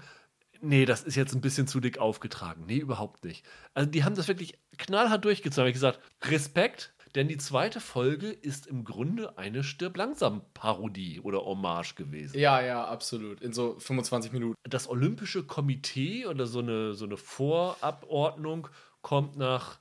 nee, 0.61 0.87
das 0.87 1.03
ist 1.03 1.15
jetzt 1.17 1.35
ein 1.35 1.41
bisschen 1.41 1.67
zu 1.67 1.81
dick 1.81 1.99
aufgetragen. 1.99 2.65
Nee, 2.67 2.79
überhaupt 2.79 3.25
nicht. 3.25 3.45
Also 3.75 3.91
die 3.91 4.05
haben 4.05 4.15
das 4.15 4.29
wirklich 4.29 4.59
knallhart 4.79 5.25
durchgezogen. 5.25 5.65
Hab 5.65 5.69
Ich 5.69 5.75
gesagt, 5.75 6.01
Respekt, 6.25 6.95
denn 7.15 7.29
die 7.29 7.37
zweite 7.39 7.81
Folge 7.81 8.29
ist 8.31 8.67
im 8.67 8.85
Grunde 8.85 9.39
eine 9.39 9.63
Stirb 9.65 9.97
langsam 9.97 10.43
Parodie 10.55 11.21
oder 11.21 11.45
Hommage 11.45 11.95
gewesen. 11.95 12.39
ja, 12.39 12.61
ja, 12.61 12.85
absolut. 12.85 13.41
In 13.41 13.53
so 13.53 13.79
25 13.79 14.33
Minuten. 14.33 14.55
Das 14.65 14.89
Olympische 14.89 15.45
Komitee 15.45 16.27
oder 16.27 16.47
so 16.47 16.59
eine, 16.59 16.95
so 16.95 17.05
eine 17.07 17.17
Vorabordnung 17.17 18.69
kommt 19.03 19.37
nach 19.37 19.79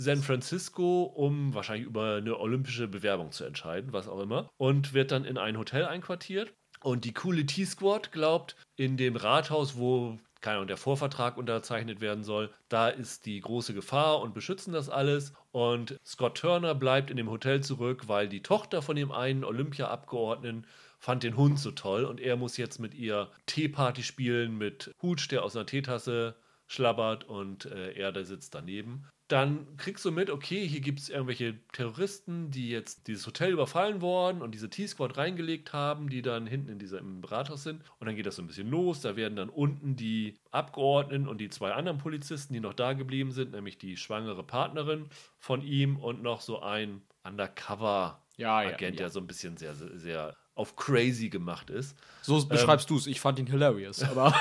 San 0.00 0.22
Francisco, 0.22 1.02
um 1.02 1.52
wahrscheinlich 1.52 1.86
über 1.86 2.16
eine 2.16 2.38
olympische 2.38 2.88
Bewerbung 2.88 3.32
zu 3.32 3.44
entscheiden, 3.44 3.92
was 3.92 4.08
auch 4.08 4.20
immer, 4.20 4.48
und 4.56 4.94
wird 4.94 5.10
dann 5.12 5.26
in 5.26 5.36
ein 5.36 5.58
Hotel 5.58 5.84
einquartiert. 5.84 6.54
Und 6.82 7.04
die 7.04 7.12
coole 7.12 7.44
T-Squad 7.44 8.10
glaubt, 8.10 8.56
in 8.76 8.96
dem 8.96 9.16
Rathaus, 9.16 9.76
wo 9.76 10.16
keine 10.40 10.56
Ahnung, 10.56 10.68
der 10.68 10.78
Vorvertrag 10.78 11.36
unterzeichnet 11.36 12.00
werden 12.00 12.24
soll, 12.24 12.50
da 12.70 12.88
ist 12.88 13.26
die 13.26 13.40
große 13.40 13.74
Gefahr 13.74 14.22
und 14.22 14.32
beschützen 14.32 14.72
das 14.72 14.88
alles. 14.88 15.34
Und 15.52 15.98
Scott 16.06 16.38
Turner 16.38 16.74
bleibt 16.74 17.10
in 17.10 17.18
dem 17.18 17.28
Hotel 17.28 17.62
zurück, 17.62 18.08
weil 18.08 18.26
die 18.26 18.42
Tochter 18.42 18.80
von 18.80 18.96
dem 18.96 19.12
einen 19.12 19.44
Olympia-Abgeordneten 19.44 20.66
fand 20.98 21.24
den 21.24 21.36
Hund 21.36 21.58
so 21.58 21.72
toll 21.72 22.06
und 22.06 22.20
er 22.20 22.36
muss 22.36 22.56
jetzt 22.56 22.78
mit 22.78 22.94
ihr 22.94 23.30
Teeparty 23.44 24.02
spielen 24.02 24.56
mit 24.56 24.94
Hutsch, 25.02 25.30
der 25.30 25.42
aus 25.42 25.56
einer 25.56 25.66
Teetasse 25.66 26.36
schlabbert 26.66 27.24
und 27.24 27.66
äh, 27.66 27.92
er 27.92 28.10
da 28.10 28.24
sitzt 28.24 28.54
daneben. 28.54 29.06
Dann 29.30 29.76
kriegst 29.76 30.04
du 30.04 30.10
mit, 30.10 30.28
okay, 30.28 30.66
hier 30.66 30.80
gibt 30.80 30.98
es 30.98 31.08
irgendwelche 31.08 31.60
Terroristen, 31.72 32.50
die 32.50 32.68
jetzt 32.68 33.06
dieses 33.06 33.24
Hotel 33.28 33.52
überfallen 33.52 34.00
worden 34.00 34.42
und 34.42 34.52
diese 34.56 34.68
T-Squad 34.68 35.16
reingelegt 35.16 35.72
haben, 35.72 36.08
die 36.10 36.20
dann 36.20 36.48
hinten 36.48 36.68
in 36.68 36.80
dieser 36.80 36.98
im 36.98 37.22
Rathaus 37.22 37.62
sind. 37.62 37.84
Und 38.00 38.08
dann 38.08 38.16
geht 38.16 38.26
das 38.26 38.34
so 38.34 38.42
ein 38.42 38.48
bisschen 38.48 38.68
los. 38.68 39.02
Da 39.02 39.14
werden 39.14 39.36
dann 39.36 39.48
unten 39.48 39.94
die 39.94 40.40
Abgeordneten 40.50 41.28
und 41.28 41.38
die 41.38 41.48
zwei 41.48 41.72
anderen 41.72 41.98
Polizisten, 41.98 42.54
die 42.54 42.60
noch 42.60 42.74
da 42.74 42.92
geblieben 42.94 43.30
sind, 43.30 43.52
nämlich 43.52 43.78
die 43.78 43.96
schwangere 43.96 44.42
Partnerin 44.44 45.10
von 45.38 45.62
ihm 45.62 45.96
und 45.96 46.22
noch 46.22 46.40
so 46.40 46.60
ein 46.60 47.02
Undercover-Agent, 47.22 48.26
Ja, 48.36 48.62
ja, 48.62 48.76
ja. 48.80 48.90
der 48.90 49.10
so 49.10 49.20
ein 49.20 49.28
bisschen 49.28 49.56
sehr, 49.58 49.76
sehr 49.76 50.36
auf 50.54 50.76
crazy 50.76 51.28
gemacht 51.30 51.70
ist. 51.70 51.96
So 52.22 52.44
beschreibst 52.46 52.90
du 52.90 52.96
es. 52.96 53.06
Ich 53.06 53.20
fand 53.20 53.38
ihn 53.38 53.46
hilarious. 53.46 54.02
Aber 54.10 54.34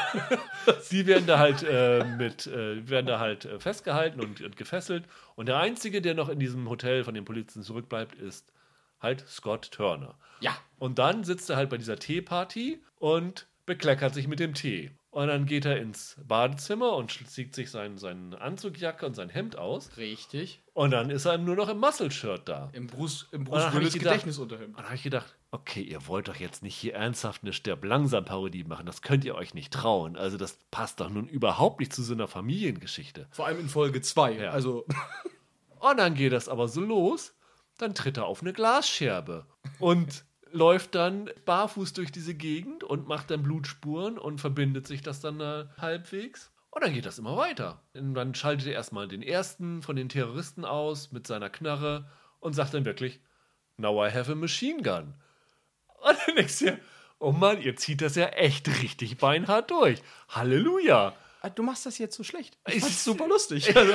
Die 0.91 1.05
werden 1.07 1.26
da 1.28 1.39
halt 1.39 1.64
äh, 1.64 2.03
mit, 2.18 2.47
äh, 2.47 2.88
werden 2.89 3.05
da 3.05 3.20
halt 3.20 3.45
äh, 3.45 3.60
festgehalten 3.60 4.20
und, 4.20 4.41
und 4.41 4.57
gefesselt. 4.57 5.05
Und 5.36 5.47
der 5.47 5.57
einzige, 5.60 6.01
der 6.01 6.16
noch 6.16 6.28
in 6.30 6.39
diesem 6.39 6.70
Hotel 6.70 7.03
von 7.03 7.14
den 7.14 7.26
Polizisten 7.26 7.64
zurückbleibt, 7.64 8.16
ist 8.16 8.51
halt 9.01 9.26
Scott 9.30 9.72
Turner. 9.72 10.16
ja. 10.41 10.57
Und 10.78 10.97
dann 10.99 11.24
sitzt 11.26 11.49
er 11.49 11.57
halt 11.57 11.70
bei 11.70 11.78
dieser 11.78 11.97
Teeparty 11.99 12.82
und 12.99 13.47
bekleckert 13.66 14.14
sich 14.14 14.28
mit 14.28 14.39
dem 14.39 14.53
Tee. 14.53 14.91
Und 15.12 15.28
dann 15.28 15.45
geht 15.45 15.66
er 15.66 15.78
ins 15.78 16.16
Badezimmer 16.28 16.93
und 16.95 17.12
zieht 17.28 17.55
sich 17.55 17.72
sein, 17.72 17.97
seine 17.97 18.39
Anzugjacke 18.39 19.05
und 19.05 19.14
sein 19.16 19.28
Hemd 19.30 19.57
aus. 19.57 19.89
Richtig. 19.97 20.62
Und 20.74 20.91
dann 20.91 21.10
ist 21.10 21.26
er 21.26 21.38
nur 21.38 21.55
noch 21.55 21.68
im 21.70 21.80
Muscle-Shirt 21.80 22.47
da. 22.47 22.70
Im 22.74 22.88
Bruce, 22.88 23.28
im 23.32 23.43
Bruce 23.43 23.74
Willis 23.74 23.93
gedacht- 23.93 24.03
Gedächtnisunterhemd. 24.14 24.70
Und 24.70 24.78
dann 24.78 24.86
habe 24.86 24.95
ich 24.95 25.03
gedacht, 25.03 25.36
okay, 25.51 25.81
ihr 25.81 26.07
wollt 26.07 26.27
doch 26.27 26.35
jetzt 26.35 26.63
nicht 26.63 26.75
hier 26.75 26.93
ernsthaft 26.93 27.43
eine 27.43 27.53
Stirb-langsam-Parodie 27.53 28.63
machen. 28.63 28.85
Das 28.85 29.01
könnt 29.01 29.25
ihr 29.25 29.35
euch 29.35 29.53
nicht 29.53 29.73
trauen. 29.73 30.15
Also 30.15 30.37
das 30.37 30.59
passt 30.71 30.99
doch 30.99 31.09
nun 31.09 31.27
überhaupt 31.27 31.79
nicht 31.79 31.93
zu 31.93 32.03
so 32.03 32.13
einer 32.13 32.27
Familiengeschichte. 32.27 33.27
Vor 33.31 33.47
allem 33.47 33.59
in 33.59 33.69
Folge 33.69 34.01
2. 34.01 34.33
Ja. 34.33 34.51
Also, 34.51 34.85
Und 35.79 35.97
dann 35.97 36.13
geht 36.13 36.33
das 36.33 36.49
aber 36.49 36.67
so 36.67 36.81
los, 36.81 37.33
dann 37.77 37.95
tritt 37.95 38.17
er 38.17 38.25
auf 38.25 38.41
eine 38.41 38.53
Glasscherbe 38.53 39.45
und 39.79 40.25
läuft 40.51 40.95
dann 40.95 41.29
barfuß 41.45 41.93
durch 41.93 42.11
diese 42.11 42.35
Gegend 42.35 42.83
und 42.83 43.07
macht 43.07 43.31
dann 43.31 43.43
Blutspuren 43.43 44.17
und 44.17 44.41
verbindet 44.41 44.87
sich 44.87 45.01
das 45.01 45.21
dann 45.21 45.39
äh, 45.39 45.65
halbwegs. 45.77 46.51
Und 46.71 46.83
dann 46.83 46.93
geht 46.93 47.05
das 47.05 47.17
immer 47.17 47.37
weiter. 47.37 47.81
Und 47.93 48.13
dann 48.13 48.35
schaltet 48.35 48.67
er 48.67 48.73
erstmal 48.73 49.07
den 49.07 49.21
ersten 49.21 49.81
von 49.81 49.95
den 49.95 50.09
Terroristen 50.09 50.65
aus 50.65 51.11
mit 51.11 51.25
seiner 51.27 51.49
Knarre 51.49 52.09
und 52.39 52.53
sagt 52.53 52.73
dann 52.73 52.85
wirklich, 52.85 53.21
Now 53.77 54.05
I 54.05 54.11
have 54.11 54.31
a 54.31 54.35
machine 54.35 54.81
gun. 54.81 55.13
Und 56.01 56.17
dann 56.27 56.35
denkst 56.35 56.59
du 56.59 56.65
dir, 56.65 56.79
oh 57.19 57.31
Mann, 57.31 57.61
ihr 57.61 57.75
zieht 57.75 58.01
das 58.01 58.15
ja 58.15 58.27
echt 58.27 58.67
richtig 58.81 59.17
beinhart 59.17 59.71
durch. 59.71 60.01
Halleluja. 60.29 61.13
Ah, 61.41 61.49
du 61.49 61.63
machst 61.63 61.85
das 61.85 61.97
jetzt 61.97 62.15
so 62.17 62.23
schlecht. 62.23 62.57
Ich- 62.67 62.75
Ich 62.75 62.81
fand's 62.81 63.03
super 63.03 63.27
lustig. 63.27 63.73
Also, 63.75 63.93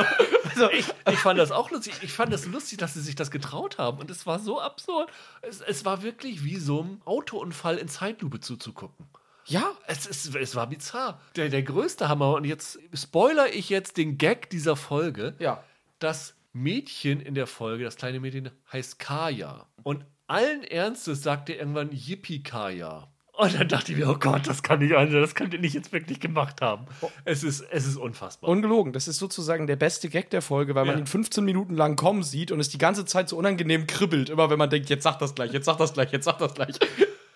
also, 0.51 0.71
Ich, 0.71 0.87
ich 1.11 1.19
fand 1.19 1.39
das 1.39 1.51
auch 1.53 1.71
lustig. 1.71 1.93
Ich 2.03 2.13
fand 2.13 2.33
das 2.33 2.47
lustig, 2.47 2.79
dass 2.79 2.95
sie 2.95 3.01
sich 3.03 3.17
das 3.17 3.31
getraut 3.31 3.77
haben. 3.79 3.99
Und 3.99 4.11
es 4.11 4.27
war 4.27 4.39
so 4.39 4.61
absurd. 4.61 5.11
Es, 5.43 5.61
es 5.61 5.85
war 5.85 6.03
wirklich 6.03 6.45
wie 6.45 6.57
so 6.57 6.83
ein 6.83 7.03
Autounfall 7.05 7.77
in 7.79 7.89
Zeitlupe 7.89 8.41
zuzugucken. 8.41 9.07
ja, 9.47 9.73
Es, 9.87 10.07
ist, 10.07 10.35
es 10.35 10.55
war 10.57 10.67
bizarr. 10.69 11.21
Der, 11.37 11.49
der 11.51 11.63
größte 11.63 12.09
Hammer. 12.09 12.33
Und 12.35 12.45
jetzt 12.45 12.79
spoiler 12.95 13.53
ich 13.53 13.69
jetzt 13.69 13.97
den 13.99 14.17
Gag 14.17 14.49
dieser 14.51 14.77
Folge. 14.77 15.35
ja. 15.39 15.63
Das 15.99 16.35
Mädchen 16.53 17.21
in 17.21 17.35
der 17.35 17.47
Folge, 17.47 17.85
das 17.85 17.97
kleine 17.97 18.21
Mädchen, 18.21 18.51
heißt 18.73 18.99
Kaya. 18.99 19.67
Und 19.83 20.05
allen 20.27 20.65
Ernstes 20.65 21.23
sagt 21.23 21.49
er 21.51 21.59
irgendwann 21.59 21.91
Yippie 21.93 22.43
Kaya. 22.43 23.09
Und 23.37 23.53
dann 23.59 23.67
dachte 23.67 23.91
ich 23.91 23.99
mir, 23.99 24.09
oh 24.09 24.15
Gott, 24.15 24.47
das 24.47 24.63
kann 24.63 24.79
nicht 24.79 24.93
sein, 24.93 25.11
das 25.13 25.35
könnt 25.35 25.53
ihr 25.55 25.59
nicht 25.61 25.75
jetzt 25.75 25.93
wirklich 25.93 26.21
gemacht 26.21 26.61
haben. 26.61 26.87
Es 27.25 27.43
ist, 27.43 27.63
es 27.73 27.85
ist 27.85 27.97
unfassbar. 27.97 28.49
Ungelogen. 28.49 28.93
Das 28.93 29.09
ist 29.09 29.19
sozusagen 29.19 29.67
der 29.67 29.75
beste 29.75 30.09
Gag 30.09 30.31
der 30.31 30.41
Folge, 30.41 30.77
weil 30.77 30.85
man 30.85 30.95
Ja. 30.95 31.01
ihn 31.01 31.07
15 31.09 31.45
Minuten 31.45 31.75
lang 31.75 31.97
kommen 31.97 32.23
sieht 32.23 32.53
und 32.53 32.61
es 32.61 32.69
die 32.69 32.79
ganze 32.79 33.05
Zeit 33.07 33.29
so 33.29 33.37
unangenehm 33.37 33.89
kribbelt. 33.89 34.31
Immer 34.31 34.51
wenn 34.51 34.59
man 34.59 34.71
denkt, 34.71 34.89
jetzt 34.89 35.03
sag 35.03 35.19
das 35.19 35.35
gleich, 35.35 35.53
jetzt 35.53 35.65
sag 35.67 35.79
das 35.79 35.93
gleich, 35.95 36.13
jetzt 36.13 36.27
sag 36.27 36.39
das 36.39 36.55
gleich. 36.55 36.77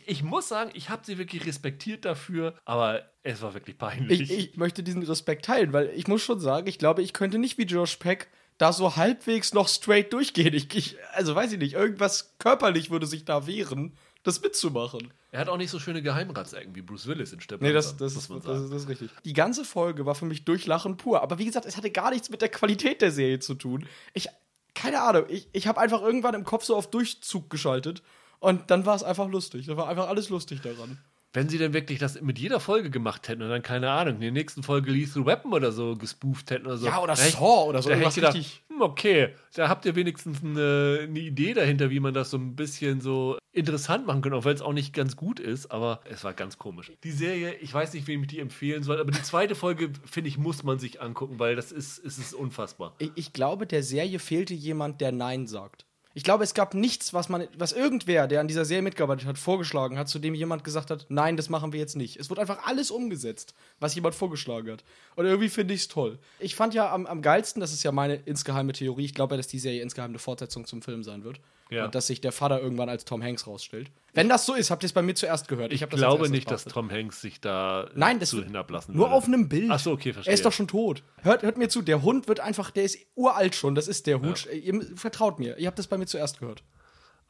Ich 0.07 0.23
muss 0.23 0.49
sagen, 0.49 0.71
ich 0.73 0.89
habe 0.89 1.03
sie 1.05 1.19
wirklich 1.19 1.45
respektiert 1.47 2.05
dafür, 2.05 2.55
aber 2.65 3.03
es 3.25 3.43
war 3.43 3.53
wirklich 3.55 3.77
peinlich. 3.77 4.21
Ich, 4.21 4.31
ich 4.31 4.57
möchte 4.57 4.85
diesen 4.85 5.03
Respekt 5.03 5.45
teilen, 5.47 5.73
weil 5.73 5.91
ich 5.97 6.07
muss 6.07 6.23
schon 6.23 6.39
sagen, 6.39 6.69
ich 6.69 6.79
glaube, 6.79 7.03
ich 7.03 7.13
könnte 7.13 7.39
nicht 7.39 7.59
wie 7.59 7.65
Josh 7.65 7.97
Peck 7.97 8.29
da 8.59 8.73
so 8.73 8.97
halbwegs 8.97 9.55
noch 9.55 9.69
straight 9.69 10.13
durchgehen. 10.13 10.53
Ich, 10.53 10.75
ich, 10.75 10.97
also 11.13 11.35
weiß 11.35 11.53
ich 11.53 11.59
nicht, 11.59 11.75
irgendwas 11.75 12.35
körperlich 12.39 12.91
würde 12.91 13.07
sich 13.07 13.25
da 13.25 13.47
wehren, 13.47 13.97
das 14.25 14.43
mitzumachen. 14.43 15.13
er 15.31 15.41
hat 15.41 15.49
auch 15.49 15.57
nicht 15.57 15.71
so 15.71 15.79
schöne 15.79 16.03
Geheimratsecken 16.03 16.75
wie 16.75 16.83
Bruce 16.83 17.07
Willis 17.07 17.33
in 17.33 17.41
Steppen. 17.41 17.65
Nee, 17.65 17.73
das, 17.73 17.97
das, 17.97 18.17
ist, 18.17 18.29
das, 18.29 18.37
ist, 18.37 18.73
das 18.73 18.83
ist 18.83 18.89
richtig. 18.89 19.11
Die 19.25 19.33
ganze 19.33 19.65
Folge 19.65 20.07
war 20.07 20.17
für 20.17 20.27
mich 20.27 20.45
Durchlachen 20.45 20.97
pur. 20.97 21.23
Aber 21.23 21.39
wie 21.39 21.45
gesagt, 21.45 21.67
es 21.67 21.77
hatte 21.77 21.91
gar 21.91 22.11
nichts 22.11 22.29
mit 22.29 22.43
der 22.43 22.49
Qualität 22.49 23.01
der 23.01 23.13
Serie 23.13 23.39
zu 23.39 23.55
tun. 23.55 23.87
Ich, 24.13 24.29
keine 24.75 25.01
Ahnung, 25.03 25.25
ich, 25.29 25.49
ich 25.53 25.67
habe 25.69 25.81
einfach 25.81 26.03
irgendwann 26.03 26.35
im 26.35 26.45
Kopf 26.45 26.65
so 26.65 26.77
auf 26.77 26.91
Durchzug 26.91 27.49
geschaltet. 27.49 28.03
Und 28.41 28.71
dann 28.71 28.87
war 28.87 28.97
es 28.97 29.03
einfach 29.03 29.29
lustig. 29.29 29.67
Da 29.67 29.77
war 29.77 29.89
einfach 29.89 30.09
alles 30.09 30.29
lustig 30.29 30.61
daran. 30.61 30.99
Wenn 31.35 31.49
sie 31.51 31.59
denn 31.59 31.75
wirklich 31.75 31.99
das 31.99 32.21
mit 32.23 32.39
jeder 32.39 32.59
Folge 32.59 32.89
gemacht 32.91 33.29
hätten 33.29 33.43
und 33.43 33.51
dann, 33.51 33.61
keine 33.63 33.91
Ahnung, 33.91 34.15
in 34.15 34.21
der 34.23 34.33
nächsten 34.33 34.63
Folge 34.63 34.91
Lethal 34.91 35.27
Weapon 35.27 35.53
oder 35.53 35.73
so 35.73 35.95
gespooft 35.95 36.51
hätten 36.51 36.65
oder 36.67 36.79
so. 36.79 36.87
Ja, 36.87 37.03
oder 37.03 37.17
Saw 37.17 37.69
oder 37.69 37.83
so, 37.83 37.91
Da 37.91 37.97
hätte 37.97 38.09
ich 38.09 38.15
gedacht, 38.15 38.35
richtig- 38.35 38.63
hm, 38.69 38.81
okay, 38.81 39.35
da 39.55 39.69
habt 39.69 39.85
ihr 39.85 39.95
wenigstens 39.95 40.43
eine, 40.43 41.01
eine 41.03 41.19
Idee 41.19 41.53
dahinter, 41.53 41.91
wie 41.91 42.01
man 42.01 42.15
das 42.15 42.31
so 42.31 42.39
ein 42.39 42.57
bisschen 42.57 43.03
so 43.03 43.37
interessant 43.53 44.07
machen 44.07 44.23
kann, 44.23 44.33
auch 44.33 44.45
wenn 44.47 44.55
es 44.55 44.63
auch 44.63 44.73
nicht 44.73 44.95
ganz 44.95 45.17
gut 45.17 45.39
ist, 45.39 45.71
aber 45.71 46.01
es 46.09 46.25
war 46.25 46.33
ganz 46.33 46.57
komisch. 46.59 46.93
Die 47.05 47.11
Serie, 47.11 47.55
ich 47.57 47.75
weiß 47.75 47.93
nicht, 47.93 48.07
wem 48.07 48.23
ich 48.23 48.29
die 48.29 48.39
empfehlen 48.39 48.83
soll, 48.83 48.99
aber 49.01 49.11
die 49.11 49.23
zweite 49.23 49.55
Folge, 49.55 49.91
finde 50.07 50.29
ich, 50.29 50.39
muss 50.39 50.63
man 50.63 50.79
sich 50.79 51.03
angucken, 51.03 51.39
weil 51.39 51.57
das 51.57 51.73
ist, 51.73 51.99
es 52.05 52.19
ist 52.19 52.33
unfassbar. 52.35 52.95
Ich, 52.99 53.11
ich 53.17 53.33
glaube, 53.35 53.67
der 53.67 53.83
Serie 53.83 54.19
fehlte 54.19 54.55
jemand, 54.55 55.01
der 55.03 55.13
Nein 55.13 55.47
sagt. 55.47 55.85
Ich 56.19 56.25
glaube, 56.25 56.43
es 56.43 56.53
gab 56.53 56.75
nichts, 56.75 57.15
was 57.15 57.29
man, 57.29 57.47
was 57.57 57.71
irgendwer, 57.71 58.27
der 58.27 58.41
an 58.41 58.49
dieser 58.49 58.65
Serie 58.65 58.83
mitgearbeitet 58.83 59.25
hat, 59.25 59.39
vorgeschlagen 59.39 59.97
hat, 59.97 60.09
zu 60.09 60.19
dem 60.19 60.35
jemand 60.35 60.65
gesagt 60.65 60.91
hat, 60.91 61.07
nein, 61.09 61.37
das 61.37 61.49
machen 61.49 61.73
wir 61.73 61.79
jetzt 61.79 61.95
nicht. 61.95 62.17
Es 62.17 62.29
wurde 62.29 62.41
einfach 62.41 62.67
alles 62.67 62.91
umgesetzt, 62.91 63.55
was 63.79 63.95
jemand 63.95 64.17
vorgeschlagen 64.17 64.73
hat. 64.73 64.83
Und 65.15 65.27
irgendwie 65.27 65.49
finde 65.49 65.75
ich 65.75 65.83
es 65.83 65.87
toll. 65.87 66.19
Ich 66.41 66.57
fand 66.57 66.75
ja 66.75 66.93
am, 66.93 67.07
am 67.07 67.23
geilsten, 67.23 67.61
das 67.61 67.73
ist 67.73 67.85
ja 67.85 67.93
meine 67.93 68.17
insgeheime 68.17 68.73
Theorie, 68.73 69.05
ich 69.05 69.15
glaube 69.15 69.35
ja, 69.35 69.37
dass 69.37 69.47
die 69.47 69.61
Serie 69.61 69.81
insgeheim 69.81 70.11
eine 70.11 70.19
Fortsetzung 70.19 70.67
zum 70.67 70.83
Film 70.83 71.05
sein 71.05 71.23
wird. 71.23 71.39
Ja. 71.71 71.85
Und 71.85 71.95
dass 71.95 72.07
sich 72.07 72.21
der 72.21 72.33
Vater 72.33 72.61
irgendwann 72.61 72.89
als 72.89 73.05
Tom 73.05 73.23
Hanks 73.23 73.47
rausstellt. 73.47 73.91
Wenn 74.15 74.29
das 74.29 74.47
so 74.47 74.55
ist, 74.55 74.71
habt 74.71 74.83
ihr 74.83 74.87
es 74.87 74.93
bei 74.93 75.03
mir 75.03 75.15
zuerst 75.15 75.49
gehört. 75.49 75.73
Ich, 75.73 75.83
als 75.83 75.95
glaube 75.95 76.31
nicht, 76.31 76.51
dass. 76.51 76.65
Tom 76.65 76.91
Hanks 76.91 77.21
sich 77.21 77.41
da 77.41 77.85
äh, 77.85 77.91
Nein, 77.95 78.19
das 78.19 78.31
zu 78.31 78.43
hinablassen 78.43 78.95
Nur 78.95 79.07
würde. 79.07 79.15
auf 79.15 79.27
einem 79.27 79.49
Bild. 79.49 79.71
Ach 79.71 79.79
so, 79.79 79.93
okay, 79.93 80.13
verstehe. 80.13 80.33
Er 80.33 80.35
ist 80.35 80.45
doch 80.45 80.53
schon 80.53 80.69
tot. 80.69 81.03
Hört, 81.23 81.43
hört 81.43 81.59
mir 81.59 81.69
zu, 81.69 81.83
der 81.83 82.03
Hund 82.03 82.27
wird 82.27 82.41
einfach, 82.41 82.71
der 82.71 82.85
ist 82.85 82.99
uralt 83.15 83.55
schon, 83.55 83.75
das 83.75 83.87
ist 83.87 84.07
der 84.07 84.21
Hut. 84.21 84.49
Ihr 84.53 84.85
vertraut 84.97 85.39
mir, 85.39 85.59
ihr 85.59 85.67
habt 85.67 85.79
das 85.79 85.87
bei 85.87 85.99
mir 85.99 86.07
zuerst 86.07 86.41
gehört. 86.41 86.63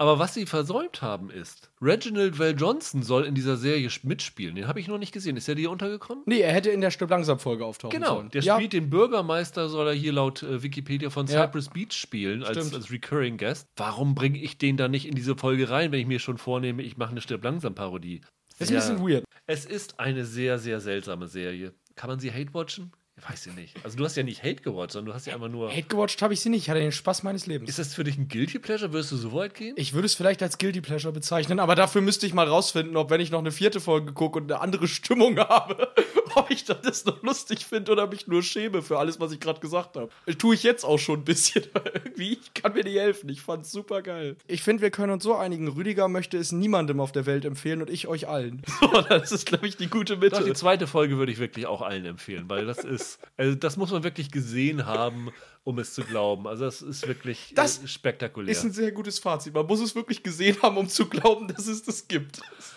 Aber 0.00 0.20
was 0.20 0.32
sie 0.34 0.46
versäumt 0.46 1.02
haben 1.02 1.28
ist, 1.28 1.70
Reginald 1.82 2.38
Val 2.38 2.54
Johnson 2.56 3.02
soll 3.02 3.24
in 3.24 3.34
dieser 3.34 3.56
Serie 3.56 3.88
mitspielen. 4.04 4.54
Den 4.54 4.68
habe 4.68 4.78
ich 4.78 4.86
noch 4.86 4.98
nicht 4.98 5.12
gesehen. 5.12 5.36
Ist 5.36 5.48
der 5.48 5.56
dir 5.56 5.72
untergekommen? 5.72 6.22
Nee, 6.24 6.40
er 6.40 6.52
hätte 6.52 6.70
in 6.70 6.80
der 6.80 6.92
Stück 6.92 7.10
langsam 7.10 7.40
Folge 7.40 7.64
auftauchen 7.64 7.98
Genau, 7.98 8.14
sollen. 8.14 8.30
der 8.30 8.42
ja, 8.42 8.54
spielt 8.54 8.72
den 8.72 8.90
Bürgermeister, 8.90 9.68
soll 9.68 9.88
er 9.88 9.94
hier 9.94 10.12
laut 10.12 10.44
äh, 10.44 10.62
Wikipedia 10.62 11.10
von 11.10 11.26
Ja. 11.26 11.44
Cypress 11.46 11.68
Beach 11.70 11.92
spielen, 11.92 12.44
als, 12.44 12.72
als 12.72 12.92
Recurring 12.92 13.38
Guest. 13.38 13.66
Warum 13.76 14.14
bringe 14.14 14.38
ich 14.38 14.56
den 14.56 14.76
da 14.76 14.86
nicht 14.86 15.06
in 15.06 15.16
diese 15.16 15.36
Folge 15.36 15.68
rein, 15.68 15.90
wenn 15.90 16.00
ich 16.00 16.06
mir 16.06 16.20
schon 16.20 16.38
vornehme, 16.38 16.82
ich 16.82 16.96
mache 16.96 17.10
eine 17.10 17.20
Stirb 17.20 17.42
langsam 17.42 17.74
Parodie? 17.74 18.20
ist 18.60 18.70
ein 18.70 18.76
bisschen 18.76 19.00
weird. 19.00 19.24
Es 19.46 19.64
ist 19.64 19.98
eine 19.98 20.24
sehr, 20.24 20.58
sehr 20.58 20.80
seltsame 20.80 21.26
Serie. 21.26 21.72
Kann 21.96 22.08
man 22.10 22.20
sie 22.20 22.30
hate-watchen? 22.32 22.92
Weiß 23.28 23.46
ich 23.46 23.54
nicht. 23.54 23.74
Also 23.84 23.96
du 23.96 24.04
hast 24.04 24.16
ja 24.16 24.22
nicht 24.22 24.42
Hate 24.42 24.62
gewatcht, 24.62 24.92
sondern 24.92 25.10
du 25.10 25.14
hast 25.14 25.26
ja 25.26 25.34
einfach 25.34 25.48
nur... 25.48 25.70
Hate 25.70 25.82
gewatcht 25.88 26.20
habe 26.22 26.34
ich 26.34 26.40
sie 26.40 26.48
nicht, 26.50 26.62
ich 26.62 26.70
hatte 26.70 26.80
den 26.80 26.92
Spaß 26.92 27.22
meines 27.22 27.46
Lebens. 27.46 27.68
Ist 27.70 27.78
das 27.78 27.94
für 27.94 28.04
dich 28.04 28.16
ein 28.18 28.28
Guilty 28.28 28.58
Pleasure? 28.58 28.92
Würdest 28.92 29.12
du 29.12 29.16
so 29.16 29.32
weit 29.32 29.54
gehen? 29.54 29.74
Ich 29.76 29.92
würde 29.92 30.06
es 30.06 30.14
vielleicht 30.14 30.42
als 30.42 30.58
Guilty 30.58 30.80
Pleasure 30.80 31.12
bezeichnen, 31.12 31.58
aber 31.58 31.74
dafür 31.74 32.00
müsste 32.00 32.26
ich 32.26 32.34
mal 32.34 32.46
rausfinden, 32.46 32.96
ob 32.96 33.10
wenn 33.10 33.20
ich 33.20 33.30
noch 33.30 33.40
eine 33.40 33.50
vierte 33.50 33.80
Folge 33.80 34.12
gucke 34.12 34.38
und 34.38 34.50
eine 34.50 34.60
andere 34.60 34.86
Stimmung 34.88 35.38
habe, 35.38 35.92
ob 36.34 36.50
ich 36.50 36.64
das 36.64 37.04
noch 37.04 37.22
lustig 37.22 37.64
finde 37.66 37.92
oder 37.92 38.06
mich 38.06 38.26
nur 38.26 38.42
schäme 38.42 38.82
für 38.82 38.98
alles, 38.98 39.18
was 39.20 39.32
ich 39.32 39.40
gerade 39.40 39.60
gesagt 39.60 39.96
habe. 39.96 40.10
Tue 40.38 40.54
ich 40.54 40.62
jetzt 40.62 40.84
auch 40.84 40.98
schon 40.98 41.20
ein 41.20 41.24
bisschen. 41.24 41.64
Irgendwie, 42.04 42.38
ich 42.40 42.54
kann 42.54 42.72
mir 42.72 42.84
nicht 42.84 42.98
helfen. 42.98 43.28
Ich 43.28 43.40
fand's 43.40 43.70
super 43.70 44.02
geil. 44.02 44.36
Ich 44.46 44.62
finde, 44.62 44.82
wir 44.82 44.90
können 44.90 45.12
uns 45.12 45.24
so 45.24 45.34
einigen. 45.34 45.68
Rüdiger 45.68 46.08
möchte 46.08 46.36
es 46.38 46.52
niemandem 46.52 47.00
auf 47.00 47.12
der 47.12 47.26
Welt 47.26 47.44
empfehlen 47.44 47.80
und 47.82 47.90
ich 47.90 48.06
euch 48.08 48.28
allen. 48.28 48.62
So, 48.80 49.02
das 49.02 49.32
ist, 49.32 49.46
glaube 49.46 49.66
ich, 49.66 49.76
die 49.76 49.88
gute 49.88 50.16
Doch, 50.16 50.38
die 50.38 50.44
Mitte. 50.44 50.54
zweite 50.54 50.86
Folge 50.86 51.18
würde 51.18 51.32
ich 51.32 51.38
wirklich 51.38 51.66
auch 51.66 51.82
allen 51.82 52.04
empfehlen, 52.04 52.44
weil 52.48 52.64
das 52.64 52.78
ist, 52.84 53.07
also 53.36 53.54
das 53.54 53.76
muss 53.76 53.90
man 53.90 54.02
wirklich 54.02 54.30
gesehen 54.30 54.86
haben, 54.86 55.30
um 55.64 55.78
es 55.78 55.94
zu 55.94 56.02
glauben. 56.02 56.46
Also 56.46 56.64
das 56.64 56.82
ist 56.82 57.06
wirklich 57.06 57.52
Das 57.54 57.82
äh, 57.82 57.88
spektakulär. 57.88 58.50
Ist 58.50 58.64
ein 58.64 58.72
sehr 58.72 58.92
gutes 58.92 59.18
Fazit. 59.18 59.54
Man 59.54 59.66
muss 59.66 59.80
es 59.80 59.94
wirklich 59.94 60.22
gesehen 60.22 60.60
haben, 60.62 60.76
um 60.76 60.88
zu 60.88 61.08
glauben, 61.08 61.48
dass 61.48 61.66
es 61.66 61.82
das 61.82 62.08
gibt. 62.08 62.40
Das. 62.40 62.76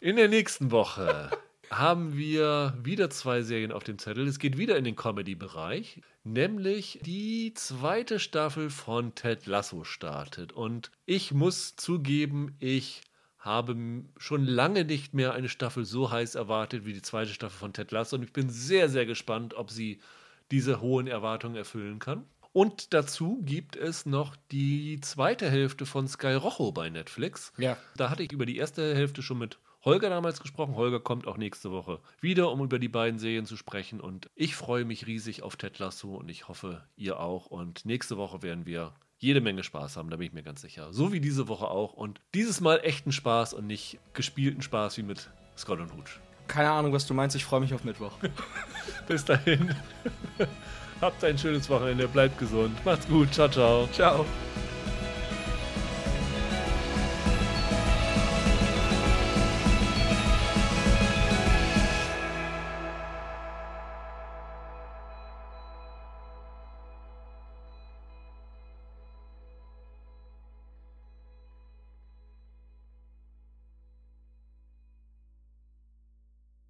In 0.00 0.16
der 0.16 0.28
nächsten 0.28 0.70
Woche 0.70 1.30
haben 1.70 2.16
wir 2.16 2.74
wieder 2.82 3.10
zwei 3.10 3.42
Serien 3.42 3.72
auf 3.72 3.84
dem 3.84 3.98
Zettel. 3.98 4.26
Es 4.26 4.38
geht 4.38 4.58
wieder 4.58 4.76
in 4.76 4.84
den 4.84 4.96
Comedy-Bereich, 4.96 6.00
nämlich 6.24 6.98
die 7.02 7.54
zweite 7.54 8.18
Staffel 8.18 8.70
von 8.70 9.14
Ted 9.14 9.46
Lasso 9.46 9.84
startet. 9.84 10.52
Und 10.52 10.90
ich 11.06 11.32
muss 11.32 11.76
zugeben, 11.76 12.56
ich 12.58 13.02
habe 13.40 13.74
schon 14.18 14.44
lange 14.44 14.84
nicht 14.84 15.14
mehr 15.14 15.32
eine 15.32 15.48
Staffel 15.48 15.84
so 15.84 16.10
heiß 16.10 16.34
erwartet 16.34 16.84
wie 16.84 16.92
die 16.92 17.02
zweite 17.02 17.32
Staffel 17.32 17.58
von 17.58 17.72
Ted 17.72 17.90
Lasso. 17.90 18.16
Und 18.16 18.22
ich 18.22 18.32
bin 18.32 18.50
sehr, 18.50 18.88
sehr 18.88 19.06
gespannt, 19.06 19.54
ob 19.54 19.70
sie 19.70 20.00
diese 20.50 20.80
hohen 20.80 21.06
Erwartungen 21.06 21.56
erfüllen 21.56 21.98
kann. 21.98 22.24
Und 22.52 22.92
dazu 22.92 23.40
gibt 23.42 23.76
es 23.76 24.06
noch 24.06 24.36
die 24.50 25.00
zweite 25.00 25.48
Hälfte 25.48 25.86
von 25.86 26.08
Sky 26.08 26.34
Rojo 26.34 26.72
bei 26.72 26.90
Netflix. 26.90 27.52
Ja. 27.56 27.76
Da 27.96 28.10
hatte 28.10 28.24
ich 28.24 28.32
über 28.32 28.44
die 28.44 28.56
erste 28.56 28.94
Hälfte 28.94 29.22
schon 29.22 29.38
mit 29.38 29.58
Holger 29.84 30.10
damals 30.10 30.40
gesprochen. 30.40 30.74
Holger 30.74 31.00
kommt 31.00 31.26
auch 31.26 31.38
nächste 31.38 31.70
Woche 31.70 32.00
wieder, 32.20 32.50
um 32.50 32.62
über 32.62 32.78
die 32.78 32.88
beiden 32.88 33.18
Serien 33.18 33.46
zu 33.46 33.56
sprechen. 33.56 34.00
Und 34.00 34.28
ich 34.34 34.56
freue 34.56 34.84
mich 34.84 35.06
riesig 35.06 35.42
auf 35.42 35.56
Ted 35.56 35.78
Lasso 35.78 36.16
und 36.16 36.28
ich 36.28 36.48
hoffe, 36.48 36.84
ihr 36.96 37.20
auch. 37.20 37.46
Und 37.46 37.86
nächste 37.86 38.16
Woche 38.18 38.42
werden 38.42 38.66
wir 38.66 38.92
jede 39.20 39.40
Menge 39.40 39.62
Spaß 39.62 39.96
haben, 39.96 40.10
da 40.10 40.16
bin 40.16 40.26
ich 40.26 40.32
mir 40.32 40.42
ganz 40.42 40.62
sicher. 40.62 40.92
So 40.92 41.12
wie 41.12 41.20
diese 41.20 41.46
Woche 41.46 41.68
auch. 41.68 41.92
Und 41.92 42.20
dieses 42.34 42.60
Mal 42.60 42.80
echten 42.82 43.12
Spaß 43.12 43.54
und 43.54 43.66
nicht 43.66 43.98
gespielten 44.14 44.62
Spaß 44.62 44.96
wie 44.96 45.02
mit 45.02 45.30
Scott 45.56 45.78
und 45.78 45.92
Hooch. 45.92 46.18
Keine 46.48 46.70
Ahnung, 46.70 46.92
was 46.92 47.06
du 47.06 47.14
meinst. 47.14 47.36
Ich 47.36 47.44
freue 47.44 47.60
mich 47.60 47.72
auf 47.74 47.84
Mittwoch. 47.84 48.12
Bis 49.06 49.24
dahin. 49.24 49.74
Habt 51.00 51.22
ein 51.22 51.38
schönes 51.38 51.68
Wochenende, 51.70 52.08
bleibt 52.08 52.38
gesund. 52.38 52.84
Macht's 52.84 53.06
gut. 53.06 53.32
Ciao, 53.32 53.48
ciao. 53.48 53.88
Ciao. 53.92 54.26